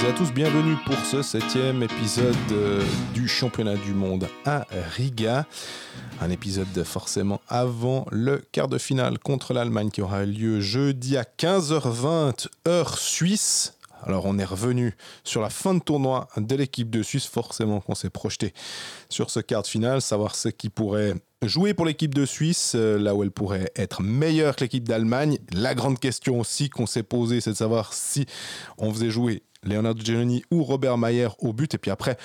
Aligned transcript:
et 0.00 0.06
à 0.06 0.12
tous, 0.12 0.32
bienvenue 0.32 0.76
pour 0.86 0.96
ce 1.04 1.20
septième 1.20 1.82
épisode 1.82 2.34
euh, 2.52 2.82
du 3.12 3.28
championnat 3.28 3.74
du 3.74 3.92
monde 3.92 4.26
à 4.46 4.66
Riga. 4.96 5.44
Un 6.20 6.30
épisode 6.30 6.82
forcément 6.84 7.42
avant 7.46 8.06
le 8.10 8.42
quart 8.52 8.68
de 8.68 8.78
finale 8.78 9.18
contre 9.18 9.52
l'Allemagne 9.52 9.90
qui 9.90 10.00
aura 10.00 10.24
lieu 10.24 10.60
jeudi 10.60 11.18
à 11.18 11.24
15h20 11.24 12.46
heure 12.66 12.96
suisse. 12.96 13.74
Alors 14.02 14.26
on 14.26 14.38
est 14.38 14.44
revenu 14.44 14.94
sur 15.24 15.40
la 15.40 15.50
fin 15.50 15.74
de 15.74 15.80
tournoi 15.80 16.28
de 16.36 16.56
l'équipe 16.56 16.90
de 16.90 17.02
Suisse, 17.02 17.26
forcément 17.26 17.80
qu'on 17.80 17.94
s'est 17.94 18.10
projeté 18.10 18.52
sur 19.08 19.30
ce 19.30 19.40
quart 19.40 19.62
de 19.62 19.66
finale, 19.66 20.00
savoir 20.00 20.34
ce 20.34 20.48
qui 20.48 20.68
pourrait 20.68 21.14
jouer 21.42 21.74
pour 21.74 21.86
l'équipe 21.86 22.14
de 22.14 22.24
Suisse, 22.24 22.72
euh, 22.74 22.98
là 22.98 23.14
où 23.14 23.22
elle 23.22 23.30
pourrait 23.30 23.70
être 23.76 24.02
meilleure 24.02 24.56
que 24.56 24.64
l'équipe 24.64 24.86
d'Allemagne. 24.88 25.38
La 25.52 25.74
grande 25.74 25.98
question 25.98 26.38
aussi 26.40 26.70
qu'on 26.70 26.86
s'est 26.86 27.02
posée, 27.02 27.40
c'est 27.40 27.50
de 27.50 27.56
savoir 27.56 27.92
si 27.92 28.26
on 28.78 28.92
faisait 28.92 29.10
jouer 29.10 29.42
Leonardo 29.64 30.02
Giannini 30.02 30.44
ou 30.50 30.62
Robert 30.64 30.98
Mayer 30.98 31.28
au 31.38 31.52
but. 31.52 31.74
Et 31.74 31.78
puis 31.78 31.90
après, 31.90 32.16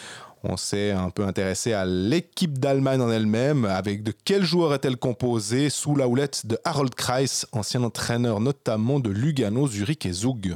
on 0.44 0.58
s'est 0.58 0.92
un 0.92 1.10
peu 1.10 1.26
intéressé 1.26 1.74
à 1.74 1.86
l'équipe 1.86 2.58
d'Allemagne 2.58 3.02
en 3.02 3.12
elle-même, 3.12 3.66
avec 3.66 4.04
de 4.04 4.12
quels 4.12 4.44
joueurs 4.44 4.74
est-elle 4.74 4.98
composée 4.98 5.70
sous 5.70 5.96
la 5.96 6.08
houlette 6.08 6.46
de 6.46 6.58
Harold 6.64 6.94
Kreis, 6.96 7.46
ancien 7.52 7.84
entraîneur 7.84 8.40
notamment 8.40 9.00
de 9.00 9.10
Lugano, 9.10 9.68
Zurich 9.68 10.06
et 10.06 10.14
Zug. 10.14 10.56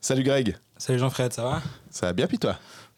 Salut 0.00 0.24
Greg. 0.24 0.56
Salut 0.76 0.98
Jean-Fred, 0.98 1.32
ça 1.32 1.44
va? 1.44 1.62
Ça 1.90 2.06
va 2.06 2.12
bien, 2.12 2.26
puis 2.26 2.38
toi? 2.38 2.56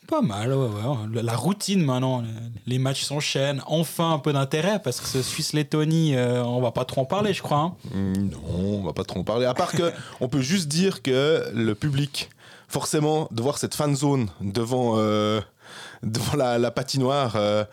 Pas 0.08 0.22
mal, 0.22 0.52
ouais, 0.52 0.66
ouais. 0.66 1.22
La 1.22 1.36
routine 1.36 1.84
maintenant, 1.84 2.24
les 2.66 2.78
matchs 2.78 3.04
s'enchaînent. 3.04 3.62
Enfin 3.66 4.14
un 4.14 4.18
peu 4.18 4.32
d'intérêt 4.32 4.80
parce 4.82 5.00
que 5.00 5.06
ce 5.06 5.22
Suisse-Lettonie, 5.22 6.16
euh, 6.16 6.42
on 6.42 6.60
va 6.60 6.72
pas 6.72 6.84
trop 6.84 7.02
en 7.02 7.04
parler, 7.04 7.32
je 7.34 7.42
crois. 7.42 7.58
Hein. 7.58 7.74
Mm, 7.94 8.30
non, 8.30 8.38
on 8.48 8.82
va 8.82 8.92
pas 8.92 9.04
trop 9.04 9.20
en 9.20 9.24
parler. 9.24 9.46
À 9.46 9.54
part 9.54 9.72
que 9.72 9.92
on 10.20 10.28
peut 10.28 10.40
juste 10.40 10.68
dire 10.68 11.02
que 11.02 11.50
le 11.54 11.74
public, 11.74 12.30
forcément, 12.66 13.28
de 13.30 13.42
voir 13.42 13.58
cette 13.58 13.74
fan 13.74 13.94
zone 13.94 14.28
devant, 14.40 14.94
euh, 14.96 15.40
devant 16.02 16.36
la, 16.36 16.70
patinoire. 16.70 17.36
Euh, 17.36 17.64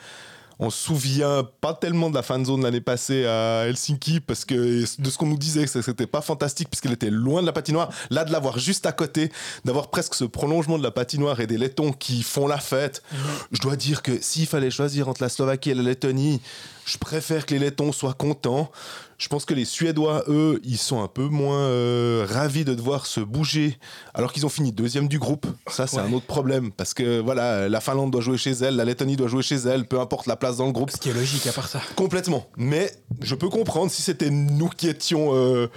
on 0.60 0.70
se 0.70 0.78
souvient 0.78 1.48
pas 1.62 1.74
tellement 1.74 2.10
de 2.10 2.16
la 2.16 2.22
fan 2.22 2.46
zone 2.46 2.64
l'année 2.64 2.82
passée 2.82 3.26
à 3.26 3.64
Helsinki 3.66 4.20
parce 4.20 4.44
que 4.44 4.84
de 5.02 5.10
ce 5.10 5.18
qu'on 5.18 5.28
nous 5.28 5.38
disait, 5.38 5.66
c'était 5.68 6.06
pas 6.06 6.22
fantastique 6.22 6.70
puisqu'elle 6.70 6.92
était 6.92 7.10
loin 7.10 7.42
de 7.42 7.46
la 7.46 7.54
patinoire. 7.54 7.90
Là, 8.10 8.26
de 8.26 8.32
l'avoir 8.32 8.60
juste 8.60 8.86
à 8.86 8.92
côté, 8.92 9.32
d'avoir 9.64 9.90
presque 9.90 10.16
ce 10.16 10.26
prolongement 10.26 10.78
de 10.78 10.84
la 10.84 10.92
patinoire 10.92 11.40
et 11.40 11.48
des 11.48 11.58
Lettons 11.58 11.94
qui 11.94 12.24
font 12.24 12.46
la 12.46 12.58
fête. 12.58 13.02
Mhm. 13.12 13.20
Je 13.54 13.62
dois 13.62 13.78
dire 13.78 14.02
que 14.02 14.22
s'il 14.22 14.48
fallait 14.48 14.72
choisir 14.72 15.08
entre 15.08 15.24
la 15.24 15.30
Slovaquie 15.30 15.72
et 15.72 15.76
la 15.76 15.84
Lettonie, 15.84 16.42
je 16.90 16.98
préfère 16.98 17.46
que 17.46 17.54
les 17.54 17.60
Lettons 17.60 17.92
soient 17.92 18.14
contents. 18.14 18.72
Je 19.20 19.28
pense 19.28 19.46
que 19.46 19.54
les 19.54 19.66
Suédois, 19.66 20.24
eux, 20.28 20.60
ils 20.64 20.78
sont 20.78 21.04
un 21.04 21.08
peu 21.08 21.26
moins 21.26 21.60
euh, 21.60 22.26
ravis 22.28 22.64
de 22.66 22.74
devoir 22.74 23.06
se 23.06 23.20
bouger 23.20 23.78
alors 24.14 24.32
qu'ils 24.32 24.46
ont 24.46 24.50
fini 24.50 24.72
deuxième 24.72 25.08
du 25.08 25.20
groupe. 25.20 25.46
Ça, 25.68 25.88
c'est 25.88 26.00
un 26.00 26.12
autre 26.14 26.26
problème 26.26 26.72
parce 26.72 26.94
que 26.94 27.20
voilà, 27.20 27.68
la 27.68 27.82
Finlande 27.82 28.12
doit 28.12 28.22
jouer 28.22 28.38
chez 28.38 28.52
elle, 28.52 28.78
la 28.78 28.86
Lettonie 28.86 29.18
doit 29.18 29.28
jouer 29.28 29.44
chez 29.44 29.58
elle, 29.58 29.86
peu 29.86 30.00
importe 30.00 30.26
la 30.26 30.38
place 30.38 30.58
dans 30.58 30.66
le 30.66 30.72
groupe. 30.72 30.90
Ce 30.90 30.98
qui 30.98 31.10
est 31.10 31.14
logique 31.14 31.46
à 31.48 31.52
part 31.52 31.68
ça. 31.68 31.82
Complètement. 31.96 32.48
Mais 32.58 32.92
je 33.22 33.36
peux 33.36 33.50
comprendre 33.50 33.92
si 33.92 34.02
c'était 34.02 34.30
nous 34.30 34.70
qui 34.70 34.88
étions 34.88 35.36
euh, 35.36 35.68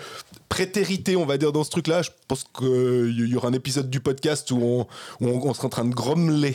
prétérité, 0.52 1.16
on 1.16 1.24
va 1.24 1.38
dire, 1.38 1.50
dans 1.50 1.64
ce 1.64 1.70
truc-là. 1.70 2.02
Je 2.02 2.10
pense 2.28 2.44
qu'il 2.44 3.26
y 3.26 3.34
aura 3.36 3.48
un 3.48 3.54
épisode 3.54 3.88
du 3.88 4.00
podcast 4.00 4.50
où 4.50 4.86
on, 5.22 5.26
on, 5.26 5.54
sera 5.54 5.68
en 5.68 5.70
train 5.70 5.84
de 5.86 5.94
grommeler. 5.94 6.54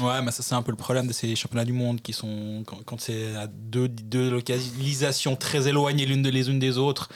Ouais, 0.00 0.22
mais 0.22 0.30
ça, 0.30 0.44
c'est 0.44 0.54
un 0.54 0.62
peu 0.62 0.70
le 0.70 0.76
problème 0.76 1.08
de 1.08 1.12
ces 1.12 1.34
championnats 1.34 1.64
du 1.64 1.72
monde 1.72 2.00
qui 2.00 2.12
sont, 2.12 2.62
quand, 2.64 3.00
c'est 3.00 3.34
à 3.34 3.48
deux, 3.48 3.88
deux 3.88 4.30
localisations 4.30 5.34
très 5.34 5.66
éloignées 5.66 6.06
l'une 6.06 6.22
de 6.22 6.30
les 6.30 6.48
unes 6.48 6.60
des 6.60 6.78
autres. 6.78 7.08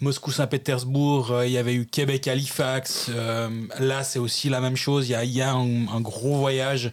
Moscou-Saint-Pétersbourg, 0.00 1.30
euh, 1.30 1.46
il 1.46 1.52
y 1.52 1.58
avait 1.58 1.74
eu 1.74 1.86
Québec-Halifax. 1.86 3.10
Euh, 3.10 3.48
là, 3.78 4.02
c'est 4.02 4.18
aussi 4.18 4.48
la 4.48 4.60
même 4.60 4.76
chose. 4.76 5.08
Il 5.08 5.30
y 5.30 5.42
a, 5.42 5.52
un, 5.52 6.00
gros 6.00 6.38
voyage. 6.38 6.90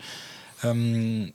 Euh, 0.63 1.25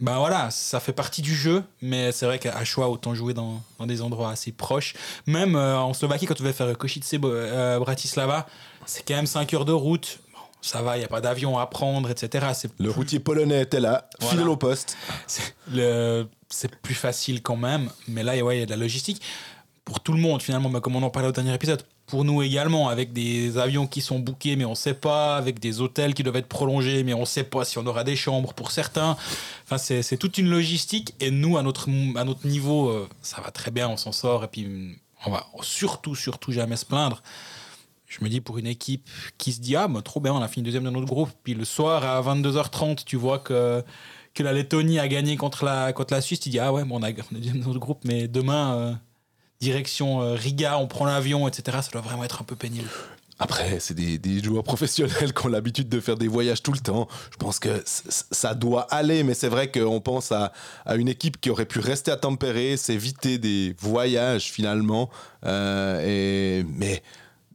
ben 0.00 0.18
voilà, 0.18 0.50
ça 0.50 0.80
fait 0.80 0.92
partie 0.92 1.22
du 1.22 1.34
jeu, 1.34 1.62
mais 1.80 2.10
c'est 2.10 2.26
vrai 2.26 2.40
qu'à 2.40 2.64
choix, 2.64 2.88
autant 2.88 3.14
jouer 3.14 3.32
dans, 3.32 3.62
dans, 3.78 3.86
des 3.86 4.02
endroits 4.02 4.30
assez 4.30 4.50
proches. 4.50 4.94
Même 5.26 5.54
euh, 5.54 5.78
en 5.78 5.94
Slovaquie, 5.94 6.26
quand 6.26 6.34
tu 6.34 6.42
vas 6.42 6.52
faire 6.52 6.76
Košice, 6.76 7.14
euh, 7.22 7.78
Bratislava, 7.78 8.46
c'est 8.86 9.06
quand 9.06 9.14
même 9.14 9.26
5 9.26 9.54
heures 9.54 9.64
de 9.64 9.72
route. 9.72 10.18
Bon, 10.32 10.40
ça 10.62 10.82
va, 10.82 10.96
il 10.96 11.00
n'y 11.00 11.04
a 11.04 11.08
pas 11.08 11.20
d'avion 11.20 11.58
à 11.58 11.66
prendre, 11.66 12.10
etc. 12.10 12.46
Le 12.80 12.90
routier 12.90 13.20
polonais 13.20 13.62
était 13.62 13.80
là, 13.80 14.08
fidèle 14.20 14.48
au 14.48 14.56
poste. 14.56 14.96
C'est 15.28 16.76
plus 16.82 16.94
facile 16.94 17.40
quand 17.40 17.56
même, 17.56 17.88
mais 18.08 18.24
là, 18.24 18.34
il 18.36 18.58
y 18.58 18.62
a 18.62 18.66
de 18.66 18.70
la 18.70 18.76
logistique. 18.76 19.22
Pour 19.84 20.00
tout 20.00 20.12
le 20.12 20.18
monde, 20.18 20.42
finalement, 20.42 20.70
bah, 20.70 20.80
comme 20.80 20.96
on 20.96 21.02
en 21.02 21.10
parlait 21.10 21.28
au 21.28 21.32
dernier 21.32 21.54
épisode, 21.54 21.84
pour 22.06 22.24
nous 22.24 22.42
également, 22.42 22.88
avec 22.88 23.12
des 23.12 23.56
avions 23.56 23.86
qui 23.86 24.02
sont 24.02 24.18
bookés, 24.18 24.56
mais 24.56 24.64
on 24.64 24.70
ne 24.70 24.74
sait 24.74 24.94
pas, 24.94 25.36
avec 25.36 25.58
des 25.58 25.80
hôtels 25.80 26.14
qui 26.14 26.22
doivent 26.22 26.36
être 26.36 26.48
prolongés, 26.48 27.02
mais 27.02 27.14
on 27.14 27.20
ne 27.20 27.24
sait 27.24 27.44
pas 27.44 27.64
si 27.64 27.78
on 27.78 27.86
aura 27.86 28.04
des 28.04 28.16
chambres 28.16 28.52
pour 28.52 28.72
certains. 28.72 29.16
Enfin, 29.64 29.78
c'est 29.78 30.16
toute 30.18 30.36
une 30.36 30.50
logistique. 30.50 31.14
Et 31.20 31.30
nous, 31.30 31.56
à 31.56 31.62
notre, 31.62 31.88
niveau, 32.46 32.88
euh, 32.88 33.08
ça 33.22 33.40
va 33.40 33.50
très 33.50 33.70
bien, 33.70 33.88
on 33.88 33.96
s'en 33.96 34.12
sort. 34.12 34.44
Et 34.44 34.48
puis, 34.48 34.98
on 35.24 35.30
va 35.30 35.46
surtout, 35.62 36.14
surtout 36.14 36.52
jamais 36.52 36.76
se 36.76 36.84
plaindre. 36.84 37.22
Je 38.06 38.22
me 38.22 38.28
dis, 38.28 38.42
pour 38.42 38.58
une 38.58 38.66
équipe 38.66 39.08
qui 39.38 39.52
se 39.52 39.60
dit, 39.60 39.74
ah, 39.74 39.88
bah, 39.88 40.02
trop 40.02 40.20
bien, 40.20 40.34
on 40.34 40.42
a 40.42 40.48
fini 40.48 40.62
deuxième 40.62 40.84
dans 40.84 40.92
notre 40.92 41.06
groupe. 41.06 41.30
Puis 41.42 41.54
le 41.54 41.64
soir, 41.64 42.04
à 42.04 42.20
22h30, 42.20 43.04
tu 43.04 43.16
vois 43.16 43.38
que, 43.38 43.82
que 44.34 44.42
la 44.42 44.52
Lettonie 44.52 44.98
a 44.98 45.08
gagné 45.08 45.38
contre 45.38 45.64
la, 45.64 45.94
contre 45.94 46.12
la 46.12 46.20
Suisse. 46.20 46.40
Tu 46.40 46.50
dis, 46.50 46.58
ah 46.58 46.70
ouais, 46.70 46.84
bon, 46.84 47.00
on, 47.00 47.02
a, 47.02 47.10
on 47.10 47.34
deuxième 47.34 47.60
dans 47.60 47.68
notre 47.68 47.80
groupe, 47.80 48.00
mais 48.04 48.28
demain. 48.28 48.74
Euh, 48.74 48.94
direction 49.60 50.22
euh, 50.22 50.34
Riga, 50.34 50.78
on 50.78 50.86
prend 50.86 51.04
l'avion, 51.04 51.48
etc. 51.48 51.78
Ça 51.82 51.90
doit 51.92 52.02
vraiment 52.02 52.24
être 52.24 52.42
un 52.42 52.44
peu 52.44 52.56
pénible. 52.56 52.88
Après, 53.38 53.80
c'est 53.80 53.94
des, 53.94 54.42
joueurs 54.42 54.62
professionnels 54.64 55.32
qui 55.32 55.46
ont 55.46 55.48
l'habitude 55.48 55.88
de 55.88 56.00
faire 56.00 56.16
des 56.16 56.28
voyages 56.28 56.62
tout 56.62 56.72
le 56.72 56.78
temps. 56.78 57.08
Je 57.32 57.36
pense 57.36 57.58
que 57.58 57.82
ça 57.84 58.54
doit 58.54 58.82
aller, 58.94 59.24
mais 59.24 59.34
c'est 59.34 59.48
vrai 59.48 59.70
qu'on 59.70 60.00
pense 60.00 60.32
à, 60.32 60.52
une 60.96 61.08
équipe 61.08 61.40
qui 61.40 61.50
aurait 61.50 61.66
pu 61.66 61.80
rester 61.80 62.10
à 62.10 62.16
tempérer, 62.16 62.76
s'éviter 62.76 63.38
des 63.38 63.74
voyages 63.78 64.52
finalement. 64.52 65.10
Euh, 65.44 66.00
et, 66.60 66.64
mais 66.64 67.02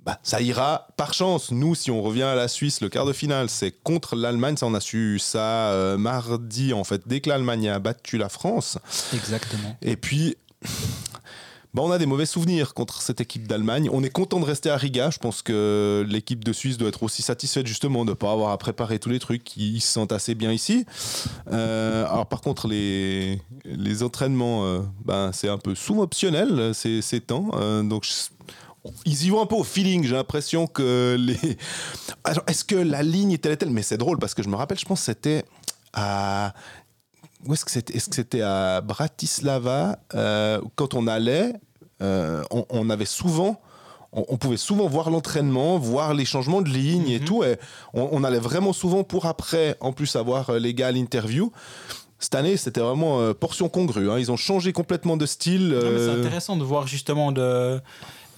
bah, 0.06 0.20
ça 0.24 0.42
ira 0.42 0.88
par 0.98 1.14
chance. 1.14 1.52
Nous, 1.52 1.76
si 1.76 1.92
on 1.92 2.02
revient 2.02 2.24
à 2.24 2.36
la 2.36 2.48
Suisse, 2.48 2.82
le 2.82 2.90
quart 2.90 3.06
de 3.06 3.14
finale, 3.14 3.50
c'est 3.50 3.72
contre 3.72 4.16
l'Allemagne. 4.16 4.58
Ça, 4.58 4.66
on 4.66 4.74
a 4.74 4.82
su 4.82 5.18
ça 5.18 5.72
euh, 5.72 5.98
mardi, 5.98 6.74
en 6.74 6.84
fait, 6.84 7.04
dès 7.08 7.22
que 7.22 7.30
l'Allemagne 7.30 7.70
a 7.70 7.80
battu 7.80 8.18
la 8.18 8.30
France. 8.30 8.78
Exactement. 9.14 9.78
Et 9.82 9.96
puis, 9.96 10.36
bah, 11.74 11.84
on 11.84 11.92
a 11.92 11.98
des 11.98 12.06
mauvais 12.06 12.26
souvenirs 12.26 12.74
contre 12.74 13.02
cette 13.02 13.22
équipe 13.22 13.48
d'Allemagne. 13.48 13.90
On 13.92 14.04
est 14.04 14.10
content 14.10 14.40
de 14.40 14.46
rester 14.46 14.70
à 14.70 14.78
Riga. 14.78 15.10
Je 15.12 15.20
pense 15.20 15.42
que 15.42 16.06
l'équipe 16.08 16.44
de 16.44 16.54
Suisse 16.54 16.78
doit 16.78 16.90
être 16.90 17.04
aussi 17.04 17.22
satisfaite 17.22 17.68
justement 17.68 18.06
de 18.06 18.12
ne 18.12 18.16
pas 18.16 18.32
avoir 18.32 18.52
à 18.52 18.58
préparer 18.58 19.00
tous 19.00 19.10
les 19.10 19.20
trucs. 19.20 19.56
Ils 19.58 19.82
se 19.82 19.94
sentent 19.94 20.12
assez 20.12 20.36
bien 20.36 20.52
ici. 20.52 20.86
Euh, 21.52 22.06
alors 22.08 22.28
par 22.28 22.42
contre, 22.42 22.68
les, 22.68 23.42
les 23.66 24.04
entraînements, 24.04 24.84
ben, 25.06 25.32
c'est 25.34 25.50
un 25.50 25.58
peu 25.58 25.76
sous-optionnel 25.76 26.74
ces, 26.74 27.02
ces 27.02 27.22
temps. 27.22 27.50
Euh, 27.54 27.84
donc 27.84 28.06
ils 29.06 29.26
y 29.26 29.30
vont 29.30 29.42
un 29.42 29.46
peu 29.46 29.56
au 29.56 29.64
feeling. 29.64 30.04
J'ai 30.04 30.16
l'impression 30.16 30.68
que 30.68 31.16
les. 31.20 31.38
Est-ce 32.48 32.64
que 32.64 32.76
la 32.76 33.04
ligne 33.04 33.32
était 33.32 33.56
telle? 33.56 33.72
Mais 33.72 33.82
c'est 33.82 33.98
drôle 33.98 34.20
parce 34.20 34.34
que 34.34 34.44
je 34.44 34.50
me 34.50 34.56
rappelle, 34.56 34.80
je 34.80 34.86
pense 34.86 35.00
que 35.00 35.06
c'était 35.06 35.46
à 35.94 36.54
où 37.46 37.54
est-ce 37.54 37.66
que 37.66 37.72
c'était 37.72 37.96
Est-ce 37.96 38.10
que 38.10 38.16
c'était 38.16 38.42
à 38.42 38.82
Bratislava 38.82 40.00
euh, 40.14 40.62
Quand 40.76 40.94
on 40.94 41.08
allait, 41.08 41.54
euh, 42.02 42.44
on, 42.52 42.90
avait 42.90 43.06
souvent. 43.06 43.62
On, 44.12 44.38
pouvait 44.38 44.58
souvent 44.58 44.88
voir 44.88 45.10
l'entraînement, 45.10 45.78
voir 45.78 46.14
les 46.14 46.26
changements 46.26 46.62
de 46.62 46.70
ligne 46.70 47.10
et 47.10 47.20
mhm. 47.20 47.26
tout. 47.26 47.44
Et 47.44 47.58
on, 47.94 48.24
allait 48.24 48.40
vraiment 48.40 48.74
souvent 48.74 49.04
pour 49.04 49.26
après, 49.26 49.78
en 49.80 49.94
plus, 49.94 50.16
avoir 50.16 50.50
euh, 50.50 50.60
les 50.60 50.74
gars 50.74 50.88
à 50.88 50.92
l'interview. 50.92 51.52
Cette 52.18 52.36
année, 52.36 52.58
c'était 52.58 52.82
vraiment 52.82 53.34
portion 53.34 53.70
congrue. 53.70 54.12
Hein. 54.12 54.20
Ils 54.20 54.30
ont 54.30 54.38
changé 54.38 54.74
complètement 54.74 55.16
de 55.16 55.26
style. 55.26 55.74
C'est 55.82 56.20
intéressant 56.20 56.58
de 56.58 56.64
voir 56.64 56.86
justement 56.86 57.32
de. 57.32 57.80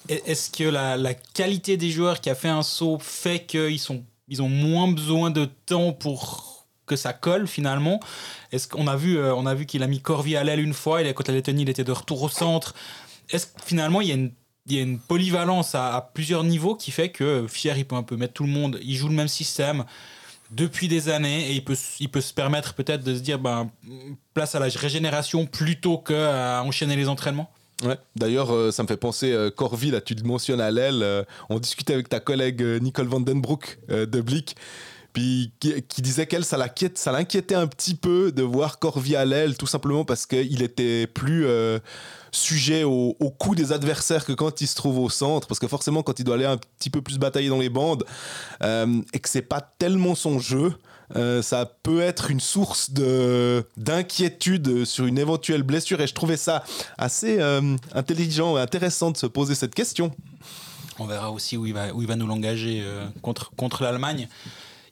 Est-ce 0.07 0.51
que 0.51 0.63
la, 0.63 0.97
la, 0.97 1.15
qualité 1.15 1.77
des 1.77 1.89
joueurs 1.89 2.21
qui 2.21 2.29
a 2.29 2.35
fait 2.35 2.49
un 2.49 2.61
saut 2.63 2.99
fait 2.99 3.45
qu'ils 3.45 3.79
sont 3.79 4.03
ils 4.31 4.41
ont 4.41 4.49
moins 4.49 4.89
besoin 4.89 5.29
de 5.29 5.45
temps 5.65 5.91
pour 5.91 6.60
que 6.91 6.97
ça 6.97 7.13
colle 7.13 7.47
finalement. 7.47 8.01
Est-ce 8.51 8.67
qu'on 8.67 8.87
a 8.87 8.97
vu, 8.97 9.17
euh, 9.17 9.33
on 9.33 9.45
a 9.45 9.55
vu 9.55 9.65
qu'il 9.65 9.81
a 9.81 9.87
mis 9.87 10.01
Corvi 10.01 10.35
à 10.35 10.43
l'aile 10.43 10.59
une 10.59 10.73
fois, 10.73 11.01
et 11.01 11.13
quand 11.13 11.27
la 11.29 11.35
Lettonie, 11.35 11.61
il 11.61 11.69
était 11.69 11.85
de 11.85 11.91
retour 11.93 12.21
au 12.21 12.29
centre. 12.29 12.75
Est-ce 13.29 13.47
que 13.47 13.61
finalement 13.63 14.01
il 14.01 14.09
y 14.09 14.11
a 14.11 14.15
une 14.15 14.31
il 14.67 14.75
y 14.75 14.79
a 14.79 14.83
une 14.83 14.99
polyvalence 14.99 15.73
à, 15.73 16.11
plusieurs 16.13 16.43
niveaux 16.43 16.75
qui 16.75 16.91
fait 16.91 17.09
que 17.09 17.47
Fier, 17.47 17.75
il 17.77 17.85
peut 17.85 17.95
un 17.95 18.03
peu 18.03 18.15
mettre 18.15 18.33
tout 18.33 18.43
le 18.43 18.51
monde, 18.51 18.79
il 18.83 18.95
joue 18.95 19.07
le 19.07 19.15
même 19.15 19.27
système 19.27 19.85
depuis 20.51 20.87
des 20.87 21.09
années 21.09 21.49
et 21.49 21.53
il 21.53 21.63
peut, 21.63 21.75
il 21.99 22.09
peut 22.09 22.21
se 22.21 22.31
permettre 22.31 22.75
peut-être 22.75 23.03
de 23.03 23.15
se 23.15 23.21
dire 23.21 23.39
ben, 23.39 23.71
place 24.35 24.53
à 24.53 24.59
la 24.59 24.67
régénération 24.67 25.47
plutôt 25.47 25.97
qu'à 25.97 26.61
enchaîner 26.63 26.95
les 26.95 27.09
entraînements? 27.09 27.49
Ouais. 27.83 27.97
D'ailleurs, 28.15 28.53
euh, 28.53 28.69
ça 28.69 28.83
me 28.83 28.87
fait 28.87 28.97
penser, 28.97 29.31
euh, 29.31 29.49
Corvi, 29.49 29.89
là, 29.89 29.99
tu 29.99 30.13
le 30.13 30.21
mentionnes 30.21 30.61
à 30.61 30.69
l'aile. 30.69 31.25
on 31.49 31.57
discutait 31.57 31.93
avec 31.93 32.07
ta 32.07 32.19
collègue 32.19 32.61
Nicole 32.61 33.07
Vandenbroek 33.07 33.79
de 33.89 34.21
Blick 34.21 34.55
puis 35.13 35.51
qui, 35.59 36.01
disait 36.01 36.25
qu'elle, 36.25 36.45
ça 36.45 36.57
l'inquiétait 36.57 37.55
un 37.55 37.67
petit 37.67 37.95
peu 37.95 38.31
de 38.31 38.43
voir 38.43 38.79
Corvi 38.79 39.15
à 39.15 39.25
l'aile, 39.25 39.57
tout 39.57 39.67
simplement 39.67 40.05
parce 40.05 40.25
qu'il 40.25 40.61
était 40.61 41.05
plus 41.07 41.45
euh, 41.45 41.79
sujet 42.31 42.83
au, 42.83 43.17
au, 43.19 43.29
coup 43.29 43.55
des 43.55 43.73
adversaires 43.73 44.25
que 44.25 44.31
quand 44.31 44.61
il 44.61 44.67
se 44.67 44.75
trouve 44.75 44.99
au 44.99 45.09
centre, 45.09 45.47
parce 45.47 45.59
que 45.59 45.67
forcément, 45.67 46.01
quand 46.01 46.19
il 46.19 46.23
doit 46.23 46.35
aller 46.35 46.45
un 46.45 46.57
petit 46.57 46.89
peu 46.89 47.01
plus 47.01 47.17
batailler 47.17 47.49
dans 47.49 47.59
les 47.59 47.69
bandes, 47.69 48.05
euh, 48.63 49.01
et 49.13 49.19
que 49.19 49.27
c'est 49.27 49.41
pas 49.41 49.61
tellement 49.61 50.15
son 50.15 50.39
jeu, 50.39 50.73
euh, 51.17 51.41
ça 51.41 51.65
peut 51.83 51.99
être 51.99 52.31
une 52.31 52.39
source 52.39 52.91
de 52.91 53.65
d'inquiétude 53.75 54.85
sur 54.85 55.05
une 55.05 55.17
éventuelle 55.17 55.63
blessure. 55.63 55.99
Et 55.99 56.07
je 56.07 56.13
trouvais 56.13 56.37
ça 56.37 56.63
assez 56.97 57.41
intelligent 57.93 58.57
et 58.57 58.61
intéressant 58.61 59.11
de 59.11 59.17
se 59.17 59.25
poser 59.25 59.55
cette 59.55 59.75
question. 59.75 60.13
On 60.99 61.05
verra 61.05 61.31
aussi 61.31 61.57
où 61.57 61.65
il 61.65 61.73
va, 61.73 61.93
où 61.93 62.01
il 62.01 62.07
va 62.07 62.15
nous 62.15 62.27
l'engager 62.27 62.85
contre, 63.21 63.51
contre 63.57 63.83
l'Allemagne 63.83 64.29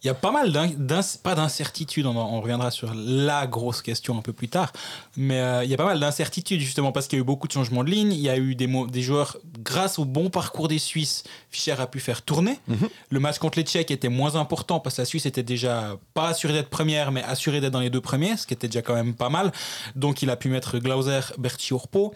il 0.04 0.08
y 0.08 0.10
a 0.10 0.14
pas 0.14 0.32
mal 0.32 0.52
d'incertitudes, 0.52 2.06
on, 2.06 2.42
reviendra 2.42 2.72
sur 2.72 2.94
la 2.94 3.48
grosse 3.48 3.82
question 3.82 4.18
un 4.18 4.22
peu 4.22 4.32
plus 4.32 4.48
tard, 4.48 4.72
mais 5.18 5.40
euh, 5.40 5.64
il 5.64 5.70
y 5.70 5.74
a 5.74 5.78
pas 5.78 5.86
mal 5.86 6.00
d'incertitudes 6.00 6.62
justement 6.62 6.92
parce 6.94 7.08
qu'il 7.08 7.18
y 7.18 7.20
a 7.20 7.24
eu 7.24 7.26
beaucoup 7.26 7.48
de 7.48 7.52
changements 7.52 7.84
de 7.84 7.90
ligne, 7.90 8.14
il 8.14 8.20
y 8.20 8.30
a 8.30 8.38
eu 8.38 8.56
des, 8.56 8.68
des 8.68 9.02
joueurs, 9.02 9.38
grâce 9.62 10.00
au 10.00 10.06
bon 10.06 10.30
parcours 10.30 10.70
des 10.70 10.80
Suisses, 10.80 11.24
Fischer 11.50 11.76
a 11.80 11.88
pu 11.88 12.00
faire 12.00 12.22
tourner. 12.22 12.60
Mhm. 12.68 12.90
Le 13.10 13.20
match 13.20 13.40
contre 13.40 13.60
les 13.60 13.66
Tchèques 13.66 13.92
était 13.92 14.10
moins 14.10 14.36
important 14.36 14.80
parce 14.80 14.96
que 14.96 15.02
la 15.02 15.06
Suisse 15.06 15.26
était 15.26 15.44
déjà 15.44 15.98
pas 16.14 16.30
assurée 16.30 16.54
d'être 16.54 16.70
première, 16.70 17.12
mais 17.12 17.24
assurée 17.24 17.60
d'être 17.60 17.74
dans 17.74 17.80
les 17.82 17.90
deux 17.90 18.02
premiers, 18.02 18.38
ce 18.38 18.48
qui 18.48 18.54
était 18.54 18.68
déjà 18.68 18.82
quand 18.82 18.96
même 18.96 19.14
pas 19.14 19.30
mal. 19.30 19.52
Donc 19.96 20.22
il 20.22 20.30
a 20.30 20.38
pu 20.38 20.48
mettre 20.48 20.80
Glauser, 20.80 21.22
Berti 21.38 21.74
Urpo. 21.74 22.14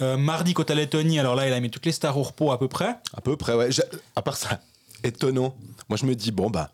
Euh, 0.00 0.16
mardi 0.16 0.54
contre 0.54 0.72
la 0.72 0.80
Lettonie, 0.80 1.18
alors 1.18 1.34
là 1.34 1.46
il 1.46 1.52
a 1.52 1.60
mis 1.60 1.70
toutes 1.70 1.84
les 1.84 1.92
stars 1.92 2.16
au 2.16 2.22
repos 2.22 2.50
à 2.50 2.58
peu 2.58 2.68
près. 2.68 2.96
À 3.14 3.20
peu 3.20 3.36
près, 3.36 3.54
ouais. 3.54 3.68
À 4.16 4.22
part 4.22 4.36
ça, 4.36 4.60
étonnant. 5.04 5.54
Moi 5.88 5.96
je 5.96 6.06
me 6.06 6.14
dis, 6.14 6.32
bon 6.32 6.48
bah 6.48 6.70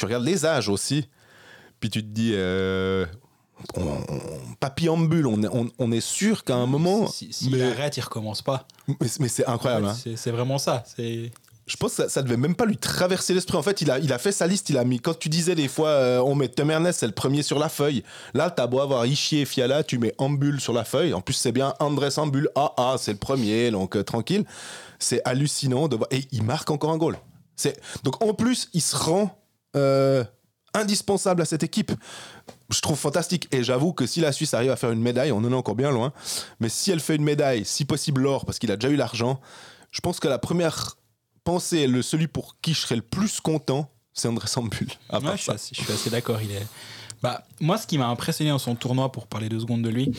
tu 0.00 0.06
regardes 0.06 0.24
les 0.24 0.46
âges 0.46 0.70
aussi, 0.70 1.08
puis 1.78 1.90
tu 1.90 2.02
te 2.02 2.08
dis, 2.08 2.32
euh, 2.34 3.04
on, 3.76 3.98
papillambule, 4.58 5.26
on, 5.26 5.68
on, 5.78 5.92
est 5.92 6.00
sûr 6.00 6.42
qu'à 6.42 6.56
un 6.56 6.64
moment. 6.64 7.06
S'il 7.06 7.34
si, 7.34 7.50
mais... 7.50 7.62
arrête, 7.62 7.98
il 7.98 8.00
recommence 8.00 8.40
pas. 8.40 8.66
Mais, 9.18 9.28
c'est 9.28 9.46
incroyable. 9.46 9.88
Hein. 9.88 9.96
C'est 10.16 10.30
vraiment 10.30 10.56
ça. 10.56 10.84
Je 10.98 11.76
pense 11.76 11.96
que 11.96 12.08
ça, 12.08 12.22
ne 12.22 12.26
devait 12.26 12.38
même 12.38 12.54
pas 12.54 12.64
lui 12.64 12.78
traverser 12.78 13.34
l'esprit. 13.34 13.58
En 13.58 13.62
fait, 13.62 13.82
il 13.82 13.90
a, 13.90 13.98
il 13.98 14.10
a 14.12 14.18
fait 14.18 14.32
sa 14.32 14.46
liste. 14.46 14.70
Il 14.70 14.78
a 14.78 14.84
mis. 14.84 15.00
Quand 15.00 15.16
tu 15.16 15.28
disais 15.28 15.54
des 15.54 15.68
fois, 15.68 15.88
euh, 15.88 16.18
on 16.20 16.34
met 16.34 16.48
Temernes, 16.48 16.92
c'est 16.92 17.06
le 17.06 17.12
premier 17.12 17.42
sur 17.42 17.58
la 17.58 17.68
feuille. 17.68 18.02
Là, 18.32 18.50
t'as 18.50 18.66
beau 18.66 18.80
avoir 18.80 19.04
Ishii 19.04 19.40
et 19.40 19.44
Fiala, 19.44 19.84
tu 19.84 19.98
mets 19.98 20.14
Ambul 20.16 20.62
sur 20.62 20.72
la 20.72 20.84
feuille. 20.84 21.12
En 21.12 21.20
plus, 21.20 21.34
c'est 21.34 21.52
bien 21.52 21.74
Andrés 21.78 22.16
Ambul. 22.16 22.48
Ah, 22.54 22.72
ah, 22.78 22.96
c'est 22.98 23.12
le 23.12 23.18
premier, 23.18 23.70
donc 23.70 23.96
euh, 23.96 24.02
tranquille. 24.02 24.44
C'est 24.98 25.20
hallucinant 25.26 25.88
de 25.88 25.96
voir. 25.96 26.08
Et 26.10 26.24
il 26.32 26.42
marque 26.42 26.70
encore 26.70 26.90
un 26.90 26.96
goal. 26.96 27.18
Donc 28.02 28.22
en 28.24 28.34
plus, 28.34 28.68
il 28.72 28.80
se 28.80 28.96
rend 28.96 29.39
euh, 29.76 30.24
indispensable 30.74 31.42
à 31.42 31.44
cette 31.44 31.62
équipe. 31.62 31.92
Je 32.70 32.80
trouve 32.80 32.98
fantastique. 32.98 33.48
Et 33.52 33.64
j'avoue 33.64 33.92
que 33.92 34.06
si 34.06 34.20
la 34.20 34.32
Suisse 34.32 34.54
arrive 34.54 34.70
à 34.70 34.76
faire 34.76 34.92
une 34.92 35.00
médaille, 35.00 35.32
on 35.32 35.38
en 35.38 35.50
est 35.50 35.54
encore 35.54 35.74
bien 35.74 35.90
loin, 35.90 36.12
mais 36.60 36.68
si 36.68 36.90
elle 36.90 37.00
fait 37.00 37.16
une 37.16 37.24
médaille, 37.24 37.64
si 37.64 37.84
possible 37.84 38.22
l'or, 38.22 38.44
parce 38.44 38.58
qu'il 38.58 38.70
a 38.70 38.76
déjà 38.76 38.92
eu 38.92 38.96
l'argent, 38.96 39.40
je 39.90 40.00
pense 40.00 40.20
que 40.20 40.28
la 40.28 40.38
première 40.38 40.96
pensée, 41.44 41.86
le, 41.86 42.02
celui 42.02 42.28
pour 42.28 42.56
qui 42.60 42.74
je 42.74 42.80
serais 42.80 42.96
le 42.96 43.02
plus 43.02 43.40
content, 43.40 43.90
c'est 44.12 44.28
André 44.28 44.46
Sambul. 44.46 44.88
je, 45.12 45.36
suis 45.36 45.92
assez, 45.92 46.10
d'accord. 46.10 46.40
Il 46.42 46.52
est... 46.52 46.66
bah, 47.22 47.44
moi, 47.60 47.78
ce 47.78 47.86
qui 47.86 47.98
m'a 47.98 48.08
impressionné 48.08 48.50
dans 48.50 48.58
son 48.58 48.74
tournoi, 48.74 49.10
pour 49.10 49.26
parler 49.26 49.48
deux 49.48 49.60
secondes 49.60 49.82
de 49.82 49.88
lui, 49.88 50.12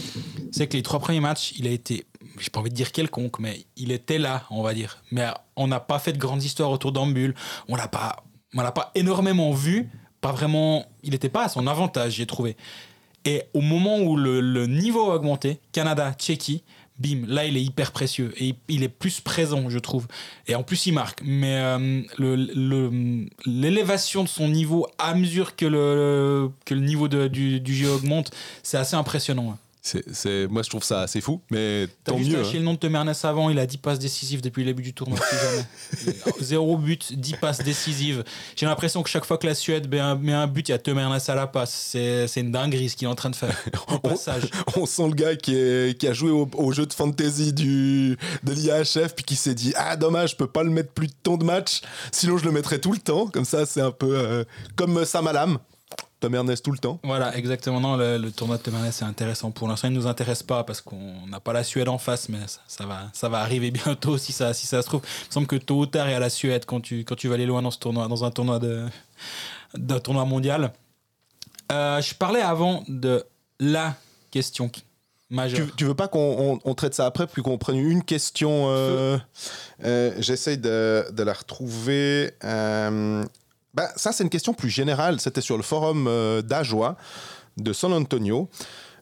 c'est 0.51 0.67
que 0.67 0.75
les 0.75 0.83
trois 0.83 0.99
premiers 0.99 1.19
matchs, 1.19 1.53
il 1.57 1.67
a 1.67 1.71
été, 1.71 2.05
j'ai 2.39 2.49
pas 2.49 2.59
envie 2.59 2.69
de 2.69 2.75
dire 2.75 2.91
quelconque, 2.91 3.39
mais 3.39 3.65
il 3.77 3.91
était 3.91 4.17
là, 4.17 4.45
on 4.49 4.61
va 4.61 4.73
dire. 4.73 5.03
Mais 5.11 5.27
on 5.55 5.67
n'a 5.67 5.79
pas 5.79 5.99
fait 5.99 6.13
de 6.13 6.17
grandes 6.17 6.43
histoires 6.43 6.71
autour 6.71 6.91
d'Ambul. 6.91 7.35
On 7.67 7.75
l'a 7.75 7.87
pas 7.87 8.23
on 8.55 8.61
l'a 8.61 8.71
pas 8.71 8.91
énormément 8.95 9.51
vu, 9.51 9.89
pas 10.19 10.31
vraiment, 10.31 10.85
il 11.03 11.11
n'était 11.11 11.29
pas 11.29 11.45
à 11.45 11.49
son 11.49 11.67
avantage, 11.67 12.13
j'ai 12.13 12.25
trouvé. 12.25 12.55
Et 13.25 13.43
au 13.53 13.61
moment 13.61 13.99
où 13.99 14.17
le, 14.17 14.65
niveau 14.65 15.11
a 15.11 15.15
augmenté, 15.15 15.59
Canada, 15.71 16.13
Tchéquie, 16.13 16.63
bim, 16.97 17.23
là 17.27 17.45
il 17.45 17.55
est 17.55 17.63
hyper 17.63 17.91
précieux 17.91 18.33
et 18.39 18.55
il 18.67 18.83
est 18.83 18.89
plus 18.89 19.21
présent, 19.21 19.69
je 19.69 19.79
trouve. 19.79 20.07
Et 20.47 20.55
en 20.55 20.63
plus 20.63 20.85
il 20.87 20.93
marque. 20.93 21.21
Mais 21.23 21.59
euh, 21.59 22.01
l'élévation 23.45 24.23
de 24.23 24.29
son 24.29 24.47
niveau 24.47 24.87
à 24.97 25.13
mesure 25.13 25.55
que 25.55 25.65
le, 25.65 26.49
que 26.65 26.73
le 26.73 26.81
niveau 26.81 27.07
du, 27.07 27.59
du 27.59 27.75
jeu 27.75 27.91
augmente, 27.91 28.31
c'est 28.63 28.77
assez 28.77 28.95
impressionnant. 28.95 29.57
C'est, 29.83 30.47
moi, 30.47 30.61
je 30.61 30.69
trouve 30.69 30.83
ça 30.83 31.01
assez 31.01 31.21
fou, 31.21 31.41
mais 31.49 31.87
tant 32.03 32.15
mieux. 32.15 32.37
Hein. 32.37 32.51
le 32.53 32.59
nom 32.59 32.73
de 32.73 32.77
Temernes 32.77 33.13
avant, 33.23 33.49
il 33.49 33.57
a 33.57 33.65
10 33.65 33.77
passes 33.77 33.97
décisives 33.97 34.39
depuis 34.39 34.63
le 34.63 34.67
début 34.67 34.83
du 34.83 34.93
tournoi. 34.93 35.17
Zéro 36.39 36.77
but, 36.77 37.19
10 37.19 37.37
passes 37.37 37.63
décisives. 37.63 38.23
J'ai 38.55 38.67
l'impression 38.67 39.01
que 39.01 39.09
chaque 39.09 39.25
fois 39.25 39.39
que 39.39 39.47
la 39.47 39.55
Suède 39.55 39.89
met 39.89 39.99
un, 39.99 40.45
but, 40.45 40.69
il 40.69 40.71
y 40.71 40.75
a 40.75 40.77
Temernes 40.77 41.19
à 41.27 41.35
la 41.35 41.47
passe. 41.47 41.73
C'est, 41.73 42.41
une 42.41 42.51
dinguerie 42.51 42.89
ce 42.89 42.95
qu'il 42.95 43.07
est 43.07 43.11
en 43.11 43.15
train 43.15 43.31
de 43.31 43.35
faire. 43.35 43.57
on, 44.75 44.85
sent 44.85 45.07
le 45.07 45.15
gars 45.15 45.35
qui, 45.35 45.55
est, 45.55 45.99
qui 45.99 46.07
a 46.07 46.13
joué 46.13 46.29
au, 46.29 46.71
jeu 46.71 46.85
de 46.85 46.93
fantasy 46.93 47.51
du, 47.51 48.19
de 48.43 48.53
l'IAHF, 48.53 49.15
puis 49.15 49.25
qui 49.25 49.35
s'est 49.35 49.55
dit 49.55 49.73
Ah, 49.75 49.95
dommage, 49.95 50.31
je 50.31 50.35
peux 50.35 50.47
pas 50.47 50.61
le 50.61 50.69
mettre 50.69 50.91
plus 50.91 51.07
de 51.07 51.15
temps 51.23 51.37
de 51.37 51.43
match, 51.43 51.81
sinon 52.11 52.37
je 52.37 52.45
le 52.45 52.51
mettrais 52.51 52.77
tout 52.77 52.91
le 52.91 52.99
temps. 52.99 53.25
Comme 53.25 53.45
ça, 53.45 53.65
c'est 53.65 53.81
un 53.81 53.91
peu 53.91 54.15
euh, 54.15 54.43
comme 54.75 55.05
Sam 55.05 55.25
Alam. 55.25 55.57
Tom 56.21 56.35
Ernest 56.35 56.63
tout 56.63 56.71
le 56.71 56.77
temps. 56.77 56.99
Voilà, 57.03 57.35
exactement. 57.35 57.81
Non, 57.81 57.97
le, 57.97 58.29
tournoi 58.29 58.57
de 58.57 58.61
Tom 58.61 58.75
Ernest 58.75 59.01
est 59.01 59.05
intéressant. 59.05 59.49
Pour 59.49 59.67
l'instant, 59.67 59.87
il 59.87 59.93
ne 59.93 59.99
nous 59.99 60.07
intéresse 60.07 60.43
pas 60.43 60.63
parce 60.63 60.79
qu'on 60.79 61.27
n'a 61.27 61.39
pas 61.39 61.51
la 61.51 61.63
Suède 61.63 61.89
en 61.89 61.97
face, 61.97 62.29
mais 62.29 62.37
ça, 62.67 62.85
va, 62.85 63.09
ça 63.11 63.27
va 63.27 63.39
arriver 63.39 63.71
bientôt 63.71 64.17
si 64.17 64.31
ça, 64.31 64.53
si 64.53 64.67
ça 64.67 64.81
se 64.83 64.87
trouve. 64.87 65.01
Il 65.03 65.27
me 65.27 65.33
semble 65.33 65.47
que 65.47 65.55
tôt 65.55 65.79
ou 65.79 65.85
tard, 65.87 66.07
il 66.07 66.11
y 66.11 66.15
a 66.15 66.19
la 66.19 66.29
Suède 66.29 66.65
quand 66.65 66.79
tu, 66.79 66.99
quand 66.99 67.15
tu 67.15 67.27
vas 67.27 67.33
aller 67.33 67.47
loin 67.47 67.63
dans, 67.63 67.71
ce 67.71 67.79
tournoi, 67.79 68.07
dans 68.07 68.23
un 68.23 68.29
tournoi, 68.29 68.59
de, 68.59 68.85
d'un 69.73 69.99
tournoi 69.99 70.23
mondial. 70.25 70.71
Euh, 71.71 71.99
je 72.01 72.13
parlais 72.13 72.41
avant 72.41 72.83
de 72.87 73.23
la 73.59 73.95
question 74.29 74.69
majeure. 75.31 75.67
Tu, 75.75 75.85
veux 75.85 75.95
pas 75.95 76.07
qu'on 76.07 76.59
traite 76.77 76.93
ça 76.93 77.07
après, 77.07 77.25
puis 77.25 77.41
qu'on 77.41 77.57
prenne 77.57 77.77
une 77.77 78.03
question 78.03 78.65
euh, 78.67 79.17
euh, 79.83 80.13
J'essaye 80.19 80.59
de, 80.59 81.07
de, 81.11 81.23
la 81.23 81.33
retrouver. 81.33 82.33
Bah, 83.73 83.89
ça, 83.95 84.11
c'est 84.11 84.23
une 84.23 84.29
question 84.29 84.53
plus 84.53 84.69
générale. 84.69 85.19
C'était 85.19 85.41
sur 85.41 85.57
le 85.57 85.63
forum 85.63 86.05
euh, 86.07 86.41
d'Ajoie 86.41 86.97
de 87.57 87.73
San 87.73 87.93
Antonio. 87.93 88.49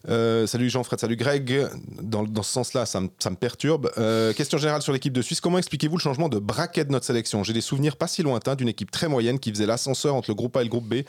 Euh, 0.07 0.47
salut 0.47 0.69
Jean-Fred, 0.69 0.99
salut 0.99 1.15
Greg. 1.15 1.67
Dans, 2.01 2.25
ce 2.43 2.51
sens-là, 2.51 2.85
ça, 2.85 3.01
ça, 3.17 3.29
me 3.29 3.35
perturbe. 3.35 3.91
Euh, 3.97 4.31
question 4.33 4.57
générale 4.57 4.81
sur 4.81 4.93
l'équipe 4.93 5.11
de 5.11 5.21
Suisse. 5.21 5.41
Comment 5.41 5.57
expliquez-vous 5.57 5.97
le 5.97 6.01
changement 6.01 6.29
de 6.29 6.39
braquet 6.39 6.85
de 6.85 6.91
notre 6.91 7.05
sélection? 7.05 7.43
J'ai 7.43 7.53
des 7.53 7.61
souvenirs 7.61 7.97
pas 7.97 8.07
si 8.07 8.23
lointains 8.23 8.55
d'une 8.55 8.69
équipe 8.69 8.91
très 8.91 9.07
moyenne 9.07 9.39
qui 9.39 9.51
faisait 9.51 9.65
l'ascenseur 9.65 10.15
entre 10.15 10.29
le 10.29 10.35
groupe 10.35 10.55
A 10.55 10.61
et 10.61 10.63
le 10.63 10.69
groupe 10.69 10.87
B 10.87 11.01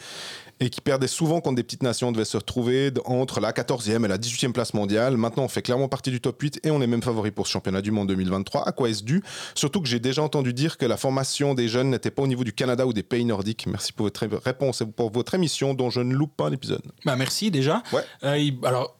et 0.61 0.71
qui 0.71 0.81
perdait 0.81 1.09
souvent 1.09 1.41
quand 1.41 1.53
des 1.53 1.62
petites 1.62 1.83
nations 1.83 2.12
devaient 2.12 2.25
se 2.25 2.37
retrouver 2.37 2.93
entre 3.07 3.40
la 3.40 3.52
14e 3.52 4.05
et 4.05 4.09
la 4.09 4.19
18e 4.19 4.52
place 4.52 4.75
mondiale. 4.75 5.17
Maintenant, 5.17 5.45
on 5.45 5.49
fait 5.49 5.62
clairement 5.62 5.88
partie 5.88 6.11
du 6.11 6.21
top 6.21 6.40
8 6.40 6.61
et 6.64 6.71
on 6.71 6.83
est 6.83 6.87
même 6.87 7.02
favori 7.02 7.31
pour 7.31 7.47
ce 7.47 7.52
championnat 7.52 7.81
du 7.81 7.90
monde 7.90 8.09
2023. 8.09 8.69
À 8.69 8.73
quoi 8.73 8.90
est-ce 8.90 9.02
dû? 9.02 9.23
Surtout 9.55 9.81
que 9.81 9.88
j'ai 9.88 10.00
déjà 10.00 10.23
entendu 10.23 10.52
dire 10.52 10.76
que 10.76 10.85
la 10.87 10.97
formation 10.97 11.55
des 11.55 11.69
jeunes 11.69 11.90
n'était 11.90 12.11
pas 12.11 12.23
au 12.23 12.26
niveau 12.26 12.45
du 12.45 12.52
Canada 12.52 12.87
ou 12.87 12.93
des 12.93 13.02
pays 13.02 13.25
nordiques. 13.25 13.67
Merci 13.67 13.93
pour 13.93 14.05
votre 14.05 14.26
réponse 14.45 14.83
et 14.83 14.87
pour 14.87 15.11
votre 15.11 15.35
émission 15.35 15.75
dont 15.75 15.90
je 15.90 16.00
ne 16.00 16.14
loupe 16.14 16.37
pas 16.37 16.50
l'épisode. 16.50 16.83
Bah 17.05 17.17
merci 17.17 17.50
déjà. 17.50 17.83
Ouais. 17.93 18.02
Euh, 18.25 18.50
alors, 18.64 19.00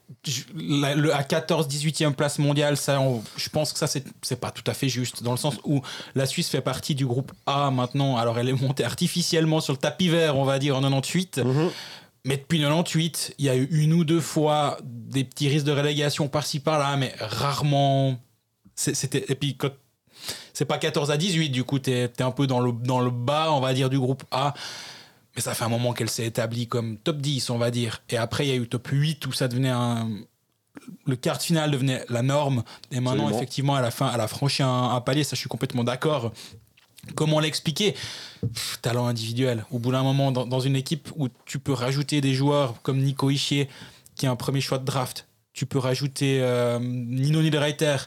le, 0.55 1.13
à 1.13 1.23
14, 1.23 1.67
18e 1.67 2.13
place 2.13 2.39
mondiale, 2.39 2.77
ça, 2.77 2.99
je 3.35 3.49
pense 3.49 3.73
que 3.73 3.79
ça, 3.79 3.87
c'est 3.87 4.39
pas 4.39 4.51
tout 4.51 4.63
à 4.67 4.73
fait 4.73 4.89
juste, 4.89 5.23
dans 5.23 5.31
le 5.31 5.37
sens 5.37 5.55
où 5.63 5.81
la 6.15 6.25
Suisse 6.25 6.49
fait 6.49 6.61
partie 6.61 6.95
du 6.95 7.05
groupe 7.05 7.31
A 7.45 7.71
maintenant. 7.71 8.17
Alors, 8.17 8.39
elle 8.39 8.49
est 8.49 8.61
montée 8.61 8.83
artificiellement 8.83 9.61
sur 9.61 9.73
le 9.73 9.77
tapis 9.77 10.09
vert, 10.09 10.37
on 10.37 10.43
va 10.43 10.59
dire, 10.59 10.77
en 10.77 10.81
98. 10.81 11.39
Mhm. 11.39 11.69
Mais 12.25 12.37
depuis 12.37 12.59
98, 12.59 13.35
il 13.39 13.45
y 13.45 13.49
a 13.49 13.55
eu 13.55 13.67
une 13.71 13.93
ou 13.93 14.03
deux 14.03 14.21
fois 14.21 14.77
des 14.83 15.23
petits 15.23 15.49
risques 15.49 15.65
de 15.65 15.71
relégation 15.71 16.27
par-ci 16.27 16.59
par-là, 16.59 16.95
mais 16.97 17.13
rarement. 17.19 18.19
C'était 18.75 19.25
et 19.29 19.35
puis 19.35 19.57
c'est 20.53 20.65
pas 20.65 20.77
14 20.77 21.11
à 21.11 21.17
18, 21.17 21.49
du 21.49 21.63
coup 21.63 21.79
t'es 21.79 22.11
es 22.17 22.21
un 22.21 22.31
peu 22.31 22.47
dans 22.47 22.59
le 22.59 22.71
dans 22.71 22.99
le 22.99 23.11
bas, 23.11 23.51
on 23.51 23.59
va 23.59 23.73
dire, 23.73 23.89
du 23.89 23.99
groupe 23.99 24.23
A. 24.31 24.53
Mais 25.35 25.41
ça 25.41 25.53
fait 25.53 25.63
un 25.63 25.69
moment 25.69 25.93
qu'elle 25.93 26.09
s'est 26.09 26.25
établie 26.25 26.67
comme 26.67 26.97
top 26.97 27.17
10, 27.17 27.49
on 27.49 27.57
va 27.57 27.71
dire. 27.71 28.01
Et 28.09 28.17
après, 28.17 28.45
il 28.45 28.49
y 28.49 28.53
a 28.53 28.55
eu 28.55 28.67
top 28.67 28.87
8 28.87 29.25
où 29.27 29.31
ça 29.31 29.47
devenait 29.47 29.69
un. 29.69 30.09
Le 31.05 31.15
quart 31.15 31.37
de 31.37 31.43
finale 31.43 31.71
devenait 31.71 32.03
la 32.09 32.21
norme. 32.21 32.63
Et 32.91 32.99
maintenant, 32.99 33.29
effectivement, 33.29 33.75
à 33.75 33.81
la 33.81 33.91
fin, 33.91 34.11
elle 34.13 34.21
a 34.21 34.27
franchi 34.27 34.63
un 34.63 34.99
palier. 35.01 35.23
Ça, 35.23 35.35
je 35.35 35.39
suis 35.39 35.49
complètement 35.49 35.83
d'accord. 35.83 36.31
Comment 37.15 37.39
l'expliquer? 37.39 37.95
Talent 38.81 39.07
individuel. 39.07 39.65
Au 39.71 39.79
bout 39.79 39.91
d'un 39.91 40.03
moment, 40.03 40.31
dans, 40.31 40.59
une 40.59 40.75
équipe 40.75 41.09
où 41.15 41.29
tu 41.45 41.59
peux 41.59 41.73
rajouter 41.73 42.21
des 42.21 42.33
joueurs 42.33 42.81
comme 42.81 42.99
Nico 42.99 43.29
Ischier, 43.29 43.69
qui 44.15 44.25
est 44.25 44.29
un 44.29 44.35
premier 44.35 44.61
choix 44.61 44.77
de 44.77 44.85
draft, 44.85 45.27
tu 45.53 45.65
peux 45.65 45.79
rajouter 45.79 46.39
euh, 46.41 46.79
Nino 46.79 47.41
Niederreiter, 47.41 47.97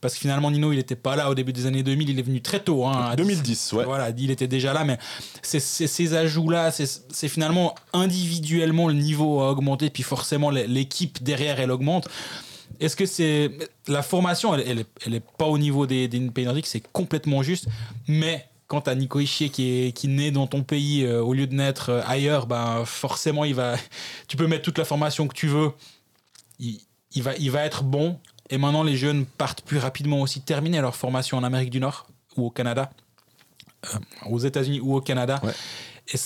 parce 0.00 0.14
que 0.14 0.20
finalement 0.20 0.50
Nino 0.50 0.72
il 0.72 0.76
n'était 0.76 0.96
pas 0.96 1.16
là 1.16 1.30
au 1.30 1.34
début 1.34 1.52
des 1.52 1.66
années 1.66 1.82
2000 1.82 2.10
il 2.10 2.18
est 2.18 2.22
venu 2.22 2.40
très 2.40 2.60
tôt 2.60 2.86
hein, 2.86 3.14
2010 3.16 3.72
ouais. 3.72 3.84
Voilà 3.84 4.10
il 4.16 4.30
était 4.30 4.46
déjà 4.46 4.72
là 4.72 4.84
mais 4.84 4.98
c'est, 5.42 5.60
ces 5.60 6.14
ajouts 6.14 6.50
là 6.50 6.70
c'est, 6.70 7.28
finalement 7.28 7.74
individuellement 7.92 8.88
le 8.88 8.94
niveau 8.94 9.40
a 9.40 9.50
augmenté 9.50 9.90
puis 9.90 10.02
forcément 10.02 10.50
l'équipe 10.50 11.22
derrière 11.22 11.60
elle 11.60 11.70
augmente. 11.70 12.08
Est-ce 12.80 12.94
que 12.94 13.06
c'est 13.06 13.50
la 13.88 14.02
formation 14.02 14.54
elle, 14.54 14.84
elle, 15.04 15.14
est, 15.14 15.24
pas 15.36 15.46
au 15.46 15.58
niveau 15.58 15.86
des, 15.86 16.06
des 16.06 16.20
pays 16.30 16.44
nordiques 16.44 16.66
c'est 16.66 16.86
complètement 16.92 17.42
juste 17.42 17.66
mais 18.06 18.48
quand 18.68 18.82
t'as 18.82 18.94
Nico 18.94 19.18
Ischier 19.18 19.48
qui 19.48 19.86
est 19.86 19.92
qui 19.92 20.08
naît 20.08 20.30
dans 20.30 20.46
ton 20.46 20.62
pays 20.62 21.02
euh, 21.04 21.22
au 21.22 21.32
lieu 21.32 21.46
de 21.46 21.54
naître 21.54 21.88
euh, 21.88 22.02
ailleurs, 22.06 22.46
ben 22.46 22.84
forcément 22.84 23.44
il 23.44 23.54
va, 23.54 23.76
tu 24.28 24.36
peux 24.36 24.46
mettre 24.46 24.62
toute 24.62 24.78
la 24.78 24.84
formation 24.84 25.26
que 25.26 25.34
tu 25.34 25.48
veux, 25.48 25.72
il, 26.60 26.78
il 27.12 27.22
va 27.22 27.34
il 27.36 27.50
va 27.50 27.64
être 27.64 27.82
bon. 27.82 28.20
Et 28.50 28.58
maintenant 28.58 28.82
les 28.82 28.96
jeunes 28.96 29.24
partent 29.26 29.62
plus 29.62 29.78
rapidement 29.78 30.20
aussi 30.20 30.40
terminer 30.40 30.80
leur 30.80 30.96
formation 30.96 31.36
en 31.36 31.44
Amérique 31.44 31.70
du 31.70 31.80
Nord 31.80 32.06
ou 32.36 32.46
au 32.46 32.50
Canada, 32.50 32.90
euh, 33.94 33.98
aux 34.30 34.38
États-Unis 34.38 34.80
ou 34.80 34.94
au 34.96 35.00
Canada. 35.00 35.40
Ouais. 35.42 35.52
Et 36.12 36.18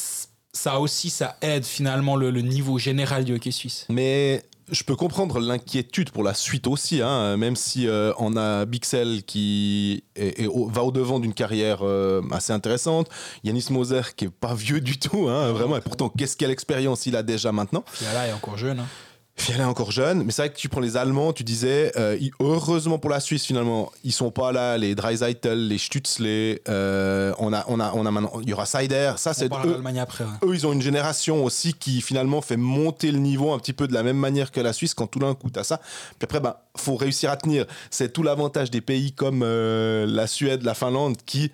ça 0.53 0.79
aussi 0.81 1.11
ça 1.11 1.37
aide 1.41 1.65
finalement 1.65 2.15
le, 2.17 2.31
le 2.31 2.43
niveau 2.43 2.79
général 2.79 3.25
du 3.25 3.35
hockey 3.35 3.51
suisse. 3.51 3.87
Mais 3.89 4.45
je 4.71 4.85
peux 4.85 4.95
comprendre 4.95 5.41
l'inquiétude 5.41 6.11
pour 6.11 6.23
la 6.23 6.33
suite 6.35 6.67
aussi, 6.69 7.03
hein, 7.03 7.37
même 7.37 7.57
si 7.57 7.89
euh, 7.89 8.13
on 8.19 8.37
a 8.37 8.65
Bixel 8.65 9.25
qui 9.25 10.05
est- 10.15 10.41
est 10.43 10.47
au- 10.47 10.69
va 10.69 10.85
au-devant 10.85 11.19
d'une 11.19 11.35
carrière 11.35 11.79
euh, 11.83 12.23
assez 12.31 12.53
intéressante. 12.53 13.09
Yanis 13.43 13.67
Moser 13.71 14.03
qui 14.17 14.27
est 14.27 14.31
pas 14.31 14.55
vieux 14.55 14.81
du 14.81 14.99
tout, 14.99 15.29
hein, 15.29 15.51
vraiment, 15.53 15.77
et 15.77 15.81
pourtant, 15.81 16.09
qu'est-ce 16.09 16.37
quelle 16.37 16.53
expérience 16.53 17.07
il 17.07 17.17
a 17.17 17.23
déjà 17.25 17.51
maintenant? 17.51 17.83
Fiala 17.93 18.29
est 18.29 18.33
encore 18.33 18.57
jeune. 18.57 18.79
hein. 18.81 18.87
Fiala 19.35 19.65
est 19.65 19.67
encore 19.67 19.91
jeune, 19.91 20.25
mais 20.25 20.31
c'est 20.31 20.43
vrai 20.43 20.51
que 20.53 20.59
tu 20.59 20.69
prends 20.69 20.81
les 20.81 20.97
Allemands, 20.97 21.33
tu 21.33 21.43
disais, 21.43 21.91
euh, 21.97 22.19
heureusement 22.39 22.99
pour 22.99 23.11
la 23.11 23.19
Suisse 23.19 23.45
finalement, 23.45 23.91
ils 24.05 24.13
sont 24.13 24.31
pas 24.31 24.53
là, 24.53 24.77
les 24.77 24.95
Dreiseitel, 24.95 25.69
les 25.69 25.79
Stützle, 25.79 26.61
euh, 26.69 27.33
on 27.39 27.53
a, 27.53 27.65
on 27.67 27.81
a, 27.81 27.93
on 27.95 28.05
a 28.05 28.11
maintenant, 28.11 28.31
il 28.43 28.51
y 28.51 28.53
aura 28.53 28.67
Seider, 28.67 29.15
ça 29.17 29.33
c'est 29.33 29.47
eux, 29.47 29.49
d'Allemagne 29.49 30.01
après. 30.01 30.25
ouais. 30.25 30.31
eux, 30.45 30.55
ils 30.55 30.67
ont 30.67 30.73
une 30.73 30.83
génération 30.83 31.45
aussi 31.45 31.73
qui 31.73 32.03
finalement 32.03 32.43
fait 32.43 32.59
monter 32.59 33.11
le 33.11 33.19
niveau 33.19 33.53
un 33.53 33.59
petit 33.59 33.73
peu 33.73 33.89
de 33.89 33.95
la 33.95 34.03
même 34.03 34.19
manière 34.19 34.53
que 34.53 34.61
la 34.61 34.75
Suisse 34.75 34.93
quand 34.93 35.07
tout 35.07 35.19
d'un 35.19 35.35
coup 35.35 35.49
t'as 35.51 35.65
ça. 35.65 35.79
Puis 36.19 36.25
après, 36.25 36.41
bah, 36.41 36.67
faut 36.77 36.97
réussir 36.97 37.31
à 37.31 37.37
tenir. 37.37 37.65
C'est 37.91 38.13
tout 38.13 38.23
l'avantage 38.23 38.71
des 38.71 38.83
pays 38.83 39.13
comme 39.13 39.43
euh, 39.43 40.07
la 40.07 40.27
Suède, 40.27 40.63
la 40.63 40.75
Finlande 40.75 41.17
qui, 41.25 41.51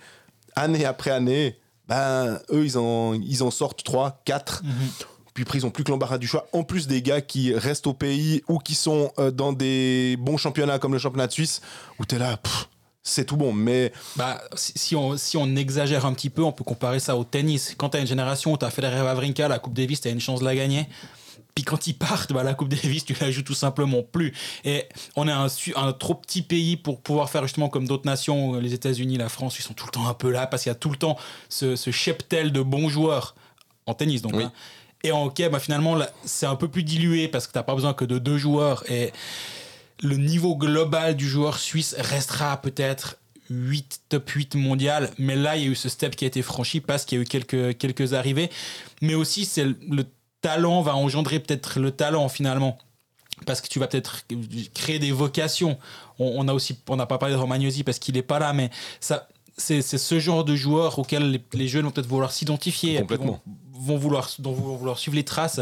année 0.57 0.85
après 0.85 1.13
année, 1.13 1.59
ben, 1.89 2.39
eux, 2.53 2.65
ils 2.65 2.77
en, 2.77 3.15
ils 3.15 3.43
en 3.43 3.51
sortent 3.51 3.83
3, 3.83 4.21
4. 4.25 4.63
Puis 5.39 5.45
après, 5.45 5.59
ils 5.59 5.65
ont 5.67 5.71
plus 5.71 5.85
que 5.85 5.93
l'embarras 5.93 6.19
du 6.19 6.27
choix. 6.27 6.49
En 6.53 6.65
plus 6.65 6.89
des 6.89 7.01
gars 7.01 7.21
qui 7.21 7.55
restent 7.55 7.87
au 7.87 7.93
pays 7.95 8.43
ou 8.49 8.59
qui 8.59 8.75
sont 8.75 9.13
euh, 9.21 9.31
dans 9.31 9.53
des 9.53 10.17
bons 10.19 10.37
championnats 10.37 10.81
comme 10.81 10.93
le 10.95 10.99
championnat 10.99 11.29
de 11.29 11.33
Suisse, 11.33 11.61
où 12.01 12.05
t'es 12.05 12.19
là, 12.19 12.37
pff, 12.39 12.69
c'est 13.05 13.25
tout 13.25 13.37
bon. 13.37 13.53
Mais 13.53 13.93
Bah, 14.17 14.41
si, 14.57 14.97
on, 14.97 15.17
si 15.17 15.37
on 15.37 15.55
exagère 15.55 16.07
un 16.07 16.13
petit 16.13 16.29
peu, 16.29 16.43
on 16.43 16.51
peut 16.51 16.65
comparer 16.65 16.99
ça 16.99 17.17
au 17.17 17.23
tennis. 17.23 17.77
Quand 17.79 17.91
t'as 17.91 18.01
une 18.01 18.07
génération 18.09 18.53
où 18.53 18.57
t'as 18.57 18.71
Federer 18.71 19.01
Wawrinka, 19.03 19.47
la 19.47 19.61
Coupe 19.61 19.75
Davis, 19.75 20.01
t'as 20.01 20.11
une 20.11 20.19
chance 20.21 20.41
de 20.41 20.45
la 20.45 20.57
gagner. 20.57 20.89
Puis 21.55 21.63
quand 21.63 21.87
ils 21.87 21.95
partent, 21.95 22.33
bah, 22.33 22.43
la 22.43 22.55
Coupe 22.55 22.69
Davis, 22.71 23.05
tu 23.05 23.15
la 23.21 23.31
joues 23.31 23.43
tout 23.43 23.55
simplement 23.55 24.03
plus. 24.03 24.35
Et 24.65 24.87
on 25.15 25.29
est 25.29 25.33
un, 25.33 25.47
un 25.77 25.93
trop 25.93 26.17
petit 26.17 26.43
pays 26.43 26.77
pour 26.77 27.01
pouvoir 27.01 27.31
faire 27.31 27.43
justement 27.45 27.69
comme 27.69 27.87
d'autres 27.87 28.07
nations, 28.07 28.55
les 28.59 28.75
États-Unis, 28.75 29.19
la 29.19 29.29
France, 29.29 29.57
ils 29.61 29.63
sont 29.63 29.75
tout 29.75 29.87
le 29.87 29.93
temps 29.93 30.09
un 30.09 30.15
peu 30.15 30.33
là 30.33 30.49
parce 30.49 30.65
qu'il 30.65 30.71
y 30.71 30.75
a 30.75 30.79
tout 30.79 30.91
le 30.91 30.97
temps 30.97 31.17
ce, 31.49 31.77
ce 31.77 31.93
cheptel 31.93 32.51
de 32.51 32.61
bons 32.61 32.89
joueurs 32.89 33.37
en 33.87 33.95
tennis. 33.95 34.21
Donc, 34.21 34.35
Oui. 34.35 34.43
hein. 34.43 34.53
Et 35.05 35.13
en 35.13 35.25
hockey, 35.25 35.49
bah, 35.49 35.61
finalement, 35.61 35.97
c'est 36.25 36.47
un 36.47 36.57
peu 36.57 36.69
plus 36.69 36.83
dilué 36.83 37.29
parce 37.29 37.47
que 37.47 37.53
t'as 37.53 37.63
pas 37.63 37.75
besoin 37.75 37.95
que 37.95 38.05
de 38.05 38.19
deux 38.19 38.39
joueurs. 38.39 38.85
Et 38.91 39.13
le 40.03 40.17
niveau 40.17 40.57
global 40.57 41.17
du 41.17 41.29
joueur 41.29 41.59
suisse 41.59 41.95
restera 41.99 42.61
peut-être 42.61 43.17
8, 43.51 44.03
top 44.09 44.29
8 44.29 44.55
mondial, 44.57 45.11
mais 45.19 45.37
là, 45.37 45.57
il 45.57 45.63
y 45.63 45.67
a 45.67 45.71
eu 45.71 45.75
ce 45.75 45.89
step 45.89 46.17
qui 46.17 46.25
a 46.25 46.29
été 46.29 46.43
franchi 46.43 46.81
parce 46.81 47.05
qu'il 47.05 47.17
y 47.17 47.21
a 47.21 47.23
eu 47.23 47.27
quelques, 47.27 47.79
quelques 47.79 48.13
arrivées. 48.13 48.51
Mais 49.01 49.15
aussi, 49.15 49.45
c'est 49.45 49.65
le, 49.65 49.77
le 49.89 50.05
talent 50.41 50.83
va 50.83 50.95
engendrer 50.95 51.41
peut-être 51.41 51.81
le 51.81 51.91
talent 51.91 52.29
finalement. 52.29 52.79
Parce 53.47 53.61
que 53.61 53.69
tu 53.69 53.79
vas 53.79 53.87
peut-être 53.87 54.27
créer 54.75 54.99
des 54.99 55.13
vocations. 55.13 55.79
On, 56.19 56.49
a 56.49 56.53
aussi, 56.53 56.77
on 56.89 56.97
n'a 56.97 57.07
pas 57.07 57.19
parlé 57.19 57.37
de 57.37 57.41
Romagnosi 57.41 57.85
parce 57.85 58.01
qu'il 58.01 58.17
n'est 58.17 58.23
pas 58.23 58.41
là, 58.41 58.53
mais 58.53 58.71
ça, 59.01 59.29
c'est 59.57 59.83
ce 59.83 60.19
genre 60.19 60.45
de 60.45 60.57
joueur 60.57 60.99
auquel 60.99 61.41
les, 61.53 61.69
jeunes 61.69 61.85
vont 61.85 61.93
peut-être 61.93 62.09
vouloir 62.09 62.33
s'identifier. 62.33 62.99
Complètement. 62.99 63.41
Vont 63.79 63.97
vouloir, 63.97 64.31
dont 64.39 64.53
vouloir 64.53 64.99
suivre 64.99 65.17
les 65.17 65.25
traces. 65.25 65.61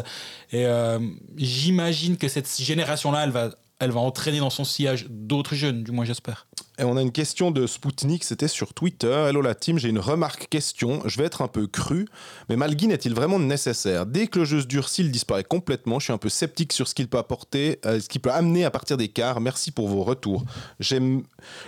Et 0.53 0.67
euh, 0.67 0.99
j'imagine 1.37 2.17
que 2.17 2.29
cette 2.29 2.51
génération-là, 2.61 3.27
va, 3.29 3.51
elle 3.79 3.91
va 3.91 4.01
entraîner 4.01 4.39
dans 4.39 4.51
son 4.51 4.65
sillage 4.65 5.07
d'autres 5.09 5.55
jeunes, 5.55 5.83
du 5.83 5.93
moins 5.93 6.05
j'espère. 6.05 6.47
Et 6.79 6.85
on 6.85 6.99
a 6.99 7.03
une 7.03 7.13
question 7.13 7.51
de 7.51 7.67
Spoutnik, 7.67 8.23
c'était 8.23 8.49
sur 8.49 8.75
Twitter. 8.75 9.11
Hello 9.29 9.41
la 9.41 9.55
team, 9.55 9.79
j'ai 9.79 9.89
une 9.89 9.99
remarque 9.99 10.49
question. 10.51 11.01
Je 11.07 11.17
vais 11.17 11.25
être 11.25 11.41
un 11.41 11.49
peu 11.49 11.67
cru, 11.67 12.07
mais 12.51 12.57
Malguin 12.57 12.91
est-il 12.91 13.15
vraiment 13.15 13.39
nécessaire? 13.39 14.05
Dès 14.05 14.27
que 14.27 14.41
le 14.41 14.45
jeu 14.45 14.61
se 14.61 14.67
durcit, 14.67 15.01
il 15.01 15.11
disparaît 15.11 15.45
complètement. 15.45 15.99
Je 15.99 16.05
suis 16.05 16.13
un 16.13 16.19
peu 16.19 16.29
sceptique 16.29 16.75
sur 16.75 16.87
ce 16.87 16.95
qu'il 16.95 17.09
peut 17.09 17.17
apporter, 17.17 17.81
euh, 17.87 17.99
ce 17.99 18.11
qu'il 18.11 18.21
peut 18.21 18.31
amener 18.31 18.67
à 18.67 18.71
partir 18.71 18.99
des 18.99 19.09
quarts. 19.09 19.41
Merci 19.41 19.71
pour 19.71 19.89
vos 19.89 20.03
retours. 20.03 20.45
J'aime, 20.79 21.23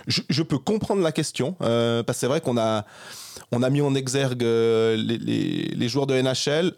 je, 0.05 0.43
peux 0.43 0.59
comprendre 0.59 1.01
la 1.01 1.11
question 1.11 1.55
euh, 1.61 2.03
parce 2.03 2.17
que 2.17 2.19
c'est 2.21 2.27
vrai 2.27 2.39
qu'on 2.39 2.57
a, 2.57 2.85
on 3.51 3.63
a 3.63 3.69
mis 3.71 3.81
en 3.81 3.95
exergue 3.95 4.43
euh, 4.43 4.95
les 4.95 5.89
joueurs 5.89 6.05
de 6.05 6.21
NHL. 6.21 6.75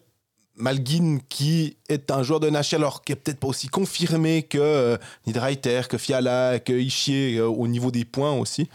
Malguin, 0.56 1.20
qui 1.30 1.78
est 1.90 2.12
un 2.12 2.24
joueur 2.24 2.40
de 2.40 2.50
NHL, 2.50 2.76
alors 2.76 3.04
qui 3.04 3.14
est 3.14 3.16
peut-être 3.16 3.40
pas 3.40 3.48
aussi 3.48 3.68
confirmé 3.68 4.44
que 4.44 4.58
euh, 4.58 4.98
Niederreiter, 5.26 5.82
que 5.90 5.98
Fiala, 5.98 6.60
que 6.60 6.74
Ischier 6.74 7.38
euh, 7.38 7.48
au 7.48 7.68
niveau 7.68 7.92
des 7.92 8.06
points 8.06 8.34
aussi, 8.34 8.70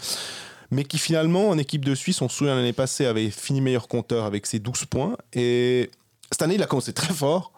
mais 0.71 0.85
qui 0.85 0.99
finalement, 0.99 1.49
en 1.50 1.59
équipe 1.59 1.85
de 1.85 1.95
Suisse, 1.95 2.21
on 2.23 2.28
se 2.28 2.37
souvient 2.37 2.56
l'année 2.56 2.73
passée, 2.73 3.06
avait 3.06 3.30
fini 3.30 3.61
meilleur 3.61 3.88
compteur 3.88 4.25
avec 4.25 4.47
ses 4.47 4.59
12 4.59 4.87
points. 4.87 5.16
Et 5.33 5.90
cette 6.33 6.42
année, 6.42 6.56
il 6.56 6.62
a 6.62 6.66
commencé 6.66 6.92
très 6.92 7.14
fort. 7.14 7.52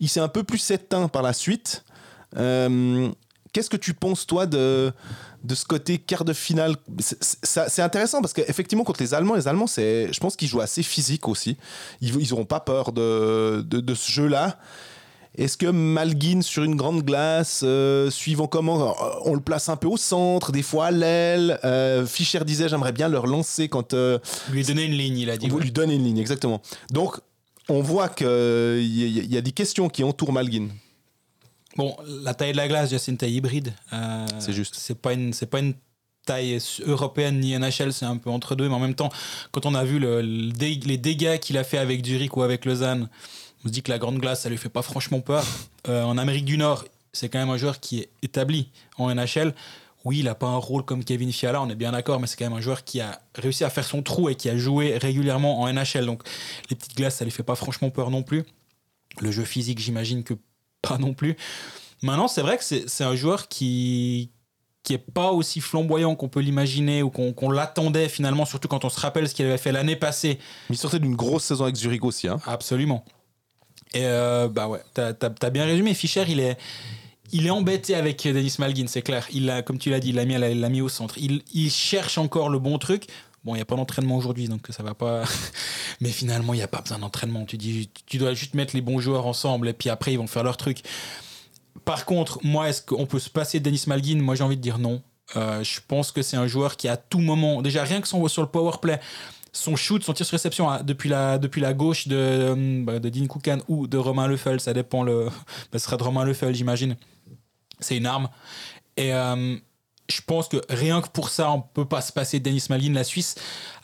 Il 0.00 0.08
s'est 0.08 0.20
un 0.20 0.28
peu 0.28 0.44
plus 0.44 0.70
éteint 0.70 1.08
par 1.08 1.22
la 1.22 1.32
suite. 1.32 1.84
Euh, 2.36 3.10
Qu'est-ce 3.56 3.70
que 3.70 3.78
tu 3.78 3.94
penses, 3.94 4.26
toi, 4.26 4.44
de, 4.44 4.92
de 5.46 5.54
ce 5.54 5.64
côté 5.64 5.98
quart 5.98 6.24
de 6.24 6.32
finale 6.32 6.76
C'est- 6.98 7.82
intéressant 7.82 8.20
parce 8.20 8.32
qu'effectivement, 8.32 8.84
contre 8.84 9.00
les 9.02 9.14
Allemands, 9.14 9.34
les 9.34 9.48
Allemands, 9.48 9.66
je 9.66 10.18
pense 10.20 10.36
qu'ils 10.36 10.48
jouent 10.48 10.60
assez 10.60 10.82
physique 10.82 11.28
aussi. 11.28 11.56
Ils 12.00 12.28
n'auront 12.30 12.44
pas 12.44 12.60
peur 12.60 12.92
de, 12.92 13.62
de, 13.66 13.80
de 13.80 13.94
ce 13.94 14.10
jeu-là. 14.12 14.58
Est-ce 15.38 15.58
que 15.58 15.66
Malguin 15.66 16.40
sur 16.40 16.64
une 16.64 16.76
grande 16.76 17.02
glace, 17.02 17.60
euh, 17.62 18.10
suivant 18.10 18.46
comment 18.46 18.88
euh, 18.90 19.10
on 19.26 19.34
le 19.34 19.40
place 19.40 19.68
un 19.68 19.76
peu 19.76 19.86
au 19.86 19.98
centre, 19.98 20.50
des 20.50 20.62
fois 20.62 20.86
à 20.86 20.90
l'aile 20.90 21.60
euh, 21.62 22.06
Fischer 22.06 22.40
disait 22.46 22.70
j'aimerais 22.70 22.92
bien 22.92 23.08
leur 23.08 23.26
lancer 23.26 23.68
quand 23.68 23.92
euh, 23.92 24.18
Lui 24.50 24.64
donner 24.64 24.84
une 24.84 24.92
ligne, 24.94 25.18
il 25.18 25.28
a 25.28 25.36
dit. 25.36 25.48
on 25.50 25.56
ouais. 25.56 25.62
lui 25.62 25.72
donne 25.72 25.90
une 25.90 26.02
ligne, 26.04 26.16
exactement. 26.18 26.62
Donc 26.90 27.20
on 27.68 27.82
voit 27.82 28.08
qu'il 28.08 28.26
y, 28.80 29.26
y 29.26 29.36
a 29.36 29.40
des 29.42 29.52
questions 29.52 29.90
qui 29.90 30.04
entourent 30.04 30.32
Malguin. 30.32 30.68
Bon, 31.76 31.96
la 32.22 32.34
taille 32.34 32.52
de 32.52 32.56
la 32.56 32.68
glace, 32.68 32.96
c'est 32.96 33.10
une 33.10 33.16
taille 33.18 33.34
hybride. 33.34 33.72
Euh, 33.92 34.26
C'est 34.38 34.52
juste. 34.52 34.74
C'est 34.76 34.98
pas 35.00 35.12
une, 35.12 35.32
c'est 35.32 35.46
pas 35.46 35.58
une 35.58 35.74
taille 36.24 36.58
européenne 36.84 37.38
ni 37.40 37.56
NHL, 37.56 37.92
c'est 37.92 38.04
un 38.06 38.16
peu 38.16 38.30
entre 38.30 38.54
deux. 38.56 38.68
Mais 38.68 38.74
en 38.74 38.80
même 38.80 38.94
temps, 38.94 39.10
quand 39.52 39.66
on 39.66 39.74
a 39.74 39.84
vu 39.84 39.98
le- 39.98 40.22
le 40.22 40.50
dé- 40.52 40.80
les 40.84 40.96
dégâts 40.98 41.38
qu'il 41.38 41.56
a 41.58 41.64
fait 41.64 41.78
avec 41.78 42.04
Zurich 42.04 42.36
ou 42.36 42.42
avec 42.42 42.64
Lausanne, 42.64 43.08
on 43.64 43.68
se 43.68 43.72
dit 43.72 43.82
que 43.82 43.90
la 43.90 43.98
grande 43.98 44.18
glace, 44.18 44.42
ça 44.42 44.48
lui 44.48 44.56
fait 44.58 44.68
pas 44.68 44.82
franchement 44.82 45.20
peur. 45.20 45.44
Euh, 45.88 46.02
en 46.02 46.18
Amérique 46.18 46.44
du 46.44 46.58
Nord, 46.58 46.84
c'est 47.12 47.28
quand 47.28 47.38
même 47.38 47.48
un 47.50 47.56
joueur 47.56 47.78
qui 47.78 48.00
est 48.00 48.08
établi 48.20 48.70
en 48.98 49.08
NHL. 49.14 49.54
Oui, 50.04 50.18
il 50.18 50.24
n'a 50.24 50.34
pas 50.34 50.48
un 50.48 50.56
rôle 50.56 50.84
comme 50.84 51.04
Kevin 51.04 51.32
Fiala, 51.32 51.62
on 51.62 51.68
est 51.70 51.76
bien 51.76 51.92
d'accord, 51.92 52.18
mais 52.18 52.26
c'est 52.26 52.36
quand 52.36 52.44
même 52.46 52.58
un 52.58 52.60
joueur 52.60 52.82
qui 52.82 53.00
a 53.00 53.20
réussi 53.36 53.62
à 53.62 53.70
faire 53.70 53.84
son 53.84 54.02
trou 54.02 54.28
et 54.28 54.34
qui 54.34 54.48
a 54.48 54.56
joué 54.58 54.98
régulièrement 54.98 55.60
en 55.60 55.68
NHL. 55.72 56.06
Donc 56.06 56.24
les 56.70 56.74
petites 56.74 56.96
glaces, 56.96 57.14
ça 57.18 57.24
lui 57.24 57.30
fait 57.30 57.44
pas 57.44 57.54
franchement 57.54 57.90
peur 57.90 58.10
non 58.10 58.24
plus. 58.24 58.42
Le 59.20 59.30
jeu 59.30 59.44
physique, 59.44 59.78
j'imagine 59.78 60.24
que 60.24 60.34
pas 60.88 60.98
non 60.98 61.14
plus. 61.14 61.36
Maintenant, 62.02 62.28
c'est 62.28 62.42
vrai 62.42 62.58
que 62.58 62.64
c'est 62.64 63.04
un 63.04 63.14
joueur 63.14 63.48
qui 63.48 64.30
qui 64.86 64.94
est 64.94 64.98
pas 64.98 65.32
aussi 65.32 65.60
flamboyant 65.60 66.14
qu'on 66.14 66.28
peut 66.28 66.38
l'imaginer 66.38 67.02
ou 67.02 67.10
qu'on 67.10 67.50
l'attendait 67.50 68.08
finalement, 68.08 68.44
surtout 68.44 68.68
quand 68.68 68.84
on 68.84 68.88
se 68.88 69.00
rappelle 69.00 69.28
ce 69.28 69.34
qu'il 69.34 69.44
avait 69.44 69.58
fait 69.58 69.72
l'année 69.72 69.96
passée. 69.96 70.38
Mais 70.70 70.76
il 70.76 70.78
sortait 70.78 71.00
d'une 71.00 71.16
grosse 71.16 71.42
saison 71.42 71.64
avec 71.64 71.74
Zurich 71.74 72.04
aussi. 72.04 72.28
Hein. 72.28 72.38
Absolument. 72.46 73.04
Et 73.94 74.04
euh, 74.04 74.46
bah 74.46 74.68
ouais, 74.68 74.80
t'as 74.94 75.12
as, 75.20 75.50
bien 75.50 75.64
résumé. 75.64 75.92
Fischer, 75.92 76.24
il 76.28 76.38
est, 76.38 76.56
il 77.32 77.48
est 77.48 77.50
embêté 77.50 77.96
avec 77.96 78.22
Denis 78.22 78.54
Malgin, 78.60 78.86
c'est 78.86 79.02
clair. 79.02 79.26
Il 79.32 79.50
a, 79.50 79.62
comme 79.62 79.78
tu 79.78 79.90
l'as 79.90 79.98
dit, 79.98 80.10
il 80.10 80.14
l'a 80.14 80.24
mis, 80.24 80.70
mis 80.70 80.80
au 80.80 80.88
centre. 80.88 81.18
Il, 81.18 81.42
il 81.52 81.70
cherche 81.70 82.16
encore 82.16 82.48
le 82.48 82.60
bon 82.60 82.78
truc. 82.78 83.08
Bon, 83.46 83.54
il 83.54 83.58
n'y 83.58 83.62
a 83.62 83.64
pas 83.64 83.76
d'entraînement 83.76 84.16
aujourd'hui, 84.16 84.48
donc 84.48 84.66
ça 84.70 84.82
va 84.82 84.94
pas. 84.94 85.22
Mais 86.00 86.10
finalement, 86.10 86.52
il 86.52 86.56
n'y 86.56 86.64
a 86.64 86.68
pas 86.68 86.80
besoin 86.80 86.98
d'entraînement. 86.98 87.44
Tu 87.44 87.56
dis, 87.56 87.88
tu 88.04 88.18
dois 88.18 88.34
juste 88.34 88.54
mettre 88.54 88.74
les 88.74 88.82
bons 88.82 88.98
joueurs 88.98 89.24
ensemble 89.24 89.68
et 89.68 89.72
puis 89.72 89.88
après, 89.88 90.12
ils 90.12 90.16
vont 90.16 90.26
faire 90.26 90.42
leur 90.42 90.56
truc. 90.56 90.82
Par 91.84 92.06
contre, 92.06 92.40
moi, 92.42 92.68
est-ce 92.68 92.82
qu'on 92.82 93.06
peut 93.06 93.20
se 93.20 93.30
passer 93.30 93.60
de 93.60 93.64
Denis 93.64 93.84
Malgin 93.86 94.20
Moi, 94.20 94.34
j'ai 94.34 94.42
envie 94.42 94.56
de 94.56 94.62
dire 94.62 94.78
non. 94.78 95.00
Euh, 95.36 95.62
je 95.62 95.78
pense 95.86 96.10
que 96.10 96.22
c'est 96.22 96.36
un 96.36 96.48
joueur 96.48 96.76
qui, 96.76 96.88
à 96.88 96.96
tout 96.96 97.20
moment, 97.20 97.62
déjà 97.62 97.84
rien 97.84 98.00
que 98.00 98.08
son, 98.08 98.26
sur 98.26 98.42
le 98.42 98.48
power 98.48 98.72
play, 98.82 98.98
son 99.52 99.76
shoot, 99.76 100.02
son 100.02 100.12
tir 100.12 100.26
sur 100.26 100.32
réception 100.32 100.68
la, 100.68 101.38
depuis 101.38 101.60
la 101.60 101.72
gauche 101.72 102.08
de, 102.08 102.16
euh, 102.16 102.82
bah, 102.84 102.98
de 102.98 103.08
Dean 103.08 103.28
Koukan 103.28 103.58
ou 103.68 103.86
de 103.86 103.96
Romain 103.96 104.26
Leffel, 104.26 104.58
ça 104.58 104.74
dépend, 104.74 105.04
le, 105.04 105.26
bah, 105.72 105.78
ce 105.78 105.84
sera 105.84 105.96
de 105.96 106.02
Romain 106.02 106.24
Leffel, 106.24 106.52
j'imagine. 106.52 106.96
C'est 107.78 107.96
une 107.96 108.06
arme. 108.06 108.28
Et 108.96 109.14
euh, 109.14 109.56
je 110.08 110.20
pense 110.26 110.48
que 110.48 110.58
rien 110.68 111.00
que 111.00 111.08
pour 111.08 111.28
ça, 111.28 111.50
on 111.50 111.60
peut 111.60 111.84
pas 111.84 112.00
se 112.00 112.12
passer 112.12 112.38
de 112.38 112.44
Denis 112.44 112.64
Malgin. 112.68 112.92
La 112.92 113.04
Suisse 113.04 113.34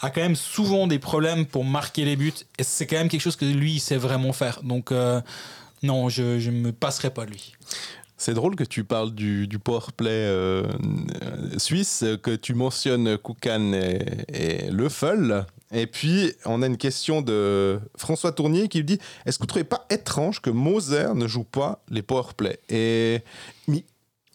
a 0.00 0.10
quand 0.10 0.20
même 0.20 0.36
souvent 0.36 0.86
des 0.86 0.98
problèmes 0.98 1.46
pour 1.46 1.64
marquer 1.64 2.04
les 2.04 2.16
buts. 2.16 2.32
Et 2.58 2.62
c'est 2.62 2.86
quand 2.86 2.96
même 2.96 3.08
quelque 3.08 3.20
chose 3.20 3.36
que 3.36 3.44
lui, 3.44 3.74
il 3.74 3.80
sait 3.80 3.96
vraiment 3.96 4.32
faire. 4.32 4.62
Donc, 4.62 4.92
euh, 4.92 5.20
non, 5.82 6.08
je 6.08 6.22
ne 6.22 6.50
me 6.50 6.72
passerai 6.72 7.10
pas 7.10 7.26
de 7.26 7.32
lui. 7.32 7.54
C'est 8.16 8.34
drôle 8.34 8.54
que 8.54 8.62
tu 8.62 8.84
parles 8.84 9.12
du, 9.12 9.48
du 9.48 9.58
powerplay 9.58 10.10
euh, 10.10 10.62
euh, 11.22 11.58
suisse, 11.58 12.04
que 12.22 12.36
tu 12.36 12.54
mentionnes 12.54 13.18
Koukan 13.18 13.72
et, 13.72 13.98
et. 14.32 14.70
Et 15.74 15.86
puis, 15.88 16.32
on 16.44 16.62
a 16.62 16.66
une 16.66 16.76
question 16.76 17.20
de 17.20 17.80
François 17.96 18.30
Tournier 18.30 18.68
qui 18.68 18.84
dit 18.84 19.00
Est-ce 19.26 19.38
que 19.38 19.42
vous 19.42 19.46
ne 19.46 19.48
trouvez 19.48 19.64
pas 19.64 19.86
étrange 19.90 20.40
que 20.40 20.50
Moser 20.50 21.14
ne 21.16 21.26
joue 21.26 21.42
pas 21.42 21.82
les 21.88 22.02
powerplay 22.02 22.60
Et 22.68 23.22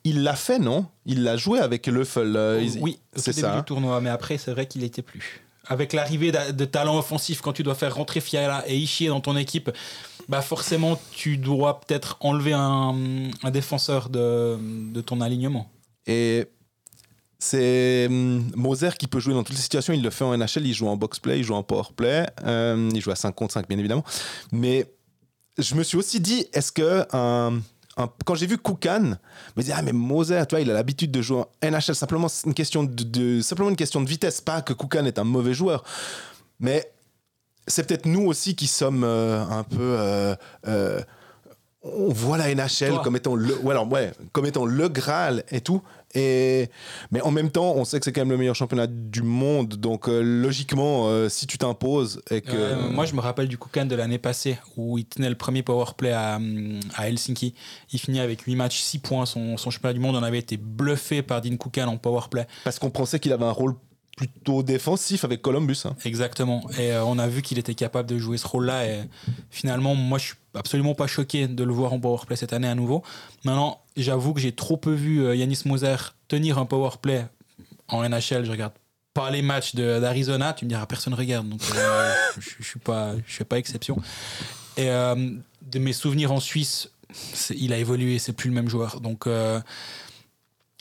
il 0.09 0.23
l'a 0.23 0.35
fait, 0.35 0.59
non? 0.59 0.85
Il 1.05 1.23
l'a 1.23 1.37
joué 1.37 1.59
avec 1.59 1.87
Leffel. 1.87 2.35
euh, 2.35 2.65
oui, 2.81 2.99
c'est 3.15 3.33
ça. 3.33 3.51
du 3.51 3.57
hein? 3.59 3.63
tournoi, 3.63 4.01
mais 4.01 4.09
après, 4.09 4.37
c'est 4.37 4.51
vrai 4.51 4.65
qu'il 4.67 4.83
était 4.83 5.01
plus. 5.01 5.41
Avec 5.67 5.91
l'arrivée 5.93 6.31
de, 6.31 6.51
de 6.51 6.65
talents 6.65 6.97
offensifs, 6.97 7.41
quand 7.41 7.53
tu 7.53 7.63
dois 7.63 7.75
faire 7.75 7.93
rentrer 7.95 8.21
Fiala 8.21 8.63
et 8.67 8.77
Ishii 8.77 9.07
dans 9.07 9.19
ton 9.21 9.35
équipe, 9.35 9.69
bah 10.29 10.41
forcément, 10.41 10.99
tu 11.11 11.37
dois 11.37 11.81
peut-être 11.81 12.17
enlever 12.21 12.53
un, 12.53 12.95
un 13.43 13.51
défenseur 13.51 14.09
de, 14.09 14.57
de 14.93 15.01
ton 15.01 15.19
alignement. 15.21 15.69
Et 16.05 16.47
c'est 17.39 18.07
hum, 18.09 18.49
Moser 18.55 18.89
qui 18.97 19.07
peut 19.07 19.19
jouer 19.19 19.33
dans 19.33 19.43
toutes 19.43 19.55
les 19.55 19.61
situations. 19.61 19.93
Il 19.93 20.01
le 20.01 20.09
fait 20.09 20.23
en 20.23 20.35
NHL, 20.37 20.65
il 20.65 20.73
joue 20.73 20.87
en 20.87 20.95
box-play, 20.97 21.39
il 21.39 21.43
joue 21.43 21.53
en 21.55 21.63
power-play, 21.63 22.25
euh, 22.45 22.89
il 22.93 23.01
joue 23.01 23.11
à 23.11 23.15
5 23.15 23.31
contre 23.33 23.53
5, 23.53 23.67
bien 23.67 23.77
évidemment. 23.77 24.03
Mais 24.51 24.85
je 25.57 25.75
me 25.75 25.83
suis 25.83 25.97
aussi 25.97 26.19
dit, 26.19 26.45
est-ce 26.53 26.71
que 26.71 27.05
un- 27.15 27.59
un- 27.97 28.09
quand 28.25 28.35
j'ai 28.35 28.47
vu 28.47 28.57
Koukan, 28.57 29.01
je 29.03 29.51
me 29.57 29.61
disais, 29.61 29.73
ah, 29.75 29.81
mais 29.81 29.91
Moser, 29.93 30.43
tu 30.47 30.55
vois, 30.55 30.61
il 30.61 30.69
a 30.71 30.73
l'habitude 30.73 31.11
de 31.11 31.21
jouer 31.21 31.39
en 31.39 31.47
NHL. 31.61 31.95
Simplement, 31.95 32.27
une 32.45 32.53
question 32.53 32.83
de, 32.83 33.03
de- 33.03 33.41
simplement 33.41 33.69
une 33.69 33.75
question 33.75 34.01
de 34.01 34.07
vitesse. 34.07 34.39
Pas 34.41 34.61
que 34.61 34.73
Koukan 34.73 35.05
est 35.05 35.19
un 35.19 35.23
mauvais 35.23 35.53
joueur. 35.53 35.83
Mais 36.59 36.91
c'est 37.67 37.85
peut-être 37.87 38.05
nous 38.05 38.25
aussi 38.27 38.55
qui 38.55 38.67
sommes 38.67 39.03
euh, 39.03 39.43
un 39.49 39.63
peu. 39.63 39.77
euh, 39.81 40.35
euh, 40.67 41.01
on 41.83 42.09
voit 42.11 42.37
la 42.37 42.53
NHL 42.53 42.89
Toi. 42.89 43.01
comme 43.03 43.15
étant 43.15 43.35
le, 43.35 43.55
ouais, 43.59 43.71
alors, 43.71 43.89
ouais, 43.91 44.11
comme 44.33 44.45
étant 44.45 44.65
le 44.65 44.89
Graal 44.89 45.43
et 45.51 45.61
tout. 45.61 45.81
Et, 46.15 46.69
mais 47.11 47.21
en 47.21 47.31
même 47.31 47.51
temps, 47.51 47.73
on 47.75 47.83
sait 47.83 47.99
que 47.99 48.05
c'est 48.05 48.13
quand 48.13 48.21
même 48.21 48.31
le 48.31 48.37
meilleur 48.37 48.55
championnat 48.55 48.87
du 48.87 49.23
monde. 49.23 49.75
Donc, 49.75 50.07
euh, 50.07 50.21
logiquement, 50.21 51.07
euh, 51.07 51.29
si 51.29 51.47
tu 51.47 51.57
t'imposes 51.57 52.21
et 52.31 52.41
que. 52.41 52.51
Euh, 52.53 52.89
moi, 52.89 53.05
je 53.05 53.13
me 53.13 53.19
rappelle 53.19 53.47
du 53.47 53.57
Koukan 53.57 53.85
de 53.85 53.95
l'année 53.95 54.17
passée 54.17 54.57
où 54.77 54.97
il 54.97 55.05
tenait 55.05 55.29
le 55.29 55.35
premier 55.35 55.63
powerplay 55.63 56.11
à, 56.11 56.39
à 56.95 57.07
Helsinki. 57.09 57.53
Il 57.91 57.99
finit 57.99 58.19
avec 58.19 58.41
8 58.41 58.55
matchs, 58.55 58.79
6 58.79 58.99
points. 58.99 59.25
Son, 59.25 59.57
son 59.57 59.69
championnat 59.69 59.93
du 59.93 59.99
monde 59.99 60.15
on 60.15 60.23
avait 60.23 60.39
été 60.39 60.57
bluffé 60.57 61.21
par 61.21 61.41
Dean 61.41 61.57
Koukan 61.57 61.87
en 61.87 61.97
powerplay. 61.97 62.47
Parce 62.63 62.79
qu'on 62.79 62.89
pensait 62.89 63.19
qu'il 63.19 63.33
avait 63.33 63.45
un 63.45 63.51
rôle 63.51 63.75
plutôt 64.17 64.63
défensif 64.63 65.23
avec 65.23 65.41
Columbus. 65.43 65.77
hein. 65.85 65.95
Exactement. 66.03 66.67
Et 66.77 66.91
euh, 66.91 67.05
on 67.05 67.19
a 67.19 67.27
vu 67.27 67.43
qu'il 67.43 67.59
était 67.59 67.75
capable 67.75 68.09
de 68.09 68.17
jouer 68.17 68.37
ce 68.37 68.47
rôle-là. 68.47 68.85
Et 68.87 69.03
finalement, 69.51 69.93
moi, 69.93 70.17
je 70.17 70.25
suis 70.25 70.35
absolument 70.55 70.95
pas 70.95 71.05
choqué 71.05 71.47
de 71.47 71.63
le 71.63 71.71
voir 71.71 71.93
en 71.93 71.99
powerplay 71.99 72.35
cette 72.35 72.51
année 72.51 72.67
à 72.67 72.73
nouveau. 72.73 73.03
Maintenant, 73.45 73.79
j'avoue 73.95 74.33
que 74.33 74.39
j'ai 74.41 74.51
trop 74.51 74.75
peu 74.75 74.91
vu 74.91 75.23
euh, 75.23 75.35
Yanis 75.35 75.61
Moser 75.65 75.95
tenir 76.27 76.57
un 76.57 76.65
powerplay 76.65 77.27
en 77.89 78.01
NHL. 78.09 78.43
Je 78.43 78.49
regarde 78.51 78.73
pas 79.13 79.29
les 79.29 79.43
matchs 79.43 79.75
d'Arizona. 79.75 80.53
Tu 80.53 80.65
me 80.65 80.69
diras, 80.69 80.87
personne 80.87 81.13
regarde. 81.13 81.47
Donc, 81.47 81.61
euh, 81.75 82.11
je 82.39 82.49
je 82.59 82.65
suis 82.67 82.79
pas, 82.79 83.13
je 83.25 83.33
fais 83.33 83.45
pas 83.45 83.59
exception. 83.59 83.97
Et 84.77 84.87
de 84.87 85.79
mes 85.79 85.93
souvenirs 85.93 86.31
en 86.31 86.39
Suisse, 86.39 86.89
il 87.55 87.71
a 87.71 87.77
évolué. 87.77 88.17
C'est 88.19 88.33
plus 88.33 88.49
le 88.49 88.55
même 88.55 88.69
joueur. 88.69 88.99
Donc, 88.99 89.25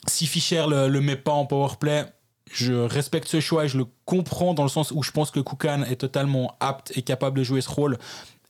si 0.06 0.26
Fischer 0.26 0.64
le, 0.68 0.88
le 0.88 1.00
met 1.00 1.16
pas 1.16 1.32
en 1.32 1.46
powerplay, 1.46 2.04
je 2.52 2.72
respecte 2.72 3.28
ce 3.28 3.40
choix 3.40 3.64
et 3.64 3.68
je 3.68 3.78
le 3.78 3.86
comprends 4.04 4.54
dans 4.54 4.62
le 4.62 4.68
sens 4.68 4.92
où 4.92 5.02
je 5.02 5.10
pense 5.10 5.30
que 5.30 5.40
Koukan 5.40 5.82
est 5.82 5.96
totalement 5.96 6.56
apte 6.60 6.92
et 6.96 7.02
capable 7.02 7.38
de 7.38 7.44
jouer 7.44 7.60
ce 7.60 7.70
rôle. 7.70 7.98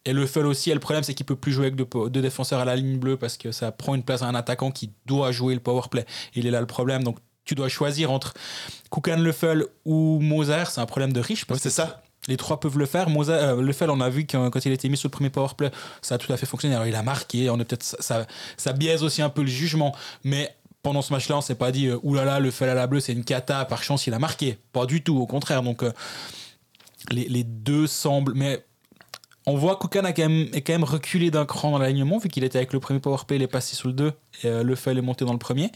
Et 0.04 0.12
le 0.12 0.24
Fell 0.26 0.46
aussi, 0.46 0.70
et 0.70 0.74
le 0.74 0.80
problème 0.80 1.02
c'est 1.02 1.14
qu'il 1.14 1.26
peut 1.26 1.36
plus 1.36 1.52
jouer 1.52 1.66
avec 1.66 1.76
deux, 1.76 2.22
défenseurs 2.22 2.60
à 2.60 2.64
la 2.64 2.76
ligne 2.76 2.98
bleue 2.98 3.16
parce 3.16 3.36
que 3.36 3.50
ça 3.50 3.72
prend 3.72 3.94
une 3.94 4.04
place 4.04 4.22
à 4.22 4.26
un 4.26 4.34
attaquant 4.34 4.70
qui 4.70 4.90
doit 5.06 5.32
jouer 5.32 5.54
le 5.54 5.60
powerplay. 5.60 6.06
Il 6.34 6.46
est 6.46 6.50
là 6.50 6.60
le 6.60 6.66
problème. 6.66 7.02
Donc 7.02 7.16
tu 7.44 7.54
dois 7.54 7.68
choisir 7.68 8.12
entre 8.12 8.34
Koukan, 8.90 9.16
Leffel 9.16 9.64
ou 9.84 10.20
Moser. 10.20 10.64
C'est 10.70 10.80
un 10.80 10.86
problème 10.86 11.12
de 11.12 11.20
riche 11.20 11.44
parce 11.44 11.58
Ouais, 11.58 11.70
c'est 11.70 11.74
ça. 11.74 12.02
les 12.28 12.36
trois 12.36 12.60
peuvent 12.60 12.78
le 12.78 12.86
faire. 12.86 13.08
Moser, 13.08 13.32
euh, 13.32 13.62
Leffel, 13.62 13.90
on 13.90 14.00
a 14.00 14.08
vu 14.08 14.26
que 14.26 14.48
quand 14.48 14.64
il 14.64 14.70
a 14.70 14.74
été 14.74 14.88
mis 14.88 14.96
sur 14.96 15.08
le 15.08 15.12
premier 15.12 15.30
powerplay, 15.30 15.70
ça 16.02 16.16
a 16.16 16.18
tout 16.18 16.32
à 16.32 16.36
fait 16.36 16.46
fonctionné. 16.46 16.76
Alors 16.76 16.86
il 16.86 16.94
a 16.94 17.02
marqué, 17.02 17.50
on 17.50 17.58
est 17.58 17.64
peut-être 17.64 17.82
ça, 17.82 17.96
ça, 18.00 18.26
ça 18.56 18.72
biaise 18.72 19.02
aussi 19.02 19.22
un 19.22 19.30
peu 19.30 19.42
le 19.42 19.48
jugement, 19.48 19.92
mais 20.22 20.54
pendant 20.86 21.02
ce 21.02 21.12
match-là, 21.12 21.38
on 21.38 21.40
s'est 21.40 21.56
pas 21.56 21.72
dit 21.72 21.88
euh, 21.88 21.98
oulala, 22.04 22.38
Leffel 22.38 22.68
à 22.68 22.74
la 22.74 22.86
bleue, 22.86 23.00
c'est 23.00 23.12
une 23.12 23.24
cata. 23.24 23.64
Par 23.64 23.82
chance, 23.82 24.06
il 24.06 24.14
a 24.14 24.20
marqué. 24.20 24.56
Pas 24.72 24.86
du 24.86 25.02
tout, 25.02 25.18
au 25.18 25.26
contraire. 25.26 25.64
Donc 25.64 25.82
euh, 25.82 25.90
les, 27.10 27.42
deux 27.42 27.88
semblent, 27.88 28.34
mais 28.36 28.64
on 29.46 29.56
voit 29.56 29.74
Koukan 29.74 30.04
a 30.04 30.12
quand 30.12 30.28
même, 30.28 30.46
est 30.52 30.60
quand 30.60 30.74
même 30.74 30.84
reculé 30.84 31.32
d'un 31.32 31.44
cran 31.44 31.72
dans 31.72 31.78
l'alignement, 31.78 32.18
vu 32.18 32.28
qu'il 32.28 32.44
était 32.44 32.58
avec 32.58 32.72
le 32.72 32.78
premier 32.78 33.00
powerplay, 33.00 33.34
il 33.34 33.42
est 33.42 33.48
passé 33.48 33.74
sous 33.74 33.88
le 33.88 33.94
2, 33.94 34.12
et 34.44 34.46
euh, 34.46 34.62
Leffel 34.62 34.96
est 34.96 35.02
monté 35.02 35.24
dans 35.24 35.32
le 35.32 35.40
premier. 35.40 35.72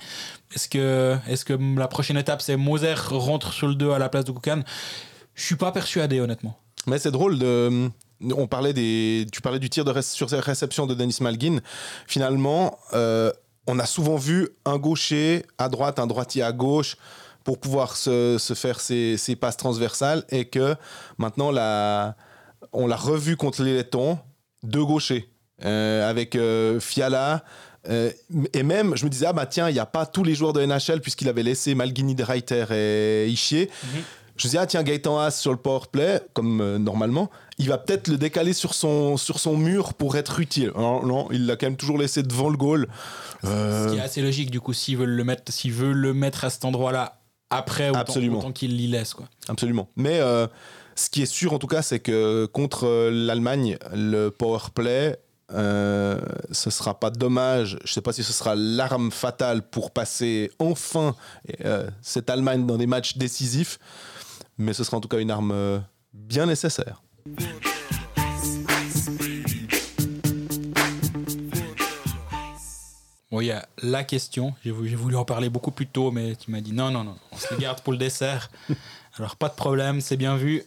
Est-ce 0.55 0.69
que, 0.69 1.17
est 1.27 1.43
que 1.43 1.59
la 1.77 1.89
prochaine 1.89 2.17
étape, 2.17 2.41
c'est 2.41 2.57
Moser 2.57 2.95
rentre 2.95 3.53
sur 3.53 3.67
le 3.67 3.75
2 3.75 3.91
à 3.91 3.99
la 3.99 4.11
place 4.11 4.25
de 4.25 4.31
Koukan 4.31 4.61
Je 5.35 5.43
suis 5.45 5.57
pas 5.57 5.73
persuadé, 5.73 6.21
honnêtement. 6.21 6.57
Mais 6.87 7.01
c'est 7.01 7.11
drôle. 7.11 7.37
On 7.43 8.47
parlait 8.47 8.75
des, 8.75 9.27
tu 9.33 9.41
parlais 9.41 9.59
du 9.59 9.71
tir 9.71 9.85
de 9.85 9.91
ré- 9.91 10.03
sur 10.03 10.29
réception 10.29 10.87
de 10.87 10.95
Denis 10.95 11.17
Malgin. 11.21 11.59
Finalement, 12.07 12.79
euh, 12.93 13.33
on 13.67 13.79
a 13.79 13.87
souvent 13.87 14.17
vu 14.17 14.49
un 14.65 14.79
gaucher 14.79 15.45
à 15.59 15.69
droite, 15.69 15.99
un 15.99 16.07
droitier 16.07 16.43
à 16.43 16.53
gauche 16.53 16.97
pour 17.45 17.59
pouvoir 17.59 17.97
se, 17.97 18.37
se 18.39 18.55
faire 18.55 18.81
ses, 18.81 19.17
ses 19.17 19.37
passes 19.37 19.57
transversales 19.57 20.25
et 20.31 20.45
que 20.47 20.75
maintenant 21.19 21.51
la, 21.51 22.17
on 22.73 22.87
l'a 22.87 22.97
revu 22.97 23.37
contre 23.37 23.63
les 23.63 23.75
Lettons, 23.75 24.19
deux 24.63 24.85
gauchers 24.85 25.31
euh, 25.65 26.09
avec 26.09 26.37
euh, 26.37 26.81
Fiala. 26.81 27.45
euh, 27.89 28.11
et 28.53 28.63
même, 28.63 28.95
je 28.97 29.05
me 29.05 29.11
disais, 29.11 29.27
ah 29.27 29.33
bah 29.33 29.47
tiens, 29.47 29.69
il 29.69 29.73
n'y 29.73 29.79
a 29.79 29.87
pas 29.87 30.05
tous 30.07 30.23
les 30.25 30.35
joueurs 30.35 30.53
de 30.53 30.65
NHL 30.65 31.01
puisqu'il 31.01 31.29
avait 31.29 31.43
laissé 31.43 31.75
Malgini, 31.75 32.15
De 32.15 32.25
Reiter 32.25 32.67
et 32.71 33.29
Ischier. 33.29 33.71
Je 33.93 34.47
me 34.47 34.51
disais, 34.51 34.59
ah 34.59 34.67
tiens, 34.67 34.83
Gaëtan 34.83 35.19
Haas 35.19 35.33
sur 35.33 35.51
le 35.51 35.59
powerplay, 35.59 36.21
comme 36.35 36.61
euh, 36.61 36.79
normalement, 36.79 37.31
il 37.61 37.69
va 37.69 37.79
peut-être 37.79 38.09
le 38.09 38.17
décaler 38.17 38.53
sur 38.55 38.75
son, 38.75 39.17
sur 39.17 39.39
son 39.39 39.57
mur 39.57 39.95
pour 39.95 40.17
être 40.17 40.41
utile. 40.41 40.73
Non, 40.77 41.05
non, 41.07 41.29
il 41.31 41.47
l'a 41.47 41.57
quand 41.57 41.67
même 41.67 41.77
toujours 41.77 41.99
laissé 41.99 42.23
devant 42.23 42.49
le 42.49 42.57
goal. 42.57 42.89
Euh, 43.45 43.87
Ce 43.89 43.93
qui 43.93 43.99
est 43.99 44.03
assez 44.03 44.23
logique, 44.23 44.51
du 44.51 44.61
coup, 44.61 44.73
s'ils 44.73 44.97
veulent 44.97 45.11
le 45.11 45.25
mettre, 45.25 45.53
s'ils 45.53 45.73
veulent 45.73 45.97
le 45.97 46.15
mettre 46.15 46.45
à 46.45 46.51
cet 46.51 46.65
endroit-là 46.65 47.21
après, 47.51 47.91
autant, 47.91 47.99
Absolument. 48.01 48.39
autant 48.39 48.53
qu'ils 48.53 48.77
l'y 48.77 48.87
laissent, 48.89 49.15
quoi. 49.15 49.27
Absolument. 49.49 49.89
Mais 49.97 50.21
euh, 50.21 50.47
ce 50.95 51.11
qui 51.11 51.21
est 51.23 51.27
sûr 51.27 51.53
en 51.53 51.59
tout 51.59 51.67
cas, 51.67 51.83
c'est 51.83 52.01
que 52.01 52.47
contre 52.47 52.87
euh, 52.87 53.11
l'Allemagne, 53.11 53.77
le 53.95 54.29
power 54.31 54.61
play, 54.75 55.19
euh, 55.53 56.21
ce 56.53 56.71
sera 56.71 56.99
pas 56.99 57.11
dommage. 57.11 57.79
Je 57.85 57.93
sais 57.93 58.01
pas 58.01 58.13
si 58.13 58.23
ce 58.23 58.33
sera 58.33 58.55
l'arme 58.55 59.11
fatale 59.11 59.63
pour 59.63 59.91
passer 59.91 60.51
enfin 60.61 61.15
euh, 61.65 61.89
cette 62.03 62.31
Allemagne 62.31 62.67
dans 62.67 62.77
des 62.79 62.87
matchs 62.87 63.17
décisifs, 63.17 63.79
mais 64.59 64.73
ce 64.73 64.85
sera 64.85 64.97
en 64.97 65.01
tout 65.01 65.09
cas 65.09 65.19
une 65.19 65.31
arme 65.31 65.51
euh, 65.53 65.79
bien 66.15 66.47
nécessaire. 66.47 67.03
Bon, 73.31 73.41
il 73.41 73.47
y 73.47 73.53
a 73.53 73.69
la 73.83 74.03
question. 74.03 74.55
J'ai 74.65 74.73
voulu, 74.73 75.17
en 75.17 75.25
parler 75.25 75.49
beaucoup 75.49 75.71
plus 75.71 75.87
tôt, 75.87 76.11
mais 76.11 76.35
tu 76.35 76.51
m'as 76.51 76.61
dit 76.61 76.73
non, 76.73 76.91
non, 76.91 77.05
non, 77.05 77.17
on 77.31 77.37
se 77.37 77.55
les 77.55 77.61
garde 77.61 77.81
pour 77.81 77.93
le 77.93 77.99
dessert. 77.99 78.51
Alors, 79.17 79.37
pas 79.37 79.49
de 79.49 79.55
problème, 79.55 80.01
c'est 80.01 80.17
bien 80.17 80.37
vu. 80.37 80.65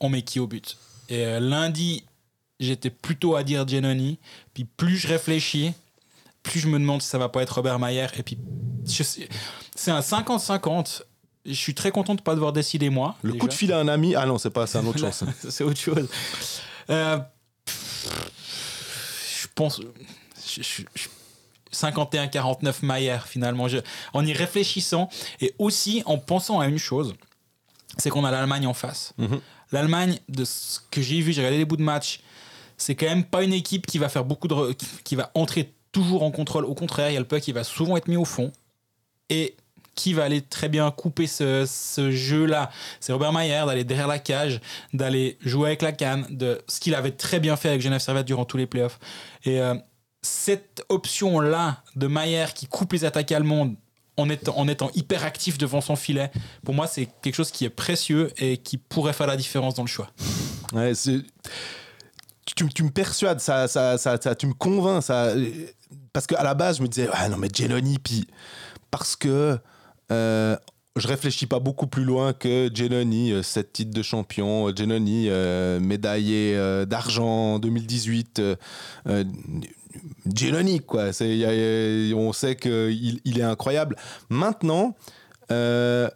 On 0.00 0.08
met 0.08 0.22
qui 0.22 0.38
au 0.38 0.46
but? 0.46 0.76
Et 1.08 1.24
euh, 1.24 1.40
lundi, 1.40 2.04
j'étais 2.60 2.90
plutôt 2.90 3.36
à 3.36 3.42
dire 3.42 3.66
Giannoni. 3.66 4.18
Puis 4.52 4.64
plus 4.64 4.96
je 4.96 5.08
réfléchis, 5.08 5.72
plus 6.42 6.60
je 6.60 6.68
me 6.68 6.78
demande 6.78 7.00
si 7.00 7.08
ça 7.08 7.18
va 7.18 7.28
pas 7.30 7.42
être 7.42 7.54
Robert 7.54 7.78
Mayer. 7.78 8.06
Et 8.18 8.22
puis, 8.22 8.36
c'est 8.84 9.90
un 9.90 10.00
50-50. 10.00 11.02
Je 11.46 11.52
suis 11.52 11.74
très 11.74 11.90
content 11.90 12.14
de 12.14 12.22
pas 12.22 12.34
devoir 12.34 12.52
décider 12.52 12.88
moi. 12.90 13.16
Le 13.22 13.32
déjà. 13.32 13.40
coup 13.40 13.48
de 13.48 13.52
fil 13.54 13.72
à 13.72 13.78
un 13.78 13.88
ami, 13.88 14.14
ah 14.14 14.24
non, 14.26 14.38
c'est 14.38 14.50
pas, 14.50 14.66
c'est 14.66 14.78
un 14.78 14.86
autre 14.86 14.98
chose. 15.12 15.24
c'est 15.50 15.64
autre 15.64 15.78
chose. 15.80 16.08
Euh, 16.90 17.18
je 19.40 19.46
pense. 19.54 19.80
je- 20.46 20.62
je- 20.62 20.82
je- 20.94 21.08
51-49 21.72 22.82
Mayer, 22.82 23.18
finalement. 23.26 23.66
En 24.12 24.24
y 24.24 24.32
réfléchissant 24.32 25.08
et 25.40 25.54
aussi 25.58 26.02
en 26.06 26.18
pensant 26.18 26.60
à 26.60 26.66
une 26.68 26.78
chose 26.78 27.14
c'est 27.98 28.10
qu'on 28.10 28.24
a 28.24 28.30
l'Allemagne 28.32 28.66
en 28.66 28.74
face. 28.74 29.12
Mhm. 29.18 29.40
L'Allemagne, 29.70 30.18
de 30.28 30.44
ce 30.44 30.80
que 30.90 31.00
j'ai 31.00 31.20
vu, 31.20 31.32
j'ai 31.32 31.40
regardé 31.42 31.58
les 31.58 31.64
bouts 31.64 31.76
de 31.76 31.82
match, 31.82 32.20
c'est 32.76 32.96
quand 32.96 33.06
même 33.06 33.22
pas 33.24 33.44
une 33.44 33.52
équipe 33.52 33.86
qui 33.86 33.98
va 33.98 34.08
faire 34.08 34.24
beaucoup 34.24 34.48
de. 34.48 34.72
qui 35.04 35.14
va 35.14 35.30
entrer 35.34 35.72
toujours 35.92 36.24
en 36.24 36.30
contrôle. 36.32 36.64
Au 36.64 36.74
contraire, 36.74 37.10
il 37.10 37.14
y 37.14 37.16
a 37.16 37.20
le 37.20 37.26
puck 37.26 37.40
qui 37.40 37.52
va 37.52 37.62
souvent 37.62 37.96
être 37.96 38.08
mis 38.08 38.16
au 38.16 38.24
fond. 38.24 38.50
Et 39.30 39.54
qui 39.94 40.12
va 40.14 40.24
aller 40.24 40.42
très 40.42 40.68
bien 40.68 40.90
couper 40.90 41.26
ce, 41.26 41.64
ce 41.66 42.10
jeu-là 42.10 42.70
C'est 43.00 43.12
Robert 43.12 43.32
Mayer 43.32 43.62
d'aller 43.66 43.84
derrière 43.84 44.08
la 44.08 44.18
cage, 44.18 44.60
d'aller 44.92 45.38
jouer 45.44 45.68
avec 45.68 45.82
la 45.82 45.92
canne, 45.92 46.26
de 46.30 46.60
ce 46.68 46.80
qu'il 46.80 46.94
avait 46.94 47.12
très 47.12 47.40
bien 47.40 47.56
fait 47.56 47.68
avec 47.68 47.80
Genève 47.80 48.00
Servette 48.00 48.26
durant 48.26 48.44
tous 48.44 48.56
les 48.56 48.66
playoffs. 48.66 48.98
Et 49.44 49.60
euh, 49.60 49.74
cette 50.22 50.84
option-là 50.88 51.82
de 51.96 52.06
Mayer 52.06 52.46
qui 52.54 52.66
coupe 52.66 52.92
les 52.92 53.04
attaques 53.04 53.32
allemandes 53.32 53.76
en 54.16 54.30
étant, 54.30 54.56
en 54.56 54.68
étant 54.68 54.90
hyper 54.94 55.24
actif 55.24 55.58
devant 55.58 55.80
son 55.80 55.96
filet, 55.96 56.30
pour 56.64 56.72
moi, 56.74 56.86
c'est 56.86 57.08
quelque 57.20 57.34
chose 57.34 57.50
qui 57.50 57.64
est 57.64 57.70
précieux 57.70 58.30
et 58.38 58.58
qui 58.58 58.78
pourrait 58.78 59.12
faire 59.12 59.26
la 59.26 59.36
différence 59.36 59.74
dans 59.74 59.82
le 59.82 59.88
choix. 59.88 60.08
Ouais, 60.72 60.94
c'est- 60.94 61.22
tu, 62.56 62.84
me 62.84 62.90
persuades, 62.90 63.40
ça, 63.40 63.66
ça, 63.66 63.98
ça- 63.98 64.34
tu 64.36 64.46
me 64.46 64.52
convaincs. 64.54 65.02
Ça, 65.02 65.32
parce 66.12 66.26
qu'à 66.26 66.42
la 66.44 66.54
base, 66.54 66.76
je 66.78 66.82
me 66.82 66.88
disais, 66.88 67.08
ah 67.12 67.28
non, 67.28 67.36
mais 67.36 67.48
Geloni, 67.52 67.98
puis 67.98 68.26
parce 68.90 69.16
que 69.16 69.58
euh, 70.12 70.56
je 70.96 71.08
réfléchis 71.08 71.46
pas 71.46 71.58
beaucoup 71.58 71.86
plus 71.86 72.04
loin 72.04 72.32
que 72.32 72.70
Genoni, 72.72 73.32
euh, 73.32 73.42
sept 73.42 73.72
titres 73.72 73.92
de 73.92 74.02
champion, 74.02 74.74
Genoni, 74.74 75.26
euh, 75.28 75.80
médaillé 75.80 76.54
euh, 76.54 76.84
d'argent 76.84 77.54
en 77.54 77.58
2018. 77.58 78.40
Euh, 78.40 79.24
Genoni, 80.34 80.80
quoi. 80.80 81.10
On 82.14 82.32
sait 82.32 82.56
qu'il 82.56 83.20
il 83.24 83.38
est 83.38 83.42
incroyable. 83.42 83.96
Maintenant, 84.28 84.94
euh, 85.50 86.08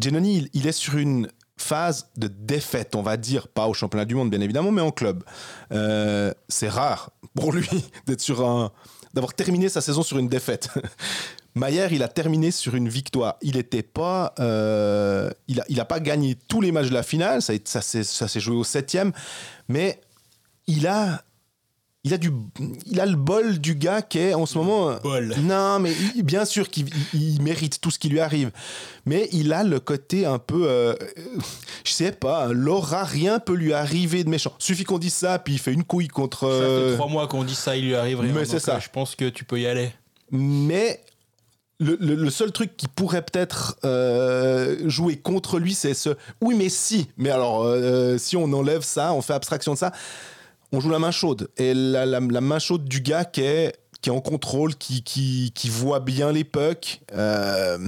Genoni, 0.00 0.36
il, 0.36 0.50
il 0.52 0.66
est 0.66 0.72
sur 0.72 0.96
une 0.96 1.28
phase 1.56 2.10
de 2.16 2.28
défaite, 2.28 2.94
on 2.94 3.02
va 3.02 3.16
dire, 3.16 3.48
pas 3.48 3.68
au 3.68 3.74
championnat 3.74 4.04
du 4.04 4.14
monde, 4.14 4.30
bien 4.30 4.40
évidemment, 4.40 4.70
mais 4.70 4.82
en 4.82 4.90
club. 4.90 5.24
Euh, 5.72 6.32
c'est 6.48 6.68
rare 6.68 7.10
pour 7.34 7.52
lui 7.52 7.68
d'être 8.06 8.20
sur 8.20 8.46
un, 8.46 8.70
d'avoir 9.14 9.34
terminé 9.34 9.68
sa 9.68 9.80
saison 9.80 10.02
sur 10.02 10.18
une 10.18 10.28
défaite. 10.28 10.68
Maillère, 11.54 11.92
il 11.92 12.02
a 12.02 12.08
terminé 12.08 12.50
sur 12.50 12.74
une 12.74 12.88
victoire. 12.88 13.36
Il 13.40 13.56
était 13.56 13.82
pas, 13.84 14.34
euh, 14.40 15.30
il 15.46 15.60
a, 15.60 15.64
il 15.68 15.78
a 15.80 15.84
pas 15.84 16.00
gagné 16.00 16.36
tous 16.48 16.60
les 16.60 16.72
matchs 16.72 16.88
de 16.88 16.94
la 16.94 17.02
finale. 17.04 17.42
Ça, 17.42 17.54
s'est- 17.80 18.02
ça 18.02 18.26
s'est 18.26 18.40
joué 18.40 18.56
au 18.56 18.64
septième, 18.64 19.12
mais 19.68 20.00
il 20.66 20.88
a, 20.88 21.22
il 22.02 22.12
a 22.12 22.18
du, 22.18 22.32
il 22.86 23.00
a 23.00 23.06
le 23.06 23.14
bol 23.16 23.60
du 23.60 23.76
gars 23.76 24.02
qui 24.02 24.18
est 24.18 24.34
en 24.34 24.46
ce 24.46 24.58
moment. 24.58 24.96
Bol. 25.02 25.32
Non, 25.42 25.78
mais 25.78 25.92
il- 26.16 26.24
bien 26.24 26.44
sûr 26.44 26.68
qu'il 26.68 26.88
il- 27.14 27.34
il 27.36 27.42
mérite 27.42 27.80
tout 27.80 27.92
ce 27.92 28.00
qui 28.00 28.08
lui 28.08 28.18
arrive, 28.18 28.50
mais 29.06 29.28
il 29.30 29.52
a 29.52 29.62
le 29.62 29.78
côté 29.78 30.26
un 30.26 30.40
peu, 30.40 30.66
euh, 30.68 30.94
je 31.84 31.92
sais 31.92 32.10
pas, 32.12 32.48
l'aura 32.52 33.04
rien 33.04 33.38
peut 33.38 33.54
lui 33.54 33.72
arriver 33.72 34.24
de 34.24 34.28
méchant. 34.28 34.52
Suffit 34.58 34.82
qu'on 34.84 34.98
dise 34.98 35.14
ça, 35.14 35.38
puis 35.38 35.54
il 35.54 35.58
fait 35.60 35.72
une 35.72 35.84
couille 35.84 36.08
contre. 36.08 36.40
Ça 36.40 36.46
fait 36.48 36.52
euh, 36.64 36.94
trois 36.96 37.08
mois 37.08 37.28
qu'on 37.28 37.44
dit 37.44 37.54
ça, 37.54 37.76
il 37.76 37.84
lui 37.86 37.94
arrive 37.94 38.18
rien. 38.18 38.32
mais 38.32 38.44
c'est 38.44 38.58
ça. 38.58 38.74
euh, 38.74 38.80
Je 38.80 38.88
pense 38.90 39.14
que 39.14 39.28
tu 39.28 39.44
peux 39.44 39.60
y 39.60 39.66
aller. 39.68 39.92
Mais 40.30 41.00
le, 41.84 42.30
seul 42.30 42.52
truc 42.52 42.76
qui 42.76 42.88
pourrait 42.88 43.22
peut-être 43.22 43.76
euh, 43.84 44.88
jouer 44.88 45.16
contre 45.16 45.58
lui, 45.58 45.74
c'est 45.74 45.94
ce 45.94 46.10
oui, 46.40 46.54
mais 46.56 46.68
si. 46.68 47.08
Mais 47.16 47.30
alors, 47.30 47.62
euh, 47.62 48.18
si 48.18 48.36
on 48.36 48.52
enlève 48.52 48.82
ça, 48.82 49.12
on 49.12 49.22
fait 49.22 49.34
abstraction 49.34 49.74
de 49.74 49.78
ça, 49.78 49.92
on 50.72 50.80
joue 50.80 50.90
la 50.90 50.98
main 50.98 51.10
chaude. 51.10 51.48
Et 51.56 51.74
la, 51.74 52.20
main 52.20 52.58
chaude 52.58 52.84
du 52.84 53.00
gars 53.00 53.24
qui 53.24 53.42
est, 53.42 53.76
qui 54.00 54.10
est 54.10 54.12
en 54.12 54.20
contrôle, 54.20 54.74
qui, 54.74 55.02
qui, 55.02 55.68
voit 55.68 56.00
bien 56.00 56.32
les 56.32 56.44
pucks. 56.44 57.00
euh, 57.14 57.78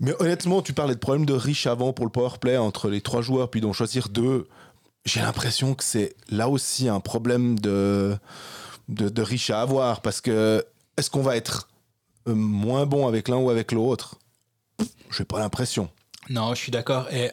mais 0.00 0.14
honnêtement, 0.20 0.62
tu 0.62 0.72
parlais 0.72 0.94
de 0.94 1.00
problème 1.00 1.26
de 1.26 1.34
riche 1.34 1.66
avant 1.66 1.92
pour 1.92 2.06
le 2.06 2.12
powerplay 2.12 2.56
entre 2.56 2.88
les 2.88 3.00
trois 3.00 3.20
joueurs, 3.20 3.50
puis 3.50 3.60
d'en 3.60 3.72
choisir 3.72 4.08
deux. 4.08 4.46
J'ai 5.04 5.20
l'impression 5.20 5.74
que 5.74 5.82
c'est 5.82 6.14
là 6.28 6.48
aussi 6.48 6.88
un 6.88 7.00
problème 7.00 7.58
de, 7.58 8.16
de, 8.88 9.08
de 9.08 9.22
riche 9.22 9.50
à 9.50 9.60
avoir. 9.60 10.00
Parce 10.00 10.20
que 10.20 10.64
est-ce 10.96 11.10
qu'on 11.10 11.22
va 11.22 11.36
être 11.36 11.67
moins 12.34 12.86
bon 12.86 13.06
avec 13.06 13.28
l'un 13.28 13.36
ou 13.36 13.50
avec 13.50 13.72
l'autre 13.72 14.18
J'ai 15.10 15.24
pas 15.24 15.38
l'impression. 15.38 15.88
Non, 16.30 16.54
je 16.54 16.60
suis 16.60 16.72
d'accord. 16.72 17.12
Et 17.12 17.30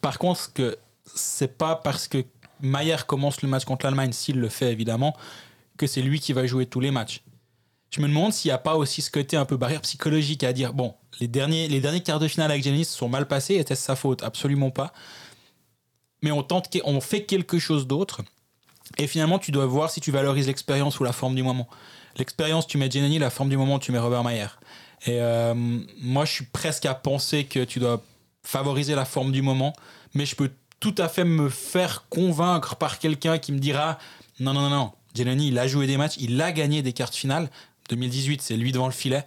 par 0.00 0.18
contre, 0.18 0.52
que 0.52 0.76
c'est 1.14 1.56
pas 1.56 1.76
parce 1.76 2.08
que 2.08 2.24
Maillère 2.60 3.06
commence 3.06 3.42
le 3.42 3.48
match 3.48 3.64
contre 3.64 3.86
l'Allemagne, 3.86 4.12
s'il 4.12 4.38
le 4.38 4.48
fait 4.48 4.72
évidemment, 4.72 5.16
que 5.76 5.86
c'est 5.86 6.02
lui 6.02 6.20
qui 6.20 6.32
va 6.32 6.46
jouer 6.46 6.66
tous 6.66 6.80
les 6.80 6.90
matchs. 6.90 7.22
Je 7.90 8.00
me 8.00 8.08
demande 8.08 8.32
s'il 8.32 8.48
n'y 8.48 8.54
a 8.54 8.58
pas 8.58 8.74
aussi 8.76 9.02
ce 9.02 9.10
côté 9.10 9.36
un 9.36 9.44
peu 9.44 9.56
barrière 9.56 9.80
psychologique 9.82 10.42
à 10.42 10.52
dire 10.52 10.72
bon, 10.72 10.94
les 11.20 11.28
derniers, 11.28 11.68
les 11.68 11.80
derniers 11.80 12.02
quarts 12.02 12.18
de 12.18 12.28
finale 12.28 12.50
avec 12.50 12.64
se 12.64 12.84
sont 12.84 13.08
mal 13.08 13.28
passés, 13.28 13.54
était-ce 13.54 13.82
sa 13.82 13.96
faute? 13.96 14.22
Absolument 14.22 14.70
pas. 14.70 14.92
Mais 16.22 16.32
on 16.32 16.42
tente, 16.42 16.68
on 16.84 17.00
fait 17.00 17.24
quelque 17.24 17.58
chose 17.58 17.86
d'autre. 17.86 18.22
Et 18.98 19.06
finalement, 19.06 19.38
tu 19.38 19.52
dois 19.52 19.66
voir 19.66 19.90
si 19.90 20.00
tu 20.00 20.10
valorises 20.10 20.46
l'expérience 20.46 20.98
ou 21.00 21.04
la 21.04 21.12
forme 21.12 21.34
du 21.34 21.42
moment. 21.42 21.68
L'expérience, 22.16 22.66
tu 22.66 22.78
mets 22.78 22.90
Giannini, 22.90 23.18
la 23.18 23.30
forme 23.30 23.48
du 23.48 23.56
moment, 23.56 23.78
tu 23.78 23.92
mets 23.92 23.98
Robert 23.98 24.24
Mayer. 24.24 24.46
Et 25.06 25.20
euh, 25.20 25.54
moi, 26.00 26.24
je 26.24 26.32
suis 26.32 26.44
presque 26.46 26.86
à 26.86 26.94
penser 26.94 27.44
que 27.44 27.64
tu 27.64 27.78
dois 27.80 28.02
favoriser 28.42 28.94
la 28.94 29.04
forme 29.04 29.32
du 29.32 29.42
moment, 29.42 29.72
mais 30.14 30.26
je 30.26 30.36
peux 30.36 30.50
tout 30.80 30.94
à 30.98 31.08
fait 31.08 31.24
me 31.24 31.48
faire 31.48 32.04
convaincre 32.10 32.76
par 32.76 32.98
quelqu'un 32.98 33.38
qui 33.38 33.52
me 33.52 33.58
dira 33.58 33.98
non, 34.40 34.52
non, 34.52 34.62
non, 34.62 34.70
non, 34.70 34.92
Giannini, 35.14 35.48
il 35.48 35.58
a 35.58 35.66
joué 35.66 35.86
des 35.86 35.96
matchs, 35.96 36.14
il 36.18 36.40
a 36.40 36.52
gagné 36.52 36.82
des 36.82 36.92
cartes 36.92 37.14
finales. 37.14 37.48
2018, 37.90 38.42
c'est 38.42 38.56
lui 38.56 38.72
devant 38.72 38.86
le 38.86 38.92
filet. 38.92 39.24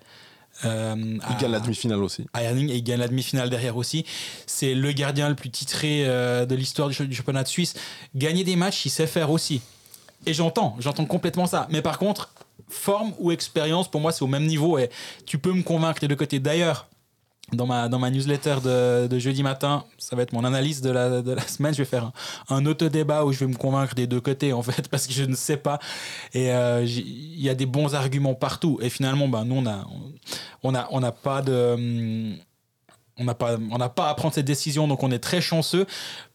Euh, 0.65 0.95
Il 0.97 1.21
à- 1.23 1.38
gagne 1.39 1.52
la 1.52 1.60
demi-finale 1.60 2.04
aussi. 2.04 2.26
à 2.34 2.43
et 2.43 2.52
il 2.56 2.84
gagne 2.84 3.00
la 3.00 3.08
demi-finale 3.08 3.50
derrière 3.52 3.78
aussi. 3.78 4.06
C'est 4.47 4.73
le 4.73 4.91
gardien 4.91 5.30
le 5.30 5.36
plus 5.36 5.52
titré 5.52 6.04
euh, 6.08 6.45
de 6.47 6.56
l'histoire 6.56 6.89
du, 6.89 7.08
du 7.08 7.15
championnat 7.15 7.43
de 7.43 7.47
Suisse. 7.47 7.76
Gagner 8.15 8.43
des 8.43 8.56
matchs, 8.56 8.86
il 8.86 8.89
sait 8.89 9.06
faire 9.06 9.30
aussi. 9.30 9.62
Et 10.26 10.34
j'entends, 10.34 10.76
j'entends 10.80 11.06
complètement 11.06 11.45
ça. 11.45 11.67
Mais 11.69 11.84
par 11.84 12.00
contre, 12.00 12.34
forme 12.70 13.13
ou 13.20 13.32
expérience, 13.32 13.89
pour 13.89 14.02
moi, 14.02 14.12
c'est 14.12 14.24
au 14.24 14.28
même 14.28 14.46
niveau. 14.46 14.78
Et 14.78 14.89
tu 15.26 15.38
peux 15.38 15.54
me 15.54 15.63
convaincre 15.63 16.00
des 16.00 16.08
deux 16.08 16.15
côtés. 16.15 16.39
D'ailleurs, 16.39 16.88
dans 17.54 17.65
ma, 17.65 17.88
dans 17.88 18.00
ma 18.00 18.10
newsletter 18.10 18.58
de, 18.63 19.08
de 19.08 19.20
jeudi 19.20 19.41
matin, 19.41 19.86
ça 19.98 20.15
va 20.17 20.24
être 20.24 20.34
mon 20.34 20.43
analyse 20.43 20.82
de 20.82 20.91
la, 20.91 21.22
de 21.22 21.32
la 21.32 21.41
semaine. 21.48 21.74
Je 21.74 21.80
vais 21.80 21.86
faire 21.86 22.06
un, 22.06 22.58
un 22.58 22.65
auto-débat 22.65 23.24
où 23.24 23.32
je 23.32 23.39
vais 23.39 23.48
me 23.48 23.56
convaincre 23.56 23.96
des 23.96 24.08
deux 24.08 24.20
côtés, 24.20 24.52
en 24.54 24.62
fait, 24.62 24.88
parce 24.91 25.08
que 25.08 25.13
je 25.13 25.24
ne 25.24 25.36
sais 25.36 25.58
pas. 25.58 25.80
Et 26.34 26.52
euh, 26.52 26.84
il 26.86 27.41
y 27.41 27.50
a 27.50 27.56
des 27.56 27.65
bons 27.65 27.96
arguments 27.96 28.36
partout. 28.36 28.80
Et 28.82 28.89
finalement, 28.89 29.28
ben, 29.28 29.46
nous, 29.46 29.56
on 29.56 29.65
a, 29.65 29.86
on 30.63 30.76
a, 30.76 30.88
on 30.91 31.00
n'a 31.00 31.12
pas 31.12 31.41
de. 31.41 32.36
On 33.20 33.24
n'a 33.24 33.34
pas, 33.34 33.58
n'a 33.58 33.89
pas 33.89 34.10
à 34.10 34.13
prendre 34.13 34.36
cette 34.36 34.46
décision, 34.46 34.88
donc 34.88 35.02
on 35.02 35.10
est 35.10 35.17
très 35.17 35.41
chanceux. 35.41 35.88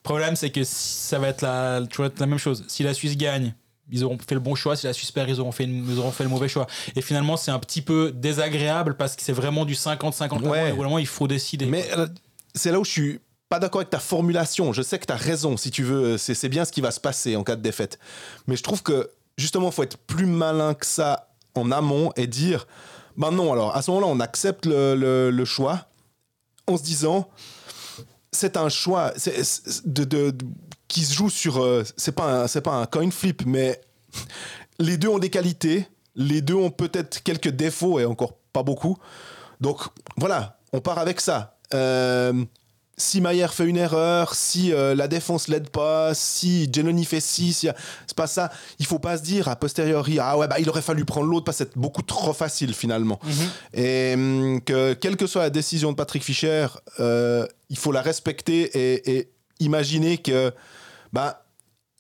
Problème, 0.03 0.35
c'est 0.35 0.51
que 0.51 0.65
ça 0.65 1.21
va 1.21 1.29
être 1.29 1.43
la, 1.43 1.79
la 1.79 2.27
même 2.27 2.39
chose. 2.39 2.65
Si 2.67 2.83
la 2.83 2.93
Suisse 2.93 3.17
gagne, 3.17 3.55
ils 3.93 4.03
auront 4.05 4.19
fait 4.19 4.35
le 4.35 4.41
bon 4.41 4.55
choix. 4.55 4.75
Si 4.75 4.87
la 4.87 4.93
Suisse 4.93 5.11
perd, 5.13 5.29
ils 5.29 5.41
auront 5.41 5.53
fait, 5.53 5.65
une- 5.65 5.87
ils 5.89 5.99
auront 5.99 6.11
fait 6.11 6.25
le 6.25 6.31
mauvais 6.31 6.49
choix. 6.49 6.67
Et 6.97 7.03
finalement, 7.03 7.37
c'est 7.37 7.51
un 7.51 7.59
petit 7.59 7.83
peu 7.83 8.11
désagréable 8.13 8.97
parce 8.97 9.15
que 9.15 9.23
c'est 9.23 9.33
vraiment 9.33 9.65
du 9.65 9.75
50-50. 9.75 10.43
Ouais. 10.43 10.73
Vraiment, 10.73 10.99
il 10.99 11.07
faut 11.07 11.29
décider. 11.29 11.67
Mais 11.67 11.87
euh, 11.97 12.07
c'est 12.55 12.73
là 12.73 12.81
où 12.81 12.85
je 12.85 12.91
suis 12.91 13.21
pas 13.49 13.59
d'accord 13.59 13.81
avec 13.83 13.91
ta 13.91 13.99
formulation. 14.01 14.73
Je 14.73 14.83
sais 14.83 14.99
que 14.99 15.05
tu 15.07 15.13
as 15.13 15.17
raison, 15.17 15.57
si 15.57 15.71
tu 15.71 15.83
veux. 15.83 16.17
C'est 16.19 16.49
bien 16.49 16.65
ce 16.65 16.73
qui 16.73 16.81
va 16.81 16.91
se 16.91 17.01
passer 17.01 17.37
en 17.37 17.45
cas 17.45 17.55
de 17.57 17.61
défaite. 17.63 17.99
Mais 18.47 18.57
je 18.57 18.63
trouve 18.63 18.83
que, 18.83 19.11
justement, 19.37 19.69
il 19.69 19.73
faut 19.73 19.83
être 19.83 19.99
plus 19.99 20.27
malin 20.27 20.73
que 20.75 20.87
ça 20.87 21.29
en 21.55 21.71
amont 21.71 22.13
et 22.17 22.27
dire 22.27 22.67
ben 23.19 23.31
non, 23.31 23.53
alors 23.53 23.77
à 23.77 23.83
ce 23.83 23.91
moment-là, 23.91 24.11
on 24.11 24.21
accepte 24.21 24.65
le, 24.65 24.95
le- 24.95 25.31
le 25.31 25.45
choix 25.45 25.87
en 26.67 26.79
se 26.79 26.83
disant 26.83 27.29
c'est 28.33 28.57
un 28.57 28.71
choix 28.71 29.13
de- 29.85 30.05
de- 30.05 30.35
qui 30.93 31.05
se 31.05 31.15
joue 31.15 31.31
sur. 31.31 31.63
euh, 31.63 31.83
c'est 31.97 32.13
pas, 32.13 32.43
un- 32.43 32.47
c'est 32.47 32.61
pas 32.61 32.73
un 32.75 32.87
coin 32.87 33.11
flip, 33.11 33.43
mais 33.47 33.81
les 34.79 34.97
deux 34.99 35.09
ont 35.09 35.19
des 35.19 35.31
qualités. 35.31 35.87
Les 36.15 36.43
deux 36.43 36.55
ont 36.55 36.71
peut-être 36.71 37.23
quelques 37.23 37.49
défauts 37.49 37.99
et 37.99 38.05
encore 38.05 38.35
pas 38.53 38.63
beaucoup. 38.63 38.99
Donc 39.61 39.79
voilà, 40.19 40.59
on 40.75 40.81
part 40.81 40.99
avec 40.99 41.21
ça. 41.21 41.57
Euh, 41.73 42.45
si 42.99 43.23
Mayer 43.23 43.49
fait 43.49 43.65
une 43.65 43.79
erreur, 43.79 44.35
si 44.35 44.71
euh, 44.75 44.95
la 44.95 45.09
défense 45.09 45.49
l'aide 45.49 45.71
pas, 45.71 46.13
si 46.13 46.69
Genoni 46.71 47.07
fait 47.07 47.21
6, 47.21 47.69
c'est 48.07 48.15
pas 48.17 48.27
ça. 48.27 48.51
Il 48.79 48.85
faut 48.85 48.99
pas 48.99 49.17
se 49.17 49.23
dire 49.23 49.49
a 49.49 49.57
posteriori, 49.57 50.19
ah 50.21 50.37
ouais, 50.37 50.47
bah 50.47 50.61
il 50.61 50.69
aurait 50.69 50.83
fallu 50.83 51.07
prendre 51.07 51.27
l'autre 51.27 51.47
parce 51.47 51.57
que 51.59 51.65
c'est 51.65 51.79
beaucoup 51.79 52.03
trop 52.03 52.35
facile 52.35 52.75
finalement. 52.75 53.19
Et 53.73 54.13
hum, 54.15 54.61
que 54.61 54.93
quelle 54.93 55.17
que 55.17 55.27
soit 55.27 55.41
la 55.43 55.51
décision 55.51 55.91
de 55.93 55.97
Patrick 55.97 56.23
Fischer, 56.23 56.67
euh, 57.01 57.47
il 57.71 57.79
faut 57.79 57.93
la 57.93 58.03
respecter 58.03 58.61
et, 58.79 59.17
et 59.17 59.33
imaginer 59.61 60.19
que 60.19 60.53
bah, 61.13 61.45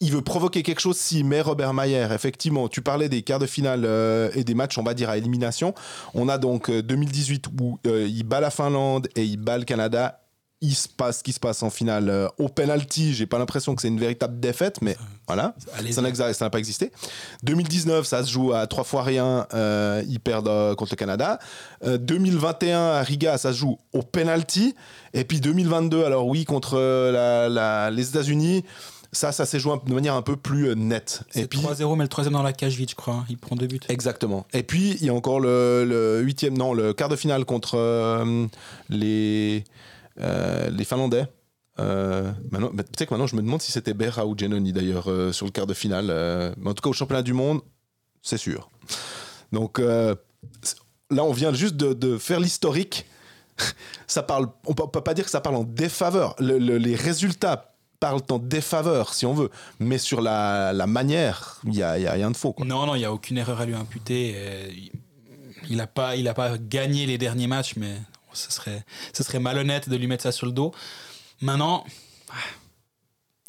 il 0.00 0.10
veut 0.10 0.22
provoquer 0.22 0.62
quelque 0.64 0.80
chose 0.80 0.96
s'il 0.96 1.24
met 1.24 1.40
Robert 1.40 1.74
Mayer. 1.74 2.08
Effectivement, 2.12 2.68
tu 2.68 2.82
parlais 2.82 3.08
des 3.08 3.22
quarts 3.22 3.38
de 3.38 3.46
finale 3.46 3.82
euh, 3.84 4.30
et 4.34 4.42
des 4.42 4.54
matchs, 4.54 4.76
on 4.78 4.82
va 4.82 4.94
dire, 4.94 5.08
à 5.10 5.16
élimination. 5.16 5.74
On 6.14 6.28
a 6.28 6.38
donc 6.38 6.70
euh, 6.70 6.82
2018 6.82 7.46
où 7.60 7.78
euh, 7.86 8.08
il 8.08 8.24
bat 8.24 8.40
la 8.40 8.50
Finlande 8.50 9.08
et 9.14 9.22
il 9.24 9.36
bat 9.36 9.58
le 9.58 9.64
Canada. 9.64 10.18
Il 10.64 10.74
se 10.76 10.88
passe 10.88 11.18
ce 11.18 11.22
qui 11.24 11.32
se 11.32 11.40
passe 11.40 11.62
en 11.64 11.70
finale 11.70 12.08
euh, 12.08 12.28
au 12.38 12.48
penalty. 12.48 13.14
J'ai 13.14 13.26
pas 13.26 13.38
l'impression 13.38 13.74
que 13.74 13.82
c'est 13.82 13.88
une 13.88 13.98
véritable 13.98 14.38
défaite, 14.40 14.78
mais 14.80 14.96
voilà, 15.26 15.54
Allez-y. 15.76 15.92
ça 15.92 16.02
n'a 16.02 16.14
ça 16.32 16.44
n'a 16.44 16.50
pas 16.50 16.58
existé. 16.58 16.92
2019, 17.42 18.06
ça 18.06 18.24
se 18.24 18.30
joue 18.30 18.52
à 18.52 18.66
trois 18.66 18.84
fois 18.84 19.02
rien. 19.02 19.46
euh, 19.54 20.02
ils 20.08 20.20
perdent 20.20 20.48
euh, 20.48 20.74
contre 20.74 20.92
le 20.92 20.96
Canada. 20.96 21.38
Euh, 21.84 21.98
2021 21.98 22.78
à 22.80 23.02
Riga, 23.02 23.38
ça 23.38 23.52
se 23.52 23.58
joue 23.58 23.78
au 23.92 24.02
penalty. 24.02 24.74
Et 25.14 25.24
puis 25.24 25.40
2022, 25.40 26.04
alors 26.04 26.26
oui, 26.26 26.44
contre 26.44 26.74
euh, 26.78 27.10
la- 27.12 27.48
la- 27.48 27.90
les 27.90 28.08
États-Unis, 28.10 28.64
ça, 29.12 29.30
ça 29.32 29.44
s'est 29.46 29.58
joué 29.60 29.74
de 29.86 29.92
manière 29.92 30.14
un 30.14 30.22
peu 30.22 30.36
plus 30.36 30.68
euh, 30.70 30.74
nette. 30.74 31.22
Et 31.34 31.42
C'est 31.42 31.46
puis 31.46 31.58
3-0, 31.60 31.96
mais 31.96 32.04
le 32.04 32.08
troisième 32.08 32.32
dans 32.32 32.42
la 32.42 32.52
cage 32.52 32.76
vide, 32.76 32.90
je 32.90 32.94
crois. 32.94 33.14
hein. 33.14 33.24
Il 33.28 33.36
prend 33.36 33.56
deux 33.56 33.66
buts. 33.66 33.80
Exactement. 33.88 34.46
Et 34.54 34.62
puis 34.62 34.96
il 35.00 35.04
y 35.06 35.10
a 35.10 35.14
encore 35.14 35.38
le, 35.40 35.84
le 35.86 36.20
huitième, 36.22 36.56
non, 36.56 36.72
le 36.72 36.92
quart 36.94 37.08
de 37.10 37.16
finale 37.16 37.44
contre 37.44 37.74
euh, 37.76 38.46
les 38.88 39.64
euh, 40.20 40.70
les 40.70 40.84
Finlandais. 40.84 41.26
Euh, 41.78 42.30
maintenant, 42.50 42.70
tu 42.70 42.82
sais 42.98 43.06
que 43.06 43.14
maintenant 43.14 43.26
je 43.26 43.36
me 43.36 43.42
demande 43.42 43.62
si 43.62 43.72
c'était 43.72 43.94
Berra 43.94 44.26
ou 44.26 44.36
Genoni 44.38 44.72
d'ailleurs 44.72 45.08
sur 45.32 45.46
le 45.46 45.52
quart 45.52 45.66
de 45.66 45.74
finale. 45.74 46.06
mais 46.58 46.70
en 46.70 46.74
tout 46.74 46.82
cas 46.82 46.90
au 46.90 46.92
championnat 46.94 47.22
du 47.22 47.32
monde, 47.32 47.60
c'est 48.22 48.36
sûr. 48.38 48.70
Donc 49.52 49.78
là 49.78 50.14
on 51.10 51.32
vient 51.32 51.52
juste 51.52 51.76
de, 51.76 51.92
de 51.92 52.18
faire 52.18 52.40
l'historique. 52.40 53.06
ça 54.06 54.22
parle, 54.22 54.48
on 54.66 54.74
peut, 54.74 54.82
on 54.84 54.88
peut 54.88 55.00
pas 55.02 55.14
dire 55.14 55.24
que 55.24 55.30
ça 55.30 55.40
parle 55.40 55.56
en 55.56 55.64
défaveur. 55.64 56.34
Le- 56.38 56.58
le- 56.58 56.78
les 56.78 56.94
résultats 56.94 57.71
parlent 58.02 58.20
en 58.30 58.38
défaveur 58.38 59.14
si 59.14 59.24
on 59.26 59.32
veut, 59.32 59.50
mais 59.78 59.96
sur 59.98 60.20
la, 60.20 60.72
la 60.72 60.86
manière, 60.88 61.60
il 61.64 61.74
y 61.76 61.82
a, 61.84 61.98
y 62.00 62.06
a 62.06 62.12
rien 62.12 62.30
de 62.32 62.36
faux. 62.36 62.52
Quoi. 62.52 62.66
Non, 62.66 62.84
non, 62.86 62.96
il 62.96 62.98
n'y 62.98 63.04
a 63.04 63.12
aucune 63.12 63.38
erreur 63.38 63.60
à 63.60 63.64
lui 63.66 63.74
imputer. 63.74 64.34
Euh, 64.36 64.68
il- 65.68 65.76
n'a 65.76 65.86
pas, 65.86 66.16
il 66.16 66.26
a 66.26 66.34
pas 66.34 66.58
gagné 66.58 67.06
les 67.06 67.16
derniers 67.18 67.46
matchs, 67.46 67.74
mais 67.76 67.94
ce 68.32 68.50
serait, 68.50 68.84
ce 69.12 69.22
serait 69.22 69.38
malhonnête 69.38 69.88
de 69.88 69.96
lui 69.96 70.08
mettre 70.08 70.24
ça 70.24 70.32
sur 70.32 70.46
le 70.46 70.52
dos. 70.52 70.72
Maintenant, 71.40 71.84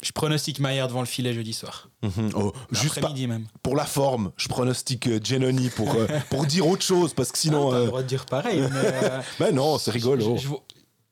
je 0.02 0.12
pronostique 0.12 0.60
Maillard 0.60 0.88
devant 0.88 1.00
le 1.00 1.06
filet 1.06 1.32
jeudi 1.34 1.52
soir. 1.52 1.88
Mhm. 2.02 2.30
Oh, 2.34 2.52
juste 2.70 3.00
même. 3.26 3.46
pour 3.62 3.74
la 3.74 3.86
forme, 3.86 4.30
je 4.36 4.48
pronostique 4.48 5.06
euh, 5.08 5.18
Giannoni 5.22 5.70
pour, 5.70 5.94
euh, 5.94 6.06
pour 6.30 6.44
dire 6.46 6.66
autre 6.68 6.82
chose, 6.84 7.12
parce 7.14 7.32
que 7.32 7.38
sinon. 7.38 7.70
T'as 7.70 7.76
euh, 7.76 7.80
le 7.80 7.86
droit 7.88 8.02
de 8.02 8.08
dire 8.08 8.26
pareil. 8.26 8.60
mais, 8.72 8.92
Ben 9.40 9.54
non, 9.54 9.78
c'est 9.78 9.90
rigolo. 9.90 10.36
je- 10.36 10.42
je 10.42 10.48
vois- 10.48 10.62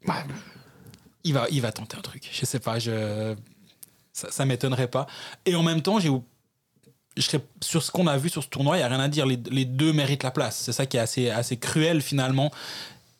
Bah, 0.06 0.22
il, 1.24 1.34
va, 1.34 1.46
il 1.50 1.60
va 1.60 1.72
tenter 1.72 1.96
un 1.96 2.00
truc. 2.00 2.28
Je 2.32 2.44
sais 2.44 2.60
pas, 2.60 2.78
ça, 2.80 4.30
ça 4.30 4.44
m'étonnerait 4.44 4.88
pas. 4.88 5.06
Et 5.46 5.54
en 5.54 5.62
même 5.62 5.82
temps, 5.82 5.98
je 6.00 7.22
serais, 7.22 7.40
sur 7.60 7.82
ce 7.82 7.90
qu'on 7.90 8.06
a 8.06 8.16
vu 8.16 8.28
sur 8.28 8.42
ce 8.42 8.48
tournoi, 8.48 8.76
il 8.76 8.80
n'y 8.80 8.84
a 8.84 8.88
rien 8.88 9.00
à 9.00 9.08
dire. 9.08 9.26
Les, 9.26 9.64
deux 9.64 9.92
méritent 9.92 10.22
la 10.22 10.30
place. 10.30 10.56
C'est 10.56 10.72
ça 10.72 10.86
qui 10.86 10.96
est 10.96 11.00
assez, 11.00 11.30
assez 11.30 11.56
cruel 11.56 12.00
finalement. 12.00 12.50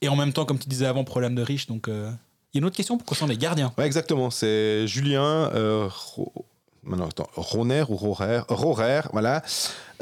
Et 0.01 0.09
en 0.09 0.17
même 0.17 0.33
temps, 0.33 0.45
comme 0.45 0.59
tu 0.59 0.69
disais 0.69 0.87
avant, 0.87 1.05
problème 1.05 1.35
de 1.35 1.43
riche. 1.43 1.67
Donc, 1.67 1.89
euh, 1.89 2.11
il 2.53 2.57
y 2.57 2.59
a 2.59 2.61
une 2.61 2.65
autre 2.65 2.77
question 2.77 2.99
pour 2.99 3.07
concernant 3.07 3.31
les 3.31 3.39
gardiens? 3.39 3.73
Exactement. 3.79 4.31
C'est 4.31 4.87
Julien 4.87 5.51
euh, 5.55 5.89
maintenant, 6.83 7.09
attends, 7.09 7.29
Roner 7.37 7.85
ou 7.89 7.97
Rorer? 7.97 8.41
Rorer, 8.49 9.03
voilà. 9.13 9.43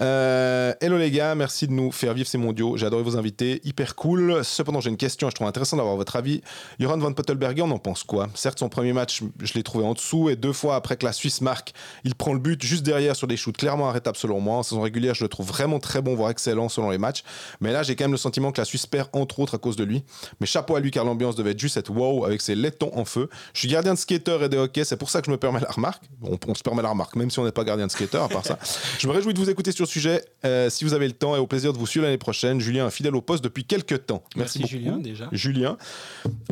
Euh, 0.01 0.73
hello 0.81 0.97
les 0.97 1.11
gars, 1.11 1.35
merci 1.35 1.67
de 1.67 1.73
nous 1.73 1.93
faire 1.93 2.15
vivre 2.15 2.27
ces 2.27 2.39
mondiaux. 2.39 2.77
J'ai 2.77 2.87
adoré 2.87 3.03
vos 3.03 3.19
invités, 3.19 3.61
hyper 3.65 3.95
cool. 3.95 4.43
Cependant, 4.45 4.81
j'ai 4.81 4.89
une 4.89 4.97
question, 4.97 5.29
je 5.29 5.35
trouve 5.35 5.47
intéressant 5.47 5.77
d'avoir 5.77 5.97
votre 5.97 6.17
avis. 6.17 6.41
Joran 6.79 6.97
van 6.97 7.13
Pottelberger, 7.13 7.63
on 7.63 7.71
en 7.71 7.79
pense 7.79 8.03
quoi? 8.03 8.29
Certes, 8.35 8.59
son 8.59 8.71
premier 8.71 8.95
match, 8.95 9.23
je 9.43 9.53
l'ai 9.55 9.63
trouvé 9.63 9.85
en 9.85 9.93
dessous, 9.93 10.31
et 10.31 10.37
deux 10.37 10.55
fois 10.55 10.77
après 10.77 10.97
que 10.97 11.05
la 11.05 11.13
Suisse 11.13 11.43
marque, 11.43 11.75
il 12.05 12.15
prend 12.15 12.33
le 12.33 12.39
but 12.39 12.63
juste 12.63 12.83
derrière 12.83 13.15
sur 13.15 13.27
des 13.27 13.37
shoots 13.37 13.57
clairement 13.57 13.89
arrêtables 13.91 14.17
selon 14.17 14.41
moi. 14.41 14.57
En 14.57 14.63
saison 14.63 14.81
régulière, 14.81 15.15
je 15.15 15.23
le 15.23 15.29
trouve 15.29 15.47
vraiment 15.47 15.79
très 15.79 16.01
bon, 16.01 16.15
voire 16.15 16.31
excellent 16.31 16.71
selon 16.71 16.89
les 16.89 16.99
matchs. 16.99 17.23
Mais 17.61 17.71
là, 17.71 17.83
j'ai 17.83 17.95
quand 17.95 18.05
même 18.05 18.13
le 18.13 18.17
sentiment 18.17 18.53
que 18.53 18.61
la 18.61 18.65
Suisse 18.65 18.87
perd 18.87 19.09
entre 19.13 19.39
autres 19.41 19.57
à 19.57 19.59
cause 19.59 19.77
de 19.77 19.85
lui. 19.85 20.03
Mais 20.41 20.47
chapeau 20.47 20.77
à 20.77 20.81
lui 20.81 20.91
car 20.91 21.05
l'ambiance 21.05 21.37
devait 21.37 21.51
être 21.51 21.61
juste 21.61 21.77
être 21.77 21.91
wow 21.91 22.25
avec 22.25 22.41
ses 22.41 22.55
laitons 22.55 22.91
en 22.97 23.05
feu. 23.05 23.29
Je 23.53 23.61
suis 23.61 23.69
gardien 23.69 23.93
de 23.93 23.99
skater 23.99 24.39
et 24.45 24.49
de 24.49 24.57
hockey, 24.57 24.85
c'est 24.85 24.97
pour 24.97 25.11
ça 25.11 25.21
que 25.21 25.27
je 25.27 25.31
me 25.31 25.37
permets 25.37 25.61
la 25.61 25.71
remarque. 25.71 26.03
On, 26.23 26.39
on 26.49 26.55
se 26.55 26.63
permet 26.63 26.83
la 26.83 26.89
remarque, 26.89 27.17
même 27.17 27.31
si 27.31 27.39
on 27.39 27.45
n'est 27.45 27.53
pas 27.53 27.65
gardien 27.65 27.87
de 27.87 27.93
skater, 27.93 28.17
à 28.19 28.29
part 28.29 28.47
ça. 28.47 28.59
Je 28.99 29.07
me 29.07 29.13
réjouis 29.13 29.35
de 29.35 29.39
vous 29.39 29.51
écouter 29.51 29.73
sur 29.73 29.90
sujet. 29.91 30.25
euh, 30.45 30.71
si 30.71 30.85
vous 30.85 30.95
avez 30.95 31.07
le 31.07 31.13
temps 31.15 31.37
et 31.37 31.39
au 31.39 31.47
plaisir 31.47 31.73
de 31.73 31.79
vous 31.79 31.87
suivre 31.87 32.05
l'année 32.07 32.19
prochaine. 32.19 32.61
Julien 32.61 32.87
est 32.87 32.91
fidèle 32.91 33.15
au 33.17 33.21
poste 33.21 33.45
depuis 33.45 33.65
quelques 33.65 34.07
temps. 34.07 34.23
Merci, 34.37 34.59
beaucoup. 34.61 34.71
Julien 34.71 34.99
déjà. 34.99 35.29
Julien. 35.33 35.77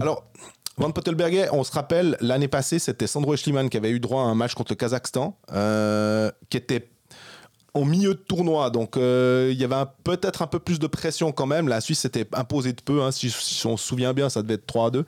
Alors, 0.00 0.24
Van 0.76 0.90
Pottelberger, 0.92 1.46
on 1.52 1.64
se 1.64 1.72
rappelle, 1.72 2.16
l'année 2.20 2.46
passée, 2.48 2.78
c'était 2.78 3.06
Sandro 3.06 3.36
Schliemann 3.36 3.68
qui 3.68 3.76
avait 3.76 3.90
eu 3.90 3.98
droit 4.00 4.22
à 4.22 4.26
un 4.26 4.34
match 4.34 4.54
contre 4.54 4.72
le 4.72 4.76
Kazakhstan, 4.76 5.36
euh, 5.52 6.30
qui 6.50 6.56
était 6.56 6.88
en 7.74 7.84
milieu 7.84 8.14
de 8.14 8.20
tournoi. 8.20 8.70
Donc, 8.70 8.96
euh, 8.96 9.48
il 9.52 9.58
y 9.60 9.64
avait 9.64 9.74
peut-être 10.04 10.42
un 10.42 10.46
peu 10.46 10.58
plus 10.60 10.78
de 10.78 10.86
pression 10.86 11.32
quand 11.32 11.46
même. 11.46 11.66
La 11.68 11.80
Suisse 11.80 12.00
s'était 12.00 12.26
imposée 12.32 12.72
de 12.72 12.80
peu. 12.80 13.02
hein, 13.02 13.10
si, 13.10 13.28
si 13.30 13.66
on 13.66 13.76
se 13.76 13.86
souvient 13.86 14.12
bien, 14.14 14.28
ça 14.28 14.42
devait 14.42 14.54
être 14.54 14.66
3 14.66 14.86
à 14.86 14.90
2. 14.90 15.04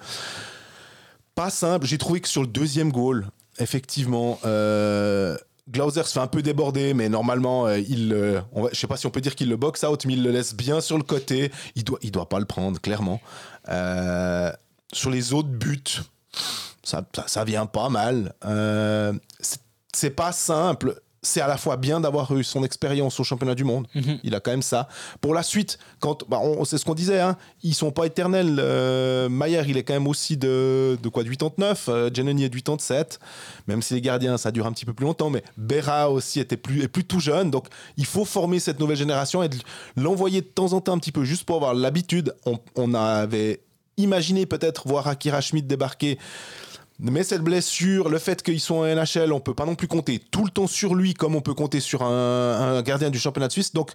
Pas 1.35 1.51
simple. 1.51 1.87
J'ai 1.87 1.99
trouvé 1.99 2.21
que 2.21 2.29
sur 2.29 2.43
le 2.43 2.49
deuxième 2.49 2.91
goal, 2.91 3.29
effectivement, 3.59 4.39
euh, 4.45 5.37
Glauser 5.69 6.03
se 6.05 6.13
fait 6.13 6.21
un 6.21 6.27
peu 6.27 6.43
déborder, 6.43 6.95
mais 6.95 7.09
normalement, 7.09 7.67
euh, 7.67 7.79
il, 7.79 8.13
euh, 8.13 8.41
je 8.73 8.79
sais 8.79 8.87
pas 8.87 8.97
si 8.97 9.07
on 9.07 9.11
peut 9.11 9.21
dire 9.21 9.35
qu'il 9.35 9.49
le 9.49 9.57
box 9.57 9.85
out, 9.85 10.05
mais 10.05 10.15
il 10.15 10.23
le 10.23 10.31
laisse 10.31 10.55
bien 10.55 10.81
sur 10.81 10.97
le 10.97 11.05
côté. 11.05 11.51
Il 11.75 11.85
doit, 11.85 11.99
il 12.03 12.11
doit 12.11 12.29
pas 12.29 12.39
le 12.39 12.45
prendre, 12.45 12.81
clairement. 12.81 13.21
Euh, 13.69 14.53
sur 14.93 15.11
les 15.11 15.33
autres 15.33 15.49
buts, 15.49 15.83
ça, 16.83 17.07
ça, 17.15 17.25
ça 17.27 17.45
vient 17.45 17.67
pas 17.67 17.89
mal. 17.89 18.35
Euh, 18.45 19.13
c'est 19.93 20.11
pas 20.11 20.33
simple. 20.33 21.01
C'est 21.23 21.41
à 21.43 21.47
la 21.47 21.59
fois 21.59 21.77
bien 21.77 22.01
d'avoir 22.01 22.35
eu 22.35 22.43
son 22.43 22.65
expérience 22.65 23.21
au 23.21 23.25
championnat 23.25 23.55
du 23.55 23.65
monde. 23.65 23.87
Mhm. 23.95 24.21
Il 24.23 24.35
a 24.35 24.41
quand 24.41 24.53
même 24.53 24.63
ça. 24.63 24.89
Pour 25.21 25.35
la 25.35 25.43
suite, 25.43 25.79
quand, 25.99 26.27
bah, 26.29 26.39
on, 26.43 26.65
c'est 26.65 26.79
ce 26.79 26.85
qu'on 26.85 26.95
disait, 26.95 27.21
hein, 27.21 27.37
ils 27.63 27.75
sont 27.75 27.91
pas 27.91 28.07
éternels. 28.07 28.57
Euh, 28.59 29.29
Maillard, 29.29 29.69
il 29.69 29.77
est 29.77 29.83
quand 29.83 29.93
même 29.93 30.07
aussi 30.07 30.39
de, 30.39 30.99
de 31.03 31.09
quoi, 31.11 31.23
de 31.23 31.29
89. 31.29 31.87
Euh, 31.89 32.11
Giannini 32.13 32.45
est 32.45 32.49
de 32.49 32.55
87. 32.55 33.19
Même 33.67 33.83
si 33.83 33.95
les 33.95 34.01
gardiens, 34.01 34.39
ça 34.39 34.51
dure 34.51 34.67
un 34.67 34.73
petit 34.73 34.87
peu 34.87 34.95
plus 34.95 35.05
longtemps. 35.05 35.29
Mais 35.29 35.45
Berra 35.59 36.11
aussi 36.11 36.41
était 36.41 36.57
plus, 36.57 36.83
est 36.83 36.89
plus 36.89 37.05
tout 37.05 37.21
jeune. 37.21 37.51
Donc, 37.51 37.67
il 37.99 38.07
faut 38.07 38.25
former 38.25 38.59
cette 38.59 38.81
nouvelle 38.81 38.97
génération 38.97 39.43
et 39.43 39.51
de 39.51 39.59
l'envoyer 39.97 40.41
de 40.41 40.47
temps 40.47 40.73
en 40.73 40.81
temps 40.81 40.95
un 40.95 40.99
petit 40.99 41.13
peu 41.13 41.25
juste 41.25 41.45
pour 41.45 41.57
avoir 41.57 41.75
l'habitude. 41.75 42.35
On, 42.47 42.59
on 42.77 42.95
avait 42.95 43.61
imaginé 43.99 44.47
peut-être 44.47 44.89
voir 44.89 45.07
Akira 45.07 45.41
Schmidt 45.41 45.67
débarquer 45.67 46.19
mais 47.01 47.23
cette 47.25 47.43
blessure, 47.43 48.09
le 48.09 48.19
fait 48.19 48.43
qu'ils 48.43 48.61
sont 48.61 48.77
en 48.77 48.85
NHL, 48.87 49.33
on 49.33 49.41
peut 49.41 49.55
pas 49.55 49.65
non 49.67 49.75
plus 49.75 49.89
compter 49.89 50.19
tout 50.19 50.45
le 50.45 50.51
temps 50.51 50.67
sur 50.67 50.95
lui 50.95 51.15
comme 51.15 51.35
on 51.35 51.41
peut 51.41 51.55
compter 51.55 51.81
sur 51.81 52.03
un, 52.03 52.77
un 52.79 52.83
gardien 52.83 53.11
du 53.11 53.19
championnat 53.19 53.49
de 53.49 53.53
Suisse. 53.53 53.73
Donc, 53.73 53.93